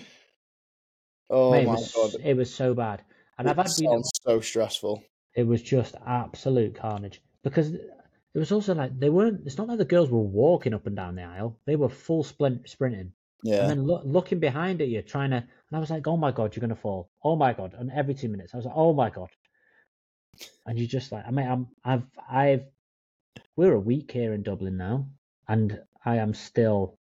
Oh 1.29 1.51
Mate, 1.51 1.63
it 1.63 1.67
my 1.67 1.73
was 1.73 1.91
god. 1.93 2.21
it 2.25 2.35
was 2.35 2.53
so 2.53 2.73
bad. 2.73 3.03
And 3.37 3.47
it 3.47 3.51
I've 3.51 3.57
had 3.57 3.71
you 3.77 3.89
know, 3.89 4.01
so 4.25 4.41
stressful. 4.41 5.01
it 5.35 5.43
was 5.47 5.61
just 5.61 5.95
absolute 6.05 6.75
carnage 6.75 7.21
because 7.43 7.73
it 7.73 7.89
was 8.35 8.51
also 8.51 8.75
like 8.75 8.99
they 8.99 9.09
weren't 9.09 9.41
it's 9.45 9.57
not 9.57 9.67
like 9.69 9.77
the 9.77 9.85
girls 9.85 10.09
were 10.09 10.19
walking 10.19 10.73
up 10.73 10.87
and 10.87 10.95
down 10.95 11.15
the 11.15 11.23
aisle 11.23 11.57
they 11.65 11.75
were 11.77 11.87
full 11.89 12.23
splint 12.23 12.67
sprinting 12.69 13.13
Yeah. 13.43 13.61
and 13.61 13.69
then 13.69 13.83
look, 13.85 14.01
looking 14.05 14.39
behind 14.39 14.81
at 14.81 14.89
you 14.89 15.01
trying 15.01 15.29
to 15.31 15.37
and 15.37 15.73
i 15.73 15.79
was 15.79 15.89
like 15.89 16.05
oh 16.05 16.17
my 16.17 16.31
god 16.31 16.53
you're 16.55 16.61
gonna 16.61 16.75
fall 16.75 17.09
oh 17.23 17.35
my 17.37 17.53
god 17.53 17.75
and 17.77 17.89
every 17.91 18.13
two 18.13 18.27
minutes 18.29 18.53
i 18.53 18.57
was 18.57 18.65
like 18.65 18.75
oh 18.77 18.93
my 18.93 19.09
god 19.09 19.29
and 20.65 20.77
you 20.77 20.85
just 20.85 21.11
like 21.13 21.25
i 21.25 21.31
mean 21.31 21.47
i'm 21.47 21.67
i've 21.85 22.03
i've 22.29 22.63
we're 23.55 23.73
a 23.73 23.79
week 23.79 24.11
here 24.11 24.33
in 24.33 24.43
dublin 24.43 24.75
now 24.77 25.07
and 25.47 25.79
i 26.05 26.17
am 26.17 26.33
still 26.33 26.97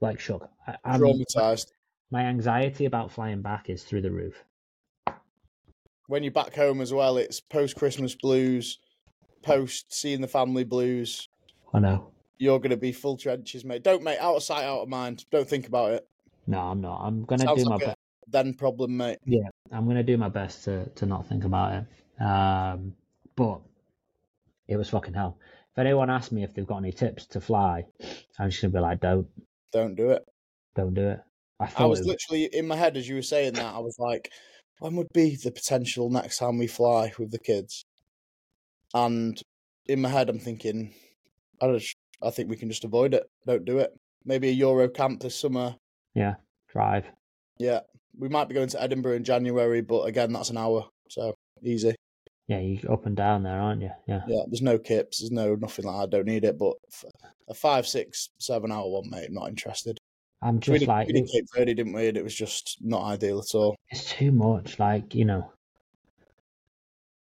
like 0.00 0.20
shook 0.20 0.48
I, 0.66 0.76
I'm, 0.84 1.00
Traumatized. 1.00 1.66
my 2.10 2.22
anxiety 2.22 2.84
about 2.86 3.10
flying 3.12 3.42
back 3.42 3.68
is 3.70 3.82
through 3.82 4.02
the 4.02 4.10
roof 4.10 4.44
When 6.06 6.22
you're 6.22 6.32
back 6.32 6.54
home 6.54 6.80
as 6.80 6.92
well, 6.92 7.16
it's 7.18 7.40
post 7.40 7.76
Christmas 7.76 8.14
blues, 8.14 8.78
post 9.42 9.92
seeing 9.92 10.20
the 10.20 10.28
family 10.28 10.64
blues. 10.64 11.28
i 11.74 11.78
know 11.78 12.10
You're 12.38 12.60
gonna 12.60 12.76
be 12.76 12.92
full 12.92 13.16
trenches, 13.16 13.64
mate. 13.64 13.82
Don't 13.82 14.02
mate, 14.02 14.18
out 14.18 14.36
of 14.36 14.42
sight, 14.42 14.64
out 14.64 14.80
of 14.82 14.88
mind. 14.88 15.24
Don't 15.30 15.48
think 15.48 15.66
about 15.66 15.92
it. 15.92 16.08
no 16.46 16.58
i'm 16.60 16.80
not 16.80 17.00
i'm 17.04 17.24
gonna 17.24 17.44
Sounds 17.44 17.62
do 17.64 17.68
my 17.70 17.76
best 17.78 17.96
then 18.30 18.52
problem, 18.54 18.96
mate. 18.96 19.18
Yeah, 19.24 19.48
I'm 19.72 19.86
gonna 19.86 20.02
do 20.02 20.16
my 20.18 20.28
best 20.28 20.64
to 20.64 20.86
to 20.96 21.06
not 21.06 21.26
think 21.26 21.44
about 21.44 21.72
it. 21.74 22.22
Um, 22.22 22.94
but 23.36 23.60
it 24.66 24.76
was 24.76 24.90
fucking 24.90 25.14
hell. 25.14 25.38
If 25.72 25.78
anyone 25.78 26.10
asks 26.10 26.32
me 26.32 26.42
if 26.42 26.52
they've 26.54 26.66
got 26.66 26.78
any 26.78 26.92
tips 26.92 27.24
to 27.28 27.40
fly, 27.40 27.86
I'm 28.38 28.50
just 28.50 28.60
gonna 28.60 28.72
be 28.74 28.80
like, 28.80 29.00
don't, 29.00 29.26
Don't 29.72 29.94
do 29.94 30.10
it. 30.10 30.22
don't 30.74 30.94
do 30.94 31.08
it. 31.08 31.20
I 31.60 31.68
I 31.76 31.86
was 31.86 32.00
it 32.00 32.02
was, 32.02 32.08
literally 32.08 32.44
in 32.52 32.66
my 32.66 32.76
head 32.76 32.96
as 32.96 33.08
you 33.08 33.16
were 33.16 33.22
saying 33.22 33.54
that. 33.54 33.74
I 33.74 33.78
was 33.78 33.96
like, 33.98 34.30
when 34.78 34.94
would 34.96 35.12
be 35.12 35.36
the 35.36 35.50
potential 35.50 36.08
next 36.08 36.38
time 36.38 36.58
we 36.58 36.66
fly 36.66 37.12
with 37.18 37.30
the 37.32 37.38
kids? 37.38 37.84
And 38.94 39.40
in 39.86 40.00
my 40.00 40.08
head, 40.08 40.28
I'm 40.28 40.38
thinking, 40.38 40.94
I 41.60 41.72
just, 41.72 41.96
I 42.22 42.30
think 42.30 42.48
we 42.48 42.56
can 42.56 42.68
just 42.68 42.84
avoid 42.84 43.12
it. 43.14 43.24
Don't 43.46 43.64
do 43.64 43.78
it. 43.78 43.90
Maybe 44.24 44.48
a 44.48 44.52
Euro 44.52 44.88
camp 44.88 45.20
this 45.20 45.34
summer. 45.34 45.74
Yeah, 46.14 46.34
drive. 46.72 47.04
Yeah, 47.58 47.80
we 48.16 48.28
might 48.28 48.48
be 48.48 48.54
going 48.54 48.68
to 48.68 48.82
Edinburgh 48.82 49.16
in 49.16 49.24
January, 49.24 49.80
but 49.80 50.02
again, 50.02 50.32
that's 50.32 50.50
an 50.50 50.56
hour, 50.56 50.86
so 51.08 51.34
easy. 51.62 51.94
Yeah, 52.48 52.60
you 52.60 52.80
up 52.88 53.04
and 53.04 53.14
down 53.14 53.42
there, 53.42 53.60
aren't 53.60 53.82
you? 53.82 53.90
Yeah. 54.06 54.22
Yeah, 54.26 54.42
there's 54.48 54.62
no 54.62 54.78
kips, 54.78 55.20
there's 55.20 55.30
no 55.30 55.54
nothing 55.54 55.84
like 55.84 55.96
that. 55.96 56.02
I 56.02 56.18
don't 56.18 56.26
need 56.26 56.44
it, 56.44 56.58
but 56.58 56.76
a 57.48 57.54
five, 57.54 57.86
six, 57.86 58.30
seven 58.38 58.72
hour 58.72 58.88
one, 58.88 59.10
mate, 59.10 59.30
not 59.30 59.48
interested. 59.48 59.98
I'm 60.40 60.58
just 60.60 60.80
did, 60.80 60.88
like 60.88 61.08
we 61.08 61.12
did 61.12 61.28
Cape 61.28 61.46
Verde, 61.54 61.74
didn't 61.74 61.92
we? 61.92 62.08
And 62.08 62.16
it 62.16 62.24
was 62.24 62.34
just 62.34 62.78
not 62.80 63.04
ideal 63.04 63.38
at 63.38 63.54
all. 63.54 63.76
it's 63.90 64.12
too 64.12 64.32
much. 64.32 64.78
Like 64.78 65.14
you 65.14 65.24
know, 65.24 65.52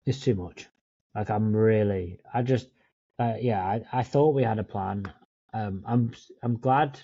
it's 0.06 0.20
too 0.20 0.35
much. 0.35 0.68
Like 1.14 1.28
I'm 1.28 1.54
really, 1.54 2.20
I 2.33 2.42
just, 2.42 2.68
uh, 3.18 3.35
yeah, 3.40 3.62
I, 3.62 3.83
I 3.92 4.02
thought 4.02 4.35
we 4.35 4.44
had 4.44 4.59
a 4.59 4.64
plan. 4.64 5.12
Um, 5.52 5.83
I'm 5.87 6.12
I'm 6.42 6.56
glad. 6.56 6.98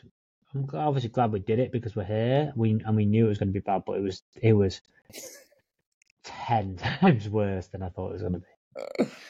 I'm 0.55 0.67
obviously 0.73 1.11
glad 1.11 1.33
we 1.33 1.41
did 1.41 1.59
it 1.59 1.73
because 1.73 1.97
we're 1.97 2.05
here. 2.05 2.53
We 2.57 2.81
and 2.87 2.97
we 2.97 3.05
knew 3.05 3.27
it 3.27 3.29
was 3.29 3.39
going 3.39 3.49
to 3.49 3.53
be 3.53 3.61
bad, 3.61 3.83
but 3.85 3.99
it 3.99 4.03
was 4.03 4.23
it 4.41 4.53
was 4.53 4.81
ten 6.27 6.77
times 7.01 7.29
worse 7.29 7.69
than 7.69 7.83
I 7.83 7.89
thought 7.89 8.11
it 8.11 8.13
was 8.15 8.23
going 8.23 8.35
to 8.35 8.39
be. 8.41 9.07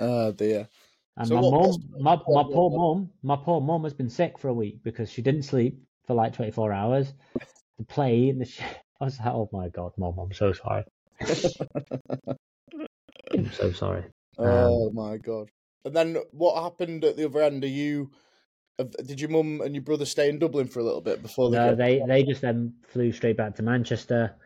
Oh 0.00 0.30
dear. 0.30 0.68
And 1.16 1.26
So 1.26 1.34
my 1.34 1.40
what- 1.40 1.66
mum, 1.66 1.80
my 2.00 2.16
my 2.16 2.44
poor 2.44 2.70
mum, 2.70 3.10
my 3.22 3.34
poor 3.36 3.60
mum 3.60 3.82
has 3.82 3.94
been 3.94 4.08
sick 4.08 4.38
for 4.38 4.46
a 4.48 4.54
week 4.54 4.80
because 4.84 5.10
she 5.10 5.22
didn't 5.22 5.42
sleep 5.42 5.80
for 6.06 6.14
like 6.14 6.34
24 6.34 6.72
hours. 6.72 7.12
The 7.78 7.84
plane, 7.84 8.38
the 8.38 8.44
sh- 8.44 8.60
I 9.00 9.04
was 9.04 9.18
like, 9.18 9.26
oh 9.28 9.48
my 9.52 9.68
god, 9.68 9.92
mum, 9.96 10.16
I'm 10.18 10.32
so 10.32 10.52
sorry. 10.52 10.84
I'm 13.32 13.50
so 13.52 13.72
sorry. 13.72 14.04
Oh 14.38 14.88
um, 14.88 14.94
my 14.94 15.16
god! 15.16 15.50
And 15.84 15.96
then 15.96 16.16
what 16.30 16.62
happened 16.62 17.04
at 17.04 17.16
the 17.16 17.24
other 17.26 17.42
end? 17.42 17.64
Are 17.64 17.66
you? 17.66 18.10
Did 19.04 19.20
your 19.20 19.30
mum 19.30 19.60
and 19.60 19.74
your 19.74 19.82
brother 19.82 20.04
stay 20.04 20.28
in 20.28 20.38
Dublin 20.38 20.68
for 20.68 20.78
a 20.78 20.84
little 20.84 21.00
bit 21.00 21.20
before 21.22 21.50
they? 21.50 21.56
No, 21.56 21.70
came? 21.70 21.78
they 21.78 22.02
they 22.06 22.22
just 22.22 22.42
then 22.42 22.74
flew 22.86 23.10
straight 23.10 23.36
back 23.36 23.56
to 23.56 23.62
Manchester, 23.64 24.36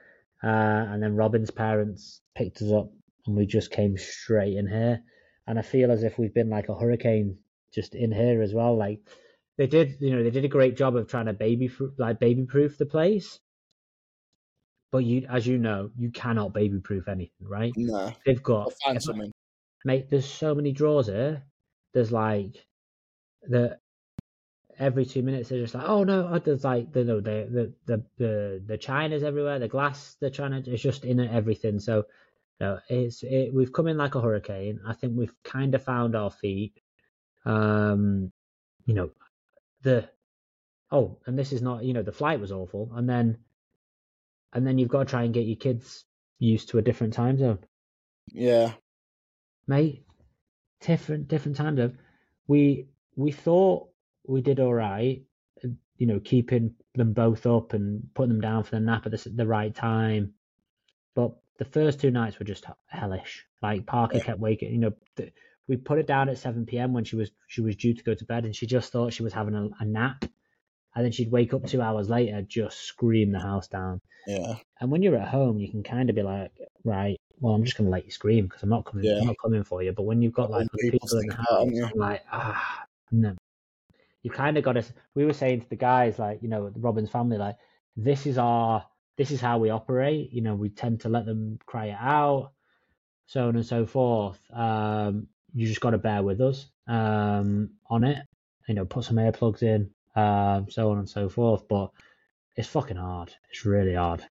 uh, 0.43 0.47
and 0.91 1.03
then 1.03 1.17
Robin's 1.17 1.51
parents 1.51 2.21
picked 2.37 2.63
us 2.63 2.73
up, 2.73 2.91
and 3.27 3.37
we 3.37 3.47
just 3.47 3.71
came 3.71 3.97
straight 3.97 4.57
in 4.57 4.67
here. 4.67 5.03
And 5.47 5.59
I 5.59 5.63
feel 5.63 5.91
as 5.91 6.03
if 6.03 6.19
we've 6.19 6.35
been 6.35 6.51
like 6.51 6.69
a 6.69 6.75
hurricane 6.75 7.39
just 7.75 7.95
in 7.95 8.13
here 8.13 8.43
as 8.43 8.55
well. 8.55 8.77
Like 8.77 9.01
they 9.59 9.67
did, 9.67 9.97
you 10.01 10.15
know, 10.15 10.23
they 10.23 10.31
did 10.31 10.45
a 10.45 10.49
great 10.49 10.77
job 10.77 10.97
of 10.97 11.09
trying 11.09 11.27
to 11.27 11.33
baby 11.33 11.71
like 11.99 12.21
baby 12.21 12.45
proof 12.45 12.79
the 12.79 12.87
place. 12.87 13.39
But 14.93 15.05
you, 15.05 15.27
as 15.29 15.47
you 15.47 15.59
know, 15.59 15.91
you 15.97 16.11
cannot 16.11 16.53
baby 16.53 16.79
proof 16.81 17.09
anything, 17.09 17.49
right? 17.49 17.73
No, 17.77 18.13
They've 18.27 18.43
got 18.43 18.73
find 18.85 19.03
something. 19.03 19.33
mate, 19.85 20.11
there's 20.11 20.29
so 20.29 20.55
many 20.55 20.73
drawers 20.73 21.07
here. 21.07 21.43
There's 21.95 22.13
like 22.13 22.67
the 23.43 23.79
every 24.79 25.07
two 25.07 25.23
minutes 25.23 25.49
they're 25.49 25.63
just 25.63 25.75
like, 25.75 25.89
oh 25.89 26.05
no, 26.05 26.29
oh, 26.33 26.39
there's 26.39 26.65
like 26.65 26.93
the 26.93 27.05
the 27.05 27.21
the 27.21 27.75
the 27.87 28.05
the, 28.19 28.63
the 28.67 28.79
china's 28.79 29.23
everywhere, 29.23 29.59
the 29.59 29.69
glass 29.69 30.17
they're 30.21 30.31
trying 30.31 30.63
to 30.63 30.71
it's 30.73 30.83
just 30.83 31.05
in 31.05 31.21
everything. 31.21 31.79
So 31.81 32.05
no, 32.61 32.81
it's 32.89 33.23
it, 33.23 33.53
we've 33.55 33.73
come 33.73 33.89
in 33.89 33.99
like 33.99 34.15
a 34.15 34.21
hurricane. 34.21 34.81
I 34.87 34.95
think 34.95 35.15
we've 35.17 35.35
kind 35.43 35.75
of 35.75 35.85
found 35.85 36.17
our 36.17 36.31
feet. 36.31 36.75
Um, 37.45 38.33
you 38.87 38.95
know, 38.95 39.11
the 39.83 40.09
oh, 40.91 41.19
and 41.27 41.39
this 41.39 41.53
is 41.53 41.63
not 41.63 41.85
you 41.85 41.93
know 41.95 42.03
the 42.03 42.13
flight 42.13 42.41
was 42.41 42.53
awful, 42.53 42.91
and 42.95 43.09
then 43.09 43.39
and 44.53 44.67
then 44.67 44.79
you've 44.79 44.89
got 44.91 45.01
to 45.01 45.05
try 45.07 45.25
and 45.25 45.35
get 45.35 45.47
your 45.47 45.57
kids 45.57 46.05
used 46.39 46.71
to 46.71 46.79
a 46.79 46.83
different 46.83 47.15
time 47.15 47.39
zone 47.39 47.59
Yeah, 48.33 48.73
mate. 49.67 50.05
Different 50.81 51.29
different 51.29 51.57
time 51.57 51.77
zone. 51.77 51.99
We 52.49 52.89
we 53.17 53.33
thought 53.33 53.89
we 54.27 54.41
did 54.41 54.61
all 54.61 54.75
right, 54.75 55.23
you 55.97 56.07
know, 56.07 56.21
keeping 56.21 56.75
them 56.95 57.13
both 57.13 57.47
up 57.47 57.73
and 57.73 58.09
putting 58.15 58.31
them 58.33 58.41
down 58.41 58.65
for 58.65 58.71
the 58.73 58.81
nap 58.81 59.07
at 59.07 59.13
the, 59.13 59.31
the 59.31 59.47
right 59.47 59.75
time. 59.75 60.35
But 61.15 61.33
the 61.59 61.65
first 61.65 62.01
two 62.01 62.11
nights 62.11 62.39
were 62.39 62.45
just 62.45 62.65
hellish. 62.87 63.45
Like 63.61 63.87
Parker 63.87 64.19
Yeah. 64.19 64.25
kept 64.25 64.41
waking, 64.41 64.73
you 64.73 64.79
know. 64.79 64.93
th- 65.17 65.33
we 65.69 65.77
put 65.77 65.99
it 66.01 66.07
down 66.09 66.29
at 66.29 66.39
seven 66.39 66.67
p.m. 66.67 66.93
when 66.93 67.05
she 67.05 67.15
was 67.17 67.31
she 67.47 67.61
was 67.61 67.77
due 67.77 67.95
to 67.95 68.03
go 68.03 68.15
to 68.15 68.25
bed, 68.25 68.45
and 68.45 68.55
she 68.55 68.67
just 68.67 68.91
thought 68.91 69.13
she 69.13 69.23
was 69.23 69.33
having 69.33 69.55
a, 69.55 69.69
a 69.79 69.85
nap, 69.85 70.25
and 70.95 71.05
then 71.05 71.13
she'd 71.13 71.31
wake 71.31 71.55
up 71.55 71.65
two 71.67 71.81
hours 71.81 72.09
later, 72.11 72.43
just 72.43 72.81
scream 72.81 73.31
the 73.31 73.39
house 73.39 73.69
down. 73.69 74.01
yeah, 74.27 74.55
And 74.81 74.91
when 74.91 75.03
you're 75.03 75.17
at 75.17 75.29
home, 75.29 75.61
you 75.61 75.71
can 75.71 75.83
kind 75.85 76.11
of 76.11 76.17
be 76.17 76.23
like, 76.23 76.51
right, 76.85 77.17
well, 77.39 77.55
I'm 77.55 77.65
just 77.65 77.77
going 77.77 77.87
to 77.87 77.91
let 77.93 78.05
you 78.05 78.11
scream 78.11 78.47
because 78.47 78.63
I'm 78.65 78.71
not 78.71 78.85
coming. 78.85 79.05
Yeah. 79.05 79.21
I'm 79.21 79.27
not 79.29 79.37
coming 79.43 79.63
for 79.63 79.83
you. 79.85 79.93
But 79.93 80.03
when 80.03 80.21
you've 80.21 80.33
got 80.35 80.51
like 80.51 80.67
people 80.81 80.99
people 80.99 81.19
in 81.21 81.27
the 81.29 81.35
house, 81.37 81.93
like, 81.95 82.25
ah, 82.33 82.85
No. 83.13 83.37
You 84.23 84.31
kind 84.31 84.57
of 84.57 84.65
got 84.65 84.73
to. 84.75 84.85
We 85.15 85.25
were 85.25 85.33
saying 85.33 85.63
to 85.63 85.69
the 85.69 85.77
guys, 85.77 86.19
like 86.19 86.43
you 86.43 86.49
know, 86.49 86.73
Robin's 86.77 87.11
family, 87.11 87.39
like 87.39 87.57
this 87.97 88.27
is 88.27 88.39
our, 88.39 88.85
this 89.17 89.31
is 89.31 89.41
how 89.41 89.59
we 89.59 89.71
operate. 89.71 90.33
You 90.33 90.43
know, 90.43 90.55
we 90.55 90.69
tend 90.69 91.01
to 91.01 91.09
let 91.09 91.27
them 91.27 91.59
cry 91.67 91.87
it 91.87 91.99
out, 91.99 92.53
so 93.27 93.49
on 93.49 93.57
and 93.57 93.67
so 93.67 93.87
forth. 93.87 94.39
Um, 94.53 95.29
you 95.55 95.67
just 95.67 95.81
got 95.81 95.91
to 95.91 95.99
bear 95.99 96.23
with 96.23 96.41
us 96.41 96.67
um, 96.87 97.71
on 97.91 98.05
it. 98.05 98.19
You 98.69 98.75
know, 98.75 98.85
put 98.85 99.05
some 99.05 99.17
earplugs 99.17 99.63
in, 99.63 99.91
um, 100.15 100.71
so 100.71 100.91
on 100.91 100.99
and 100.99 101.09
so 101.09 101.29
forth. 101.29 101.67
But 101.69 101.91
it's 102.57 102.69
fucking 102.69 102.97
hard. 102.97 103.35
It's 103.51 103.65
really 103.65 103.95
hard. 103.95 104.25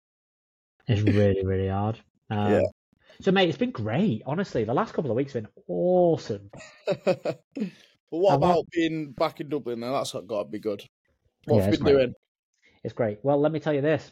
It's 0.87 1.03
really, 1.17 1.45
really 1.45 1.69
hard. 1.69 1.99
Um, 2.31 2.53
Yeah. 2.53 2.63
So, 3.23 3.33
mate, 3.33 3.51
it's 3.51 3.59
been 3.59 3.71
great. 3.71 4.23
Honestly, 4.25 4.65
the 4.65 4.73
last 4.73 4.95
couple 4.95 5.11
of 5.11 5.17
weeks 5.17 5.35
have 5.35 5.43
been 5.43 5.53
awesome. 5.69 6.51
but 8.11 8.19
what 8.19 8.33
I 8.33 8.37
about 8.37 8.55
want- 8.57 8.71
being 8.71 9.13
back 9.13 9.41
in 9.41 9.49
Dublin? 9.49 9.81
Now 9.81 9.93
that's 9.93 10.13
got 10.13 10.43
to 10.45 10.45
be 10.49 10.59
good. 10.59 10.85
What 11.47 11.57
Yeah, 11.57 11.63
have 11.65 11.73
you 11.75 11.79
been 11.79 11.85
great. 11.85 11.93
doing? 12.03 12.15
It's 12.85 12.95
great. 12.95 13.19
Well, 13.23 13.41
let 13.41 13.53
me 13.53 13.61
tell 13.61 13.73
you 13.75 13.81
this. 13.83 14.11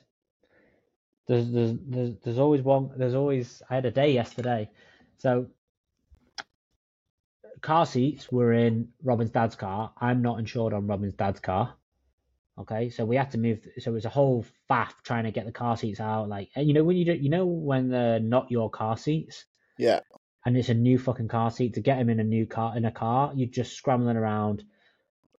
There's, 1.26 1.50
there's, 1.50 1.74
there's, 1.86 2.14
there's 2.24 2.38
always 2.38 2.62
one. 2.62 2.90
There's 2.96 3.14
always. 3.14 3.62
I 3.68 3.74
had 3.74 3.84
a 3.86 3.90
day 3.90 4.12
yesterday, 4.12 4.70
so 5.18 5.46
car 7.60 7.86
seats 7.86 8.30
were 8.30 8.52
in 8.52 8.88
Robin's 9.02 9.30
dad's 9.30 9.56
car. 9.56 9.92
I'm 10.00 10.22
not 10.22 10.38
insured 10.38 10.72
on 10.72 10.86
Robin's 10.86 11.14
dad's 11.14 11.40
car. 11.40 11.74
Okay, 12.58 12.88
so 12.90 13.04
we 13.04 13.14
had 13.16 13.30
to 13.32 13.38
move. 13.38 13.60
So 13.78 13.90
it 13.90 13.94
was 13.94 14.04
a 14.04 14.08
whole 14.10 14.44
faff 14.70 14.92
trying 15.02 15.24
to 15.24 15.30
get 15.30 15.44
the 15.46 15.52
car 15.52 15.76
seats 15.76 16.00
out. 16.00 16.28
Like, 16.28 16.48
and 16.56 16.66
you 16.66 16.74
know 16.74 16.82
when 16.82 16.96
you 16.96 17.04
do, 17.04 17.14
you 17.14 17.28
know 17.30 17.46
when 17.46 17.88
they're 17.88 18.20
not 18.20 18.50
your 18.50 18.68
car 18.70 18.96
seats, 18.96 19.44
Yeah, 19.76 20.00
and 20.48 20.56
it's 20.56 20.70
a 20.70 20.74
new 20.74 20.98
fucking 20.98 21.28
car 21.28 21.50
seat 21.50 21.74
to 21.74 21.82
get 21.82 21.98
him 21.98 22.08
in 22.08 22.20
a 22.20 22.24
new 22.24 22.46
car 22.46 22.74
in 22.74 22.86
a 22.86 22.90
car. 22.90 23.32
You're 23.34 23.50
just 23.50 23.74
scrambling 23.76 24.16
around, 24.16 24.64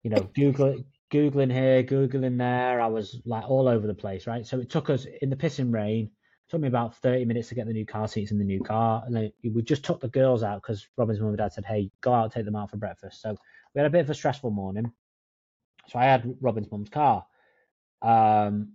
you 0.02 0.10
know, 0.10 0.28
Google 0.34 0.84
googling 1.10 1.50
here, 1.50 1.82
googling 1.82 2.36
there. 2.36 2.78
I 2.78 2.88
was 2.88 3.18
like 3.24 3.48
all 3.48 3.68
over 3.68 3.86
the 3.86 3.94
place, 3.94 4.26
right? 4.26 4.46
So 4.46 4.60
it 4.60 4.68
took 4.68 4.90
us 4.90 5.06
in 5.22 5.30
the 5.30 5.36
pissing 5.36 5.72
rain. 5.72 6.10
Took 6.50 6.60
me 6.60 6.68
about 6.68 6.94
thirty 6.96 7.24
minutes 7.24 7.48
to 7.48 7.54
get 7.54 7.66
the 7.66 7.72
new 7.72 7.86
car 7.86 8.06
seats 8.06 8.32
in 8.32 8.38
the 8.38 8.44
new 8.44 8.60
car, 8.60 9.02
and 9.06 9.16
then 9.16 9.32
we 9.42 9.62
just 9.62 9.82
took 9.82 9.98
the 9.98 10.08
girls 10.08 10.42
out 10.42 10.60
because 10.60 10.86
Robin's 10.98 11.20
mum 11.20 11.30
and 11.30 11.38
dad 11.38 11.54
said, 11.54 11.64
"Hey, 11.64 11.90
go 12.02 12.12
out, 12.12 12.32
take 12.32 12.44
them 12.44 12.56
out 12.56 12.70
for 12.70 12.76
breakfast." 12.76 13.22
So 13.22 13.34
we 13.74 13.78
had 13.78 13.86
a 13.86 13.90
bit 13.90 14.02
of 14.02 14.10
a 14.10 14.14
stressful 14.14 14.50
morning. 14.50 14.92
So 15.86 15.98
I 15.98 16.04
had 16.04 16.36
Robin's 16.42 16.70
mum's 16.70 16.90
car. 16.90 17.24
Um, 18.02 18.74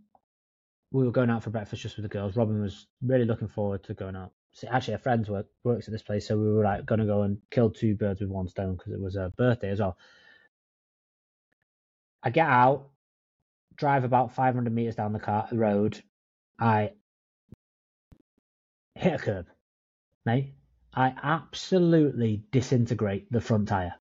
we 0.91 1.05
were 1.05 1.11
going 1.11 1.29
out 1.29 1.43
for 1.43 1.51
breakfast 1.51 1.83
just 1.83 1.95
with 1.95 2.03
the 2.03 2.09
girls. 2.09 2.35
Robin 2.35 2.59
was 2.59 2.87
really 3.03 3.25
looking 3.25 3.49
forward 3.49 3.83
to 3.83 3.93
going 3.93 4.15
out. 4.15 4.31
So 4.53 4.67
actually, 4.69 4.93
a 4.93 4.99
friend 4.99 5.27
work, 5.27 5.47
works 5.63 5.87
at 5.87 5.91
this 5.91 6.03
place, 6.03 6.27
so 6.27 6.37
we 6.37 6.51
were 6.51 6.63
like 6.63 6.85
going 6.85 6.99
to 6.99 7.07
go 7.07 7.23
and 7.23 7.39
kill 7.49 7.71
two 7.71 7.95
birds 7.95 8.21
with 8.21 8.29
one 8.29 8.47
stone 8.47 8.75
because 8.75 8.93
it 8.93 9.01
was 9.01 9.15
a 9.15 9.33
birthday 9.35 9.71
as 9.71 9.79
well. 9.79 9.97
I 12.21 12.29
get 12.29 12.47
out, 12.47 12.89
drive 13.75 14.03
about 14.03 14.33
500 14.35 14.71
meters 14.71 14.95
down 14.95 15.11
the 15.11 15.19
car 15.19 15.47
the 15.49 15.57
road. 15.57 16.01
I 16.59 16.91
hit 18.95 19.13
a 19.13 19.17
curb, 19.17 19.47
mate. 20.25 20.53
I 20.93 21.15
absolutely 21.21 22.43
disintegrate 22.51 23.31
the 23.31 23.41
front 23.41 23.69
tire. 23.69 23.95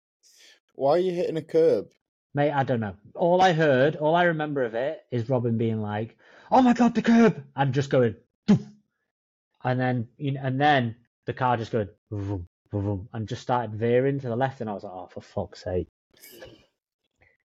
why 0.73 0.91
are 0.91 0.97
you 0.97 1.11
hitting 1.11 1.37
a 1.37 1.43
curb? 1.43 1.89
Mate, 2.33 2.51
I 2.51 2.63
don't 2.63 2.79
know. 2.79 2.95
All 3.13 3.41
I 3.41 3.53
heard, 3.53 3.95
all 3.95 4.15
I 4.15 4.23
remember 4.23 4.63
of 4.63 4.73
it 4.73 4.99
is 5.11 5.29
Robin 5.29 5.57
being 5.59 5.81
like, 5.81 6.17
"Oh 6.51 6.63
my 6.63 6.73
god, 6.73 6.95
the 6.95 7.03
curb!" 7.03 7.43
and 7.55 7.73
just 7.73 7.91
going, 7.91 8.15
"Doof." 8.47 8.78
And 9.63 9.79
then 9.79 10.07
you 10.17 10.31
know, 10.31 10.41
and 10.43 10.59
then 10.59 10.95
the 11.25 11.33
car 11.33 11.57
just 11.57 11.71
going, 11.71 11.89
vroom, 12.11 12.47
vroom, 12.71 13.09
and 13.13 13.27
just 13.27 13.41
started 13.41 13.75
veering 13.75 14.19
to 14.19 14.27
the 14.29 14.35
left, 14.35 14.61
and 14.61 14.69
I 14.69 14.73
was 14.73 14.83
like, 14.83 14.93
"Oh, 14.93 15.07
for 15.11 15.21
fuck's 15.21 15.63
sake!" 15.63 15.87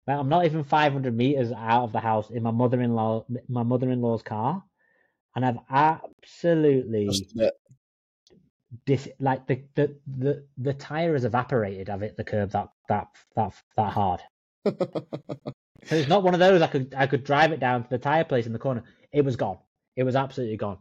Mate, 0.06 0.14
I'm 0.14 0.28
not 0.28 0.44
even 0.44 0.62
500 0.64 1.14
meters 1.16 1.50
out 1.52 1.84
of 1.84 1.92
the 1.92 2.00
house 2.00 2.30
in 2.30 2.42
my 2.42 2.52
mother-in-law, 2.52 3.26
my 3.48 3.62
mother-in-law's 3.64 4.22
car, 4.22 4.62
and 5.34 5.44
I've 5.44 5.58
absolutely 5.68 7.06
Just 7.08 7.32
a 7.32 7.38
bit. 7.38 7.54
dis 8.84 9.08
like 9.18 9.46
the 9.46 9.64
the 9.74 9.96
the 10.06 10.46
the 10.58 10.74
tire 10.74 11.12
has 11.14 11.24
evaporated. 11.24 11.90
I've 11.90 12.00
hit 12.00 12.16
the 12.16 12.24
curb 12.24 12.50
that 12.50 12.68
that 12.88 13.08
that 13.34 13.52
that 13.76 13.92
hard. 13.92 14.20
So 15.84 15.94
it's 15.94 16.08
not 16.08 16.24
one 16.24 16.34
of 16.34 16.40
those 16.40 16.62
I 16.62 16.66
could 16.66 16.94
I 16.96 17.06
could 17.06 17.22
drive 17.22 17.52
it 17.52 17.60
down 17.60 17.84
to 17.84 17.88
the 17.90 17.98
tire 17.98 18.24
place 18.24 18.46
in 18.46 18.52
the 18.52 18.58
corner. 18.58 18.82
It 19.12 19.24
was 19.24 19.36
gone. 19.36 19.58
It 19.94 20.02
was 20.02 20.16
absolutely 20.16 20.56
gone. 20.56 20.78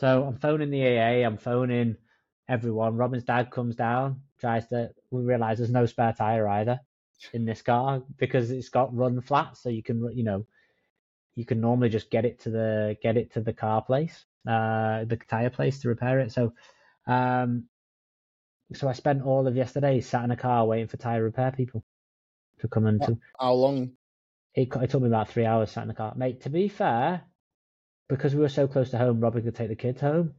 So 0.00 0.24
I'm 0.24 0.38
phoning 0.38 0.70
the 0.70 0.82
AA. 0.82 1.26
I'm 1.26 1.36
phoning 1.36 1.94
everyone. 2.48 2.96
Robin's 2.96 3.24
dad 3.24 3.50
comes 3.50 3.76
down, 3.76 4.22
tries 4.38 4.66
to. 4.68 4.92
We 5.10 5.22
realise 5.22 5.58
there's 5.58 5.70
no 5.70 5.84
spare 5.84 6.14
tire 6.14 6.48
either 6.48 6.80
in 7.34 7.44
this 7.44 7.60
car 7.60 8.02
because 8.16 8.50
it's 8.50 8.70
got 8.70 8.96
run 8.96 9.20
flat. 9.20 9.58
So 9.58 9.68
you 9.68 9.82
can 9.82 10.10
you 10.16 10.24
know 10.24 10.46
you 11.34 11.44
can 11.44 11.60
normally 11.60 11.90
just 11.90 12.10
get 12.10 12.24
it 12.24 12.40
to 12.40 12.50
the 12.50 12.96
get 13.02 13.18
it 13.18 13.34
to 13.34 13.42
the 13.42 13.52
car 13.52 13.82
place, 13.82 14.24
uh, 14.48 15.04
the 15.04 15.18
tire 15.28 15.50
place 15.50 15.80
to 15.80 15.88
repair 15.88 16.20
it. 16.20 16.32
So 16.32 16.54
um, 17.06 17.64
so 18.72 18.88
I 18.88 18.94
spent 18.94 19.22
all 19.22 19.46
of 19.46 19.54
yesterday 19.54 20.00
sat 20.00 20.24
in 20.24 20.30
a 20.30 20.36
car 20.36 20.64
waiting 20.64 20.88
for 20.88 20.96
tire 20.96 21.22
repair 21.22 21.52
people 21.52 21.84
to 22.60 22.68
come 22.68 22.86
and 22.86 23.02
to 23.02 23.18
How 23.38 23.52
long? 23.52 23.92
it, 24.54 24.74
it 24.74 24.88
took 24.88 25.02
me 25.02 25.08
about 25.08 25.28
three 25.28 25.44
hours 25.44 25.72
sat 25.72 25.82
in 25.82 25.88
the 25.88 25.94
car. 25.94 26.14
Mate, 26.16 26.40
to 26.40 26.48
be 26.48 26.68
fair, 26.68 27.22
because 28.10 28.34
we 28.34 28.40
were 28.40 28.48
so 28.48 28.66
close 28.68 28.90
to 28.90 28.98
home, 28.98 29.20
Robin 29.20 29.42
could 29.42 29.54
take 29.56 29.68
the 29.68 29.76
kids 29.76 30.00
home. 30.00 30.34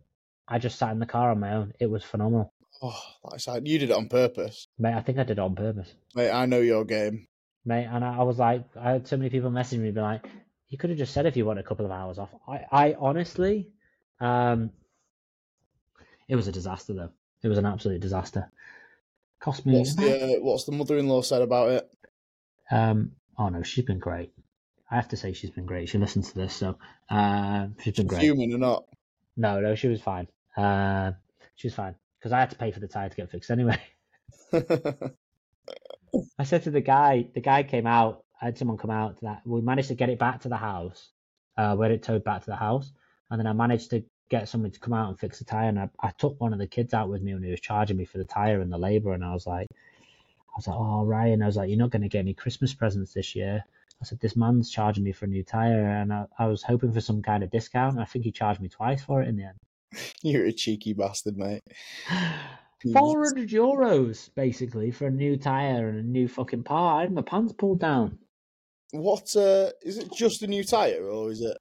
I 0.47 0.59
just 0.59 0.78
sat 0.78 0.91
in 0.91 0.99
the 0.99 1.05
car 1.05 1.32
on 1.32 1.39
my 1.39 1.53
own. 1.53 1.74
It 1.80 1.89
was 1.89 2.03
phenomenal. 2.03 2.53
Oh, 2.84 2.99
I 3.32 3.38
said, 3.38 3.67
you 3.67 3.80
did 3.80 3.89
it 3.91 3.95
on 3.95 4.09
purpose, 4.09 4.67
Mate, 4.80 4.95
I 4.95 5.01
think 5.01 5.17
I 5.19 5.24
did 5.24 5.38
it 5.38 5.39
on 5.39 5.55
purpose. 5.55 5.93
mate. 6.15 6.32
I 6.32 6.45
know 6.45 6.59
your 6.61 6.84
game. 6.84 7.28
Mate, 7.63 7.86
and 7.86 8.03
I, 8.03 8.17
I 8.17 8.24
was 8.24 8.39
like, 8.39 8.63
I 8.80 8.91
had 8.91 9.07
so 9.07 9.17
many 9.17 9.30
people 9.30 9.51
messaging 9.51 9.80
me, 9.80 9.91
be 9.91 10.01
like, 10.01 10.26
you 10.69 10.78
could 10.78 10.89
have 10.89 10.97
just 10.97 11.13
said 11.13 11.26
if 11.26 11.38
you 11.38 11.45
want 11.45 11.59
a 11.59 11.63
couple 11.63 11.86
of 11.86 11.91
hours 11.91 12.17
off. 12.17 12.30
I, 12.47 12.65
I 12.72 12.95
honestly, 12.97 13.69
um, 14.19 14.72
it 16.28 16.36
was 16.36 16.47
a 16.47 16.51
disaster 16.51 16.93
though. 16.93 17.09
It 17.43 17.49
was 17.49 17.57
an 17.57 17.65
absolute 17.65 18.01
disaster. 18.01 18.49
Cost 19.39 19.65
me. 19.65 19.78
What's 19.78 19.95
the 19.95 20.38
uh, 20.38 20.39
what's 20.39 20.63
the 20.65 20.72
mother-in-law 20.72 21.22
said 21.24 21.41
about 21.41 21.69
it? 21.69 21.91
Um, 22.72 23.11
oh 23.38 23.49
no, 23.49 23.63
she's 23.63 23.86
been 23.86 23.99
great. 23.99 24.32
I 24.92 24.96
have 24.96 25.08
to 25.10 25.18
say 25.18 25.32
she's 25.32 25.52
been 25.52 25.66
great. 25.66 25.88
She 25.89 25.98
listens 25.98 26.32
to 26.32 26.36
this, 26.36 26.54
so 26.54 26.78
uh, 27.10 27.68
she's 27.82 27.96
been 27.96 28.08
great. 28.08 28.24
Human 28.24 28.54
or 28.54 28.58
not? 28.58 28.86
No, 29.38 29.62
no, 29.62 29.76
she 29.76 29.88
was 29.88 30.02
fine. 30.02 30.28
Uh, 30.58 31.14
she 31.56 31.68
was 31.68 31.76
fine 31.76 31.96
because 32.20 32.34
I 32.34 32.39
had 32.39 32.50
to 32.50 32.58
pay 32.58 32.72
for 32.72 32.82
the 32.82 32.88
tire 32.88 33.08
to 33.08 33.16
get 33.16 33.32
fixed 33.32 33.50
anyway. 33.50 33.80
I 34.54 36.44
said 36.44 36.64
to 36.64 36.72
the 36.72 36.82
guy, 36.82 37.28
the 37.34 37.39
guy 37.42 37.64
came 37.64 37.88
out. 37.88 38.26
I 38.42 38.46
had 38.46 38.58
someone 38.58 38.78
come 38.78 38.92
out 38.92 39.18
to 39.20 39.26
that. 39.26 39.42
We 39.46 39.62
managed 39.62 39.88
to 39.89 39.96
get 39.96 40.10
it 40.10 40.20
back 40.20 40.42
to 40.42 40.50
the 40.50 40.58
house. 40.58 41.10
Uh, 41.58 41.76
we 41.78 41.86
had 41.86 41.92
it 41.92 42.04
towed 42.04 42.24
back 42.24 42.42
to 42.42 42.50
the 42.50 42.56
house, 42.56 42.92
and 43.30 43.39
then 43.39 43.48
I 43.48 43.54
managed 43.54 43.92
to 43.92 44.04
get 44.30 44.50
someone 44.50 44.72
to 44.72 44.80
come 44.80 44.94
out 44.94 45.10
and 45.10 45.20
fix 45.20 45.39
the 45.39 45.46
tire. 45.46 45.70
And 45.70 45.80
I, 45.80 45.89
I 46.02 46.12
took 46.12 46.39
one 46.39 46.54
of 46.54 46.60
the 46.60 46.68
kids 46.68 46.94
out 46.94 47.10
with 47.10 47.22
me 47.22 47.34
when 47.34 47.44
he 47.44 47.52
was 47.52 47.60
charging 47.60 47.98
me 47.98 48.06
for 48.06 48.18
the 48.18 48.26
tire 48.26 48.62
and 48.62 48.72
the 48.72 48.78
labor. 48.78 49.14
And 49.14 49.24
I 49.24 49.34
was 49.34 49.46
like, 49.46 49.68
I 49.72 50.54
was 50.58 50.68
like, 50.68 50.78
oh 50.78 51.06
Ryan, 51.06 51.44
I 51.44 51.46
was 51.46 51.58
like, 51.58 51.70
you're 51.70 51.78
not 51.78 51.92
going 51.92 52.02
to 52.02 52.10
get 52.10 52.20
any 52.20 52.34
Christmas 52.34 52.74
presents 52.74 53.14
this 53.14 53.36
year. 53.36 53.64
I 54.02 54.06
said, 54.06 54.20
this 54.20 54.36
man's 54.36 54.72
charging 54.72 55.04
me 55.04 55.12
for 55.12 55.26
a 55.26 55.30
new 55.30 55.43
tire, 55.43 55.86
and 55.86 56.12
I, 56.12 56.26
I 56.39 56.47
was 56.47 56.64
hoping 56.64 56.91
for 56.91 57.02
some 57.02 57.22
kind 57.22 57.43
of 57.43 57.52
discount. 57.52 57.93
And 57.93 58.02
I 58.02 58.06
think 58.06 58.26
he 58.26 58.32
charged 58.32 58.60
me 58.60 58.68
twice 58.70 59.04
for 59.04 59.22
it 59.22 59.28
in 59.28 59.38
the 59.38 59.43
end. 59.43 59.58
You're 60.24 60.45
a 60.45 60.52
cheeky 60.52 60.93
bastard, 60.93 61.38
mate. 61.38 61.62
Four 62.93 63.24
hundred 63.24 63.49
euros 63.49 64.34
basically 64.34 64.89
for 64.89 65.06
a 65.06 65.12
new 65.12 65.38
tire 65.38 65.88
and 65.88 65.99
a 65.99 66.04
new 66.04 66.28
fucking 66.28 66.64
part. 66.64 66.97
I 66.97 67.02
had 67.02 67.14
my 67.14 67.22
pants 67.22 67.54
pulled 67.54 67.80
down. 67.80 68.18
What 68.91 69.36
uh, 69.36 69.70
is 69.84 69.99
it? 69.99 70.12
Just 70.12 70.41
a 70.41 70.47
new 70.47 70.64
tire, 70.64 71.06
or 71.06 71.30
is 71.30 71.41
it? 71.41 71.56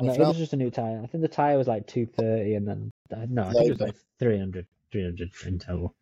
And 0.00 0.08
it 0.10 0.18
was 0.18 0.36
just 0.36 0.52
a 0.52 0.56
new 0.56 0.72
tire. 0.72 1.00
I 1.00 1.06
think 1.06 1.22
the 1.22 1.28
tire 1.28 1.56
was 1.56 1.68
like 1.68 1.86
two 1.86 2.06
thirty, 2.06 2.56
and 2.56 2.66
then 2.66 2.90
uh, 3.12 3.26
no, 3.28 3.44
I 3.44 3.52
think 3.52 3.66
it 3.66 3.70
was 3.70 3.80
like 3.80 3.96
300, 4.18 4.66
300 4.90 5.30
in 5.46 5.58
total. 5.58 5.94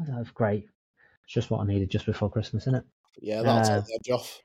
I 0.00 0.04
that 0.04 0.18
was 0.18 0.30
great. 0.30 0.66
It's 1.24 1.34
just 1.34 1.50
what 1.50 1.60
I 1.60 1.66
needed 1.66 1.90
just 1.90 2.06
before 2.06 2.30
Christmas, 2.30 2.64
isn't 2.64 2.76
it? 2.76 2.84
Yeah, 3.20 3.42
that'll 3.42 3.58
Uh, 3.58 3.80
take 3.80 3.86
the 3.86 3.94
edge 3.94 4.10
off. 4.10 4.40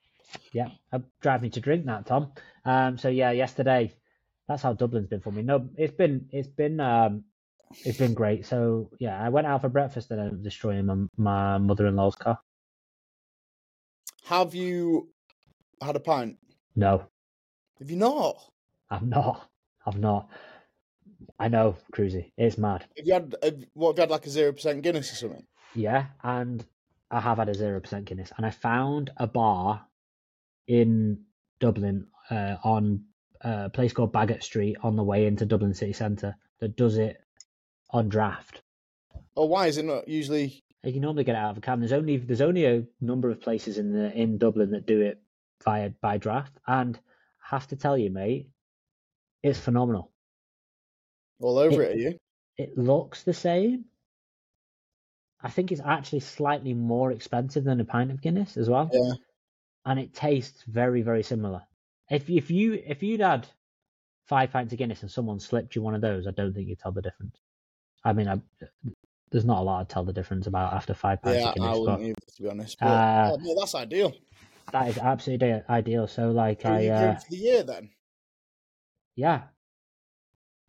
Yeah, 0.54 0.70
uh, 0.92 1.00
drive 1.22 1.42
me 1.42 1.50
to 1.52 1.60
drink 1.60 1.86
that, 1.86 2.06
Tom. 2.06 2.32
Um, 2.64 2.98
so 2.98 3.10
yeah, 3.10 3.32
yesterday, 3.32 3.94
that's 4.48 4.64
how 4.64 4.74
Dublin's 4.74 5.08
been 5.08 5.22
for 5.22 5.32
me. 5.32 5.42
No, 5.42 5.70
it's 5.78 5.94
been 5.94 6.28
it's 6.32 6.48
been 6.48 6.80
um, 6.80 7.24
it's 7.84 7.98
been 7.98 8.14
great. 8.14 8.46
So 8.46 8.90
yeah, 9.00 9.20
I 9.22 9.30
went 9.30 9.48
out 9.48 9.62
for 9.62 9.70
breakfast 9.70 10.12
and 10.12 10.22
I'm 10.22 10.44
destroying 10.44 10.86
my, 10.86 11.06
my 11.18 11.58
mother-in-law's 11.58 12.16
car. 12.16 12.40
Have 14.26 14.56
you 14.56 15.10
had 15.82 15.96
a 15.96 16.00
pint? 16.00 16.38
No, 16.76 17.04
Have 17.80 17.90
you 17.90 17.98
not? 17.98 18.38
I've 18.90 19.08
not. 19.08 19.50
I've 19.86 20.00
not. 20.00 20.30
I 21.40 21.48
know, 21.48 21.76
Cruzy. 21.94 22.32
It's 22.38 22.58
mad. 22.58 22.86
Have 22.98 23.06
you 23.06 23.14
had? 23.14 23.36
Have, 23.44 23.64
what 23.74 23.90
have 23.90 23.98
you 23.98 24.02
had? 24.02 24.10
Like 24.12 24.26
a 24.26 24.30
zero 24.30 24.52
percent 24.54 24.82
Guinness 24.82 25.12
or 25.12 25.16
something? 25.16 25.46
Yeah, 25.74 26.06
and 26.24 26.64
I 27.12 27.20
have 27.20 27.38
had 27.38 27.50
a 27.50 27.54
zero 27.54 27.80
percent 27.80 28.06
Guinness, 28.06 28.32
and 28.38 28.46
I 28.46 28.52
found 28.52 29.12
a 29.18 29.28
bar 29.28 29.86
in 30.68 31.24
Dublin 31.60 32.08
uh, 32.30 32.56
on 32.64 33.06
a 33.42 33.70
place 33.70 33.94
called 33.94 34.14
Baggot 34.14 34.44
Street 34.44 34.78
on 34.82 34.96
the 34.96 35.04
way 35.04 35.28
into 35.28 35.46
Dublin 35.46 35.74
city 35.74 35.94
centre 35.94 36.36
that 36.60 36.76
does 36.76 36.98
it 36.98 37.22
on 37.90 38.10
draft. 38.10 38.62
Or 39.36 39.48
why 39.48 39.68
is 39.68 39.78
it 39.78 39.86
not 39.86 40.08
usually? 40.08 40.64
You 40.84 40.94
can 40.94 41.02
normally 41.02 41.24
get 41.24 41.36
it 41.36 41.40
out 41.40 41.52
of 41.52 41.58
a 41.58 41.62
can. 41.62 41.80
There's 41.80 41.94
only 41.94 42.18
there's 42.18 42.42
only 42.42 42.66
a 42.66 42.84
number 43.02 43.30
of 43.30 43.42
places 43.42 43.78
in 43.78 43.92
the 43.92 44.12
in 44.12 44.38
Dublin 44.38 44.72
that 44.72 44.86
do 44.86 45.02
it 45.02 45.22
via 45.64 45.90
by 46.02 46.18
draft, 46.18 46.54
and 46.68 46.98
I 47.44 47.56
have 47.56 47.68
to 47.68 47.76
tell 47.76 47.98
you, 47.98 48.12
mate, 48.12 48.50
it's 49.44 49.60
phenomenal. 49.60 50.12
All 51.40 51.58
over 51.58 51.82
it, 51.82 51.96
are 51.96 52.00
you? 52.00 52.18
It 52.58 52.78
looks 52.78 53.24
the 53.24 53.34
same. 53.34 53.86
I 55.42 55.50
think 55.50 55.72
it's 55.72 55.82
actually 55.84 56.22
slightly 56.22 56.74
more 56.74 57.12
expensive 57.12 57.64
than 57.64 57.80
a 57.80 57.86
pint 57.86 58.12
of 58.12 58.22
Guinness 58.22 58.58
as 58.58 58.70
well. 58.70 58.90
Yeah. 58.92 59.14
And 59.86 60.00
it 60.00 60.14
tastes 60.14 60.64
very, 60.64 61.02
very 61.02 61.24
similar. 61.24 61.62
If 62.10 62.30
if 62.30 62.50
you 62.52 62.74
if 62.74 63.04
you'd 63.04 63.20
had 63.20 63.48
five 64.28 64.52
pints 64.52 64.74
of 64.74 64.80
Guinness 64.80 65.02
and 65.02 65.12
someone 65.12 65.40
slipped 65.40 65.76
you 65.76 65.82
one 65.82 65.96
of 65.96 66.02
those, 66.02 66.28
I 66.28 66.32
don't 66.32 66.54
think 66.54 66.68
you'd 66.70 66.80
tell 66.80 66.92
the 66.92 67.02
difference. 67.02 67.38
I 68.04 68.14
mean, 68.14 68.28
I, 68.28 68.42
there's 69.32 69.46
not 69.46 69.60
a 69.60 69.64
lot 69.64 69.88
to 69.88 69.94
tell 69.94 70.04
the 70.06 70.14
difference 70.14 70.48
about 70.48 70.74
after 70.74 70.94
five 70.94 71.22
pints 71.22 71.42
Yeah, 71.44 71.50
of 71.50 71.56
Guinness, 71.56 71.78
I 71.78 71.80
wouldn't 71.80 72.02
either, 72.02 72.16
to 72.36 72.44
be 72.44 72.50
honest. 72.50 72.78
But, 72.80 72.88
Uh, 72.88 73.32
oh, 73.32 73.38
no, 73.42 73.56
that's 73.60 73.76
ideal. 73.76 74.14
that 74.72 74.88
is 74.90 74.98
absolutely 74.98 75.62
ideal. 75.70 76.08
So, 76.08 76.32
like, 76.32 76.62
So 76.62 76.70
I 76.70 76.82
you 76.82 76.92
uh, 76.92 77.16
for 77.16 77.30
the 77.30 77.38
year 77.38 77.64
then? 77.64 77.90
yeah, 79.16 79.48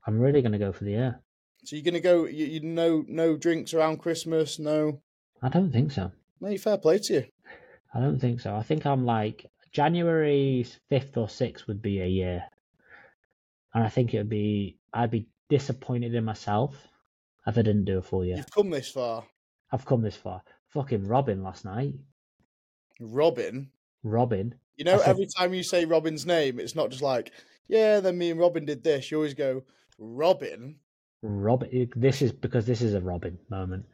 I'm 0.06 0.18
really 0.18 0.40
gonna 0.42 0.58
go 0.58 0.72
for 0.72 0.84
the 0.84 0.92
year. 0.92 1.20
So 1.64 1.76
you're 1.76 1.84
gonna 1.84 2.00
go? 2.00 2.24
You, 2.26 2.46
you 2.46 2.60
no 2.60 3.04
no 3.08 3.36
drinks 3.36 3.74
around 3.74 3.98
Christmas? 3.98 4.58
No, 4.58 5.02
I 5.42 5.48
don't 5.48 5.72
think 5.72 5.92
so. 5.92 6.12
mate. 6.40 6.60
Fair 6.60 6.78
play 6.78 6.98
to 6.98 7.14
you. 7.14 7.24
I 7.94 8.00
don't 8.00 8.18
think 8.18 8.40
so. 8.40 8.54
I 8.54 8.62
think 8.62 8.84
I'm 8.86 9.04
like 9.04 9.46
January 9.72 10.66
fifth 10.88 11.16
or 11.16 11.28
sixth 11.28 11.66
would 11.66 11.82
be 11.82 12.00
a 12.00 12.06
year, 12.06 12.44
and 13.74 13.84
I 13.84 13.88
think 13.88 14.14
it 14.14 14.18
would 14.18 14.28
be 14.28 14.78
I'd 14.92 15.10
be 15.10 15.28
disappointed 15.48 16.14
in 16.14 16.24
myself 16.24 16.74
if 17.46 17.56
I 17.56 17.62
didn't 17.62 17.84
do 17.84 17.98
a 17.98 18.02
full 18.02 18.24
year. 18.24 18.36
You've 18.36 18.50
come 18.50 18.70
this 18.70 18.90
far, 18.90 19.24
I've 19.72 19.86
come 19.86 20.02
this 20.02 20.16
far. 20.16 20.42
Fucking 20.70 21.06
Robin 21.06 21.42
last 21.42 21.64
night. 21.64 21.94
Robin. 23.00 23.70
Robin. 24.02 24.54
You 24.76 24.84
know, 24.84 24.98
said- 24.98 25.08
every 25.08 25.26
time 25.26 25.54
you 25.54 25.62
say 25.62 25.84
Robin's 25.84 26.26
name, 26.26 26.58
it's 26.60 26.74
not 26.74 26.90
just 26.90 27.02
like, 27.02 27.32
yeah, 27.68 28.00
then 28.00 28.18
me 28.18 28.30
and 28.30 28.40
Robin 28.40 28.64
did 28.64 28.82
this. 28.82 29.10
You 29.10 29.18
always 29.18 29.34
go, 29.34 29.62
Robin. 29.98 30.76
Robin. 31.22 31.90
This 31.96 32.22
is 32.22 32.32
because 32.32 32.66
this 32.66 32.82
is 32.82 32.94
a 32.94 33.00
Robin 33.00 33.38
moment. 33.48 33.86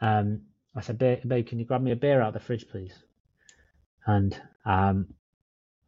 Um, 0.00 0.42
I 0.74 0.82
said, 0.82 0.98
babe, 0.98 1.20
babe, 1.26 1.46
can 1.46 1.58
you 1.58 1.64
grab 1.64 1.82
me 1.82 1.92
a 1.92 1.96
beer 1.96 2.20
out 2.20 2.28
of 2.28 2.34
the 2.34 2.40
fridge, 2.40 2.68
please? 2.68 2.92
And 4.06 4.40
um, 4.64 5.08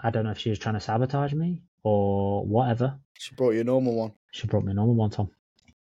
I 0.01 0.11
don't 0.11 0.25
know 0.25 0.31
if 0.33 0.39
she 0.39 0.51
was 0.51 0.59
trying 0.59 0.75
to 0.75 0.81
sabotage 0.81 1.33
me 1.33 1.62
or 1.83 2.45
whatever. 2.45 2.99
She 3.14 3.35
brought 3.35 3.53
you 3.55 3.61
a 3.61 3.64
normal 3.64 3.95
one. 3.95 4.12
She 4.33 4.47
brought 4.47 4.64
me 4.64 4.73
a 4.73 4.75
normal 4.75 4.95
one, 4.95 5.11
Tom. 5.11 5.31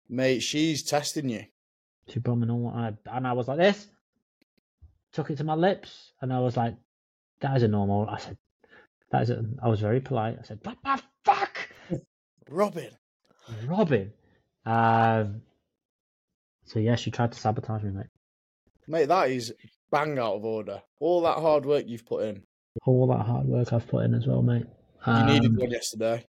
Mate, 0.10 0.42
she's 0.42 0.84
testing 0.84 1.30
you. 1.30 1.46
She 2.08 2.20
brought 2.20 2.36
me 2.36 2.44
a 2.44 2.48
normal 2.48 2.72
one, 2.72 2.98
and 3.06 3.28
I 3.28 3.34
was 3.34 3.48
like 3.48 3.58
this. 3.58 3.88
Took 5.14 5.32
it 5.32 5.38
to 5.38 5.44
my 5.44 5.56
lips, 5.56 6.12
and 6.22 6.32
I 6.32 6.40
was 6.40 6.56
like, 6.58 6.76
"That 7.40 7.58
is 7.58 7.64
a 7.64 7.68
normal." 7.68 8.08
I 8.08 8.20
said, 8.20 8.38
"That 9.12 9.24
is." 9.24 9.30
A, 9.32 9.44
I 9.64 9.70
was 9.70 9.80
very 9.80 10.02
polite. 10.02 10.38
I 10.40 10.44
said, 10.44 10.60
"What 10.64 10.78
the 10.84 11.02
fuck, 11.24 11.70
Robin. 12.50 12.92
Robin?" 13.66 14.14
Um. 14.66 15.42
So 16.66 16.80
yeah, 16.80 16.96
she 16.96 17.12
tried 17.12 17.32
to 17.32 17.40
sabotage 17.40 17.84
me, 17.84 17.92
mate. 17.92 18.08
Mate, 18.88 19.08
that 19.08 19.32
is 19.32 19.54
bang 19.96 20.20
out 20.20 20.36
of 20.36 20.44
order. 20.44 20.82
All 21.00 21.22
that 21.22 21.38
hard 21.38 21.66
work 21.66 21.86
you've 21.88 22.06
put 22.06 22.24
in. 22.26 22.44
All 22.86 23.08
that 23.08 23.26
hard 23.26 23.48
work 23.48 23.72
I've 23.72 23.88
put 23.88 24.04
in 24.04 24.14
as 24.14 24.28
well, 24.28 24.42
mate. 24.42 24.66
You 25.08 25.24
needed 25.24 25.52
Um, 25.52 25.56
one 25.56 25.72
yesterday. 25.72 26.26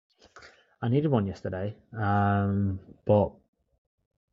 I 0.81 0.87
needed 0.87 1.11
one 1.11 1.27
yesterday, 1.27 1.75
um, 1.97 2.79
but 3.05 3.31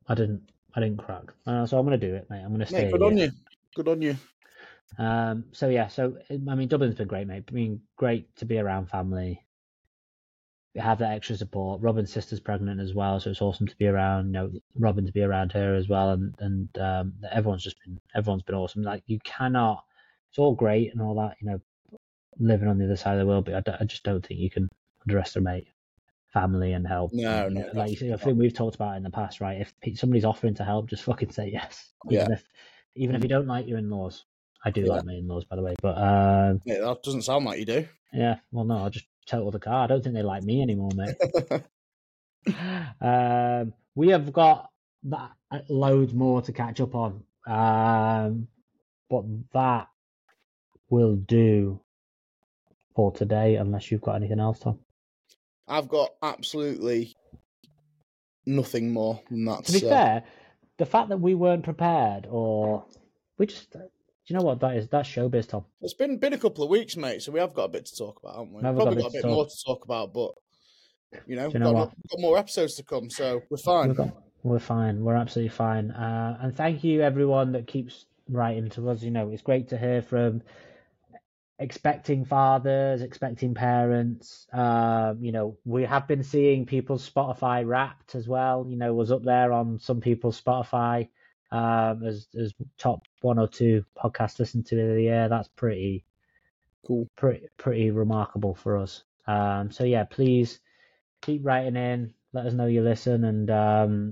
I 0.07 0.15
didn't. 0.15 0.49
I 0.75 0.81
didn't 0.81 0.97
crack. 0.97 1.33
Uh, 1.47 1.65
so 1.65 1.77
I'm 1.77 1.85
gonna 1.85 1.97
do 1.97 2.13
it, 2.15 2.29
mate. 2.29 2.43
I'm 2.43 2.51
gonna 2.51 2.65
stay. 2.65 2.83
Mate, 2.83 2.91
good 2.91 3.01
here. 3.01 3.11
on 3.11 3.17
you. 3.17 3.31
Good 3.75 3.87
on 3.87 4.01
you. 4.01 4.17
Um, 4.97 5.45
so 5.51 5.67
yeah, 5.69 5.87
so 5.87 6.17
I 6.29 6.55
mean, 6.55 6.67
Dublin's 6.69 6.95
been 6.95 7.07
great, 7.07 7.27
mate. 7.27 7.43
I 7.49 7.51
mean, 7.51 7.81
great 7.97 8.33
to 8.37 8.45
be 8.45 8.57
around 8.57 8.89
family. 8.89 9.44
We 10.75 10.81
have 10.81 10.99
that 10.99 11.13
extra 11.13 11.37
support. 11.37 11.81
Robin's 11.81 12.11
sister's 12.11 12.41
pregnant 12.41 12.81
as 12.81 12.93
well, 12.93 13.17
so 13.19 13.29
it's 13.29 13.41
awesome 13.41 13.65
to 13.67 13.75
be 13.77 13.87
around. 13.87 14.27
You 14.27 14.31
know, 14.33 14.51
Robin 14.77 15.05
to 15.05 15.11
be 15.13 15.21
around 15.21 15.53
her 15.53 15.73
as 15.73 15.87
well, 15.87 16.11
and 16.11 16.35
and 16.39 16.77
um, 16.77 17.13
everyone's 17.31 17.63
just 17.63 17.77
been 17.83 17.99
everyone's 18.13 18.43
been 18.43 18.55
awesome. 18.55 18.83
Like 18.83 19.03
you 19.07 19.19
cannot, 19.23 19.85
it's 20.29 20.37
all 20.37 20.53
great 20.53 20.91
and 20.91 21.01
all 21.01 21.15
that, 21.15 21.37
you 21.39 21.47
know, 21.49 21.61
living 22.39 22.67
on 22.67 22.77
the 22.77 22.85
other 22.85 22.97
side 22.97 23.13
of 23.13 23.19
the 23.19 23.25
world, 23.25 23.45
but 23.45 23.79
I, 23.79 23.85
just 23.85 24.03
don't 24.03 24.25
think 24.25 24.41
you 24.41 24.49
can 24.49 24.67
underestimate 25.07 25.67
family 26.33 26.73
and 26.73 26.85
help. 26.85 27.11
No, 27.13 27.47
no, 27.47 27.61
uh, 27.61 27.69
like 27.73 27.91
I 28.01 28.17
think 28.17 28.37
we've 28.37 28.53
talked 28.53 28.75
about 28.75 28.97
in 28.97 29.03
the 29.03 29.09
past, 29.09 29.39
right? 29.39 29.65
If 29.81 29.97
somebody's 29.97 30.25
offering 30.25 30.55
to 30.55 30.65
help, 30.65 30.89
just 30.89 31.03
fucking 31.05 31.31
say 31.31 31.51
yes. 31.53 31.91
Yeah. 32.09 32.23
Even 32.23 32.33
if 32.33 32.43
even 32.95 33.15
if 33.15 33.23
you 33.23 33.29
don't 33.29 33.47
like 33.47 33.67
your 33.67 33.77
in-laws. 33.77 34.25
I 34.67 34.71
do 34.71 34.81
Yeah. 34.81 34.93
like 34.93 35.05
my 35.05 35.13
in-laws, 35.13 35.45
by 35.45 35.55
the 35.57 35.61
way, 35.61 35.75
but 35.81 35.95
um, 35.97 36.59
Mate, 36.65 36.79
that 36.79 37.03
doesn't 37.03 37.21
sound 37.21 37.45
like 37.45 37.59
you 37.59 37.65
do. 37.65 37.87
yeah, 38.11 38.37
well, 38.51 38.65
no, 38.65 38.77
I'll 38.77 38.89
just 38.89 39.05
total 39.25 39.51
the 39.51 39.59
car. 39.59 39.83
I 39.83 39.87
don't 39.87 40.03
think 40.03 40.15
they 40.15 40.21
like 40.21 40.43
me 40.43 40.61
anymore, 40.61 40.91
mate. 40.95 41.63
um, 43.01 43.73
we 43.95 44.09
have 44.09 44.31
got 44.31 44.69
that 45.03 45.31
uh, 45.51 45.59
loads 45.69 46.13
more 46.13 46.41
to 46.43 46.51
catch 46.51 46.79
up 46.81 46.95
on, 46.95 47.23
um, 47.47 48.47
but 49.09 49.23
that 49.53 49.87
will 50.89 51.15
do 51.15 51.79
for 52.95 53.11
today. 53.11 53.55
Unless 53.55 53.91
you've 53.91 54.01
got 54.01 54.15
anything 54.15 54.39
else, 54.39 54.59
Tom. 54.59 54.79
I've 55.67 55.89
got 55.89 56.11
absolutely 56.21 57.15
nothing 58.45 58.93
more 58.93 59.21
than 59.29 59.45
that. 59.45 59.65
To 59.65 59.71
be 59.71 59.79
say. 59.79 59.89
fair, 59.89 60.23
the 60.77 60.85
fact 60.85 61.09
that 61.09 61.19
we 61.19 61.35
weren't 61.35 61.63
prepared, 61.63 62.27
or 62.29 62.85
we 63.37 63.47
just, 63.47 63.75
do 64.27 64.33
you 64.33 64.39
know 64.39 64.45
what 64.45 64.59
that 64.61 64.75
is? 64.75 64.87
That's 64.87 65.07
showbiz, 65.07 65.47
Tom. 65.47 65.65
It's 65.81 65.93
been 65.93 66.17
been 66.17 66.33
a 66.33 66.37
couple 66.37 66.63
of 66.63 66.69
weeks, 66.71 66.97
mate, 66.97 67.21
so 67.21 67.31
we 67.31 67.39
have 67.39 67.53
got 67.53 67.65
a 67.65 67.69
bit 67.69 67.85
to 67.85 67.95
talk 67.95 68.19
about, 68.23 68.35
haven't 68.35 68.53
we? 68.53 68.61
We 68.61 68.65
have 68.65 68.75
got 68.75 68.83
Probably 68.83 68.99
a 68.99 69.03
got 69.03 69.09
a 69.09 69.13
bit 69.13 69.21
bit 69.21 69.31
more 69.31 69.45
to 69.45 69.63
talk 69.63 69.85
about, 69.85 70.13
but 70.13 70.31
you 71.27 71.35
know, 71.35 71.49
you 71.49 71.59
know 71.59 71.73
got, 71.73 71.93
got 72.09 72.19
more 72.19 72.37
episodes 72.37 72.73
to 72.75 72.83
come, 72.83 73.11
so 73.11 73.43
we're 73.51 73.57
fine. 73.57 73.93
Got, 73.93 74.17
we're 74.41 74.57
fine. 74.57 75.03
We're 75.03 75.15
absolutely 75.15 75.49
fine. 75.49 75.91
Uh, 75.91 76.39
and 76.41 76.55
thank 76.55 76.83
you 76.83 77.01
everyone 77.01 77.51
that 77.51 77.67
keeps 77.67 78.05
writing 78.27 78.69
to 78.71 78.89
us. 78.89 79.03
You 79.03 79.11
know, 79.11 79.29
it's 79.29 79.43
great 79.43 79.69
to 79.69 79.77
hear 79.77 80.01
from 80.01 80.41
expecting 81.59 82.25
fathers, 82.25 83.03
expecting 83.03 83.53
parents. 83.53 84.47
Um, 84.51 85.23
you 85.23 85.31
know, 85.31 85.55
we 85.65 85.83
have 85.83 86.07
been 86.07 86.23
seeing 86.23 86.65
people's 86.65 87.07
Spotify 87.07 87.63
Wrapped 87.63 88.15
as 88.15 88.27
well. 88.27 88.65
You 88.67 88.75
know, 88.75 88.91
was 88.95 89.11
up 89.11 89.23
there 89.23 89.53
on 89.53 89.79
some 89.79 90.01
people's 90.01 90.41
Spotify 90.41 91.09
um, 91.51 92.03
as 92.03 92.27
as 92.39 92.53
top 92.77 93.03
one 93.25 93.39
or 93.39 93.47
two 93.47 93.83
podcasts 93.97 94.39
listened 94.39 94.65
to 94.67 94.79
in 94.79 94.95
the 94.95 95.01
year. 95.01 95.27
That's 95.27 95.47
pretty 95.49 96.05
Cool. 96.85 97.07
pretty 97.15 97.47
pretty 97.57 97.89
remarkable 97.91 98.53
for 98.55 98.77
us. 98.77 99.03
Um, 99.27 99.71
so 99.71 99.83
yeah, 99.83 100.03
please 100.03 100.59
keep 101.21 101.43
writing 101.43 101.75
in. 101.75 102.13
Let 102.31 102.45
us 102.45 102.53
know 102.53 102.67
you 102.67 102.83
listen, 102.83 103.23
and 103.25 103.49
um, 103.49 104.11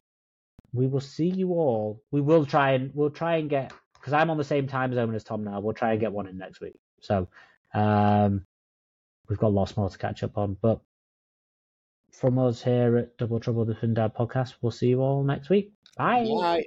we 0.74 0.88
will 0.88 1.00
see 1.02 1.28
you 1.28 1.50
all. 1.52 2.02
We 2.12 2.22
will 2.22 2.46
try 2.46 2.72
and 2.72 2.92
we'll 2.96 3.12
try 3.12 3.36
and 3.38 3.50
get 3.50 3.72
because 3.94 4.14
I'm 4.14 4.30
on 4.32 4.38
the 4.38 4.44
same 4.44 4.68
time 4.68 4.94
zone 4.94 5.14
as 5.14 5.24
Tom 5.24 5.44
now. 5.44 5.60
We'll 5.60 5.74
try 5.76 5.92
and 5.92 6.00
get 6.00 6.12
one 6.12 6.28
in 6.28 6.38
next 6.38 6.60
week. 6.62 6.76
So 7.00 7.28
um, 7.74 8.46
we've 9.30 9.38
got 9.40 9.54
lots 9.54 9.78
more 9.78 9.90
to 9.90 9.98
catch 9.98 10.24
up 10.24 10.38
on. 10.38 10.58
But 10.62 10.80
from 12.12 12.40
us 12.40 12.64
here 12.64 12.98
at 12.98 13.18
Double 13.18 13.40
Trouble 13.40 13.66
the 13.66 13.76
Twin 13.76 13.94
Dad 13.94 14.16
podcast, 14.16 14.56
we'll 14.62 14.72
see 14.72 14.88
you 14.88 15.02
all 15.02 15.24
next 15.24 15.50
week. 15.50 15.72
Bye. 15.96 16.26
Bye. 16.26 16.66